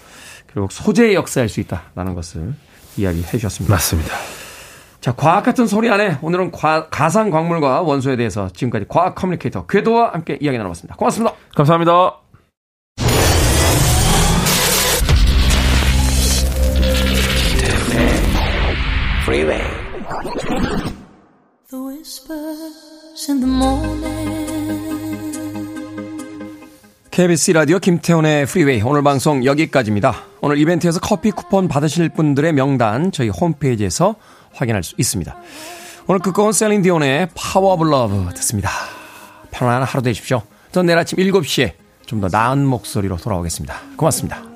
그리고 0.47 0.69
소재의 0.71 1.15
역사일 1.15 1.49
수 1.49 1.61
있다라는 1.61 2.15
것을 2.15 2.55
이야기해 2.97 3.31
주셨습니다. 3.33 3.75
맞습니다. 3.75 4.15
자, 5.01 5.13
과학 5.15 5.45
같은 5.45 5.67
소리 5.67 5.89
안에 5.89 6.19
오늘은 6.21 6.51
과, 6.51 6.89
가상 6.89 7.31
광물과 7.31 7.83
원소에 7.83 8.17
대해서 8.17 8.49
지금까지 8.49 8.87
과학 8.89 9.15
커뮤니케이터 9.15 9.65
궤도와 9.67 10.13
함께 10.13 10.37
이야기 10.41 10.57
나눠봤습니다. 10.57 10.97
고맙습니다. 10.97 11.37
감사합니다. 11.55 12.26
Freeway. 19.27 19.61
The 21.69 21.85
whispers 21.85 23.29
in 23.29 23.41
the 23.41 23.53
morning. 23.53 24.47
KBS 27.11 27.55
라디오 27.55 27.81
김태훈의 27.81 28.47
Freeway 28.47 28.83
오늘 28.83 29.03
방송 29.03 29.45
여기까지입니다. 29.45 30.15
오늘 30.43 30.59
이벤트에서 30.59 31.01
커피 31.01 31.33
쿠폰 31.33 31.67
받으실 31.67 32.09
분들의 32.11 32.53
명단 32.53 33.11
저희 33.11 33.29
홈페이지에서 33.31 34.15
확인할 34.55 34.85
수 34.85 34.95
있습니다. 34.97 35.37
오늘 36.07 36.21
끝곡은 36.21 36.53
셀린 36.53 36.83
디온의 36.83 37.31
Power 37.35 37.73
of 37.73 37.85
Love 37.85 38.29
듣습니다. 38.37 38.71
편안한 39.51 39.83
하루 39.83 40.03
되십시오. 40.03 40.43
전 40.71 40.87
내일 40.87 40.99
아침 40.99 41.19
7시에 41.19 41.73
좀 42.07 42.21
더 42.21 42.29
나은 42.31 42.65
목소리로 42.65 43.17
돌아오겠습니다. 43.17 43.75
고맙습니다. 43.97 44.56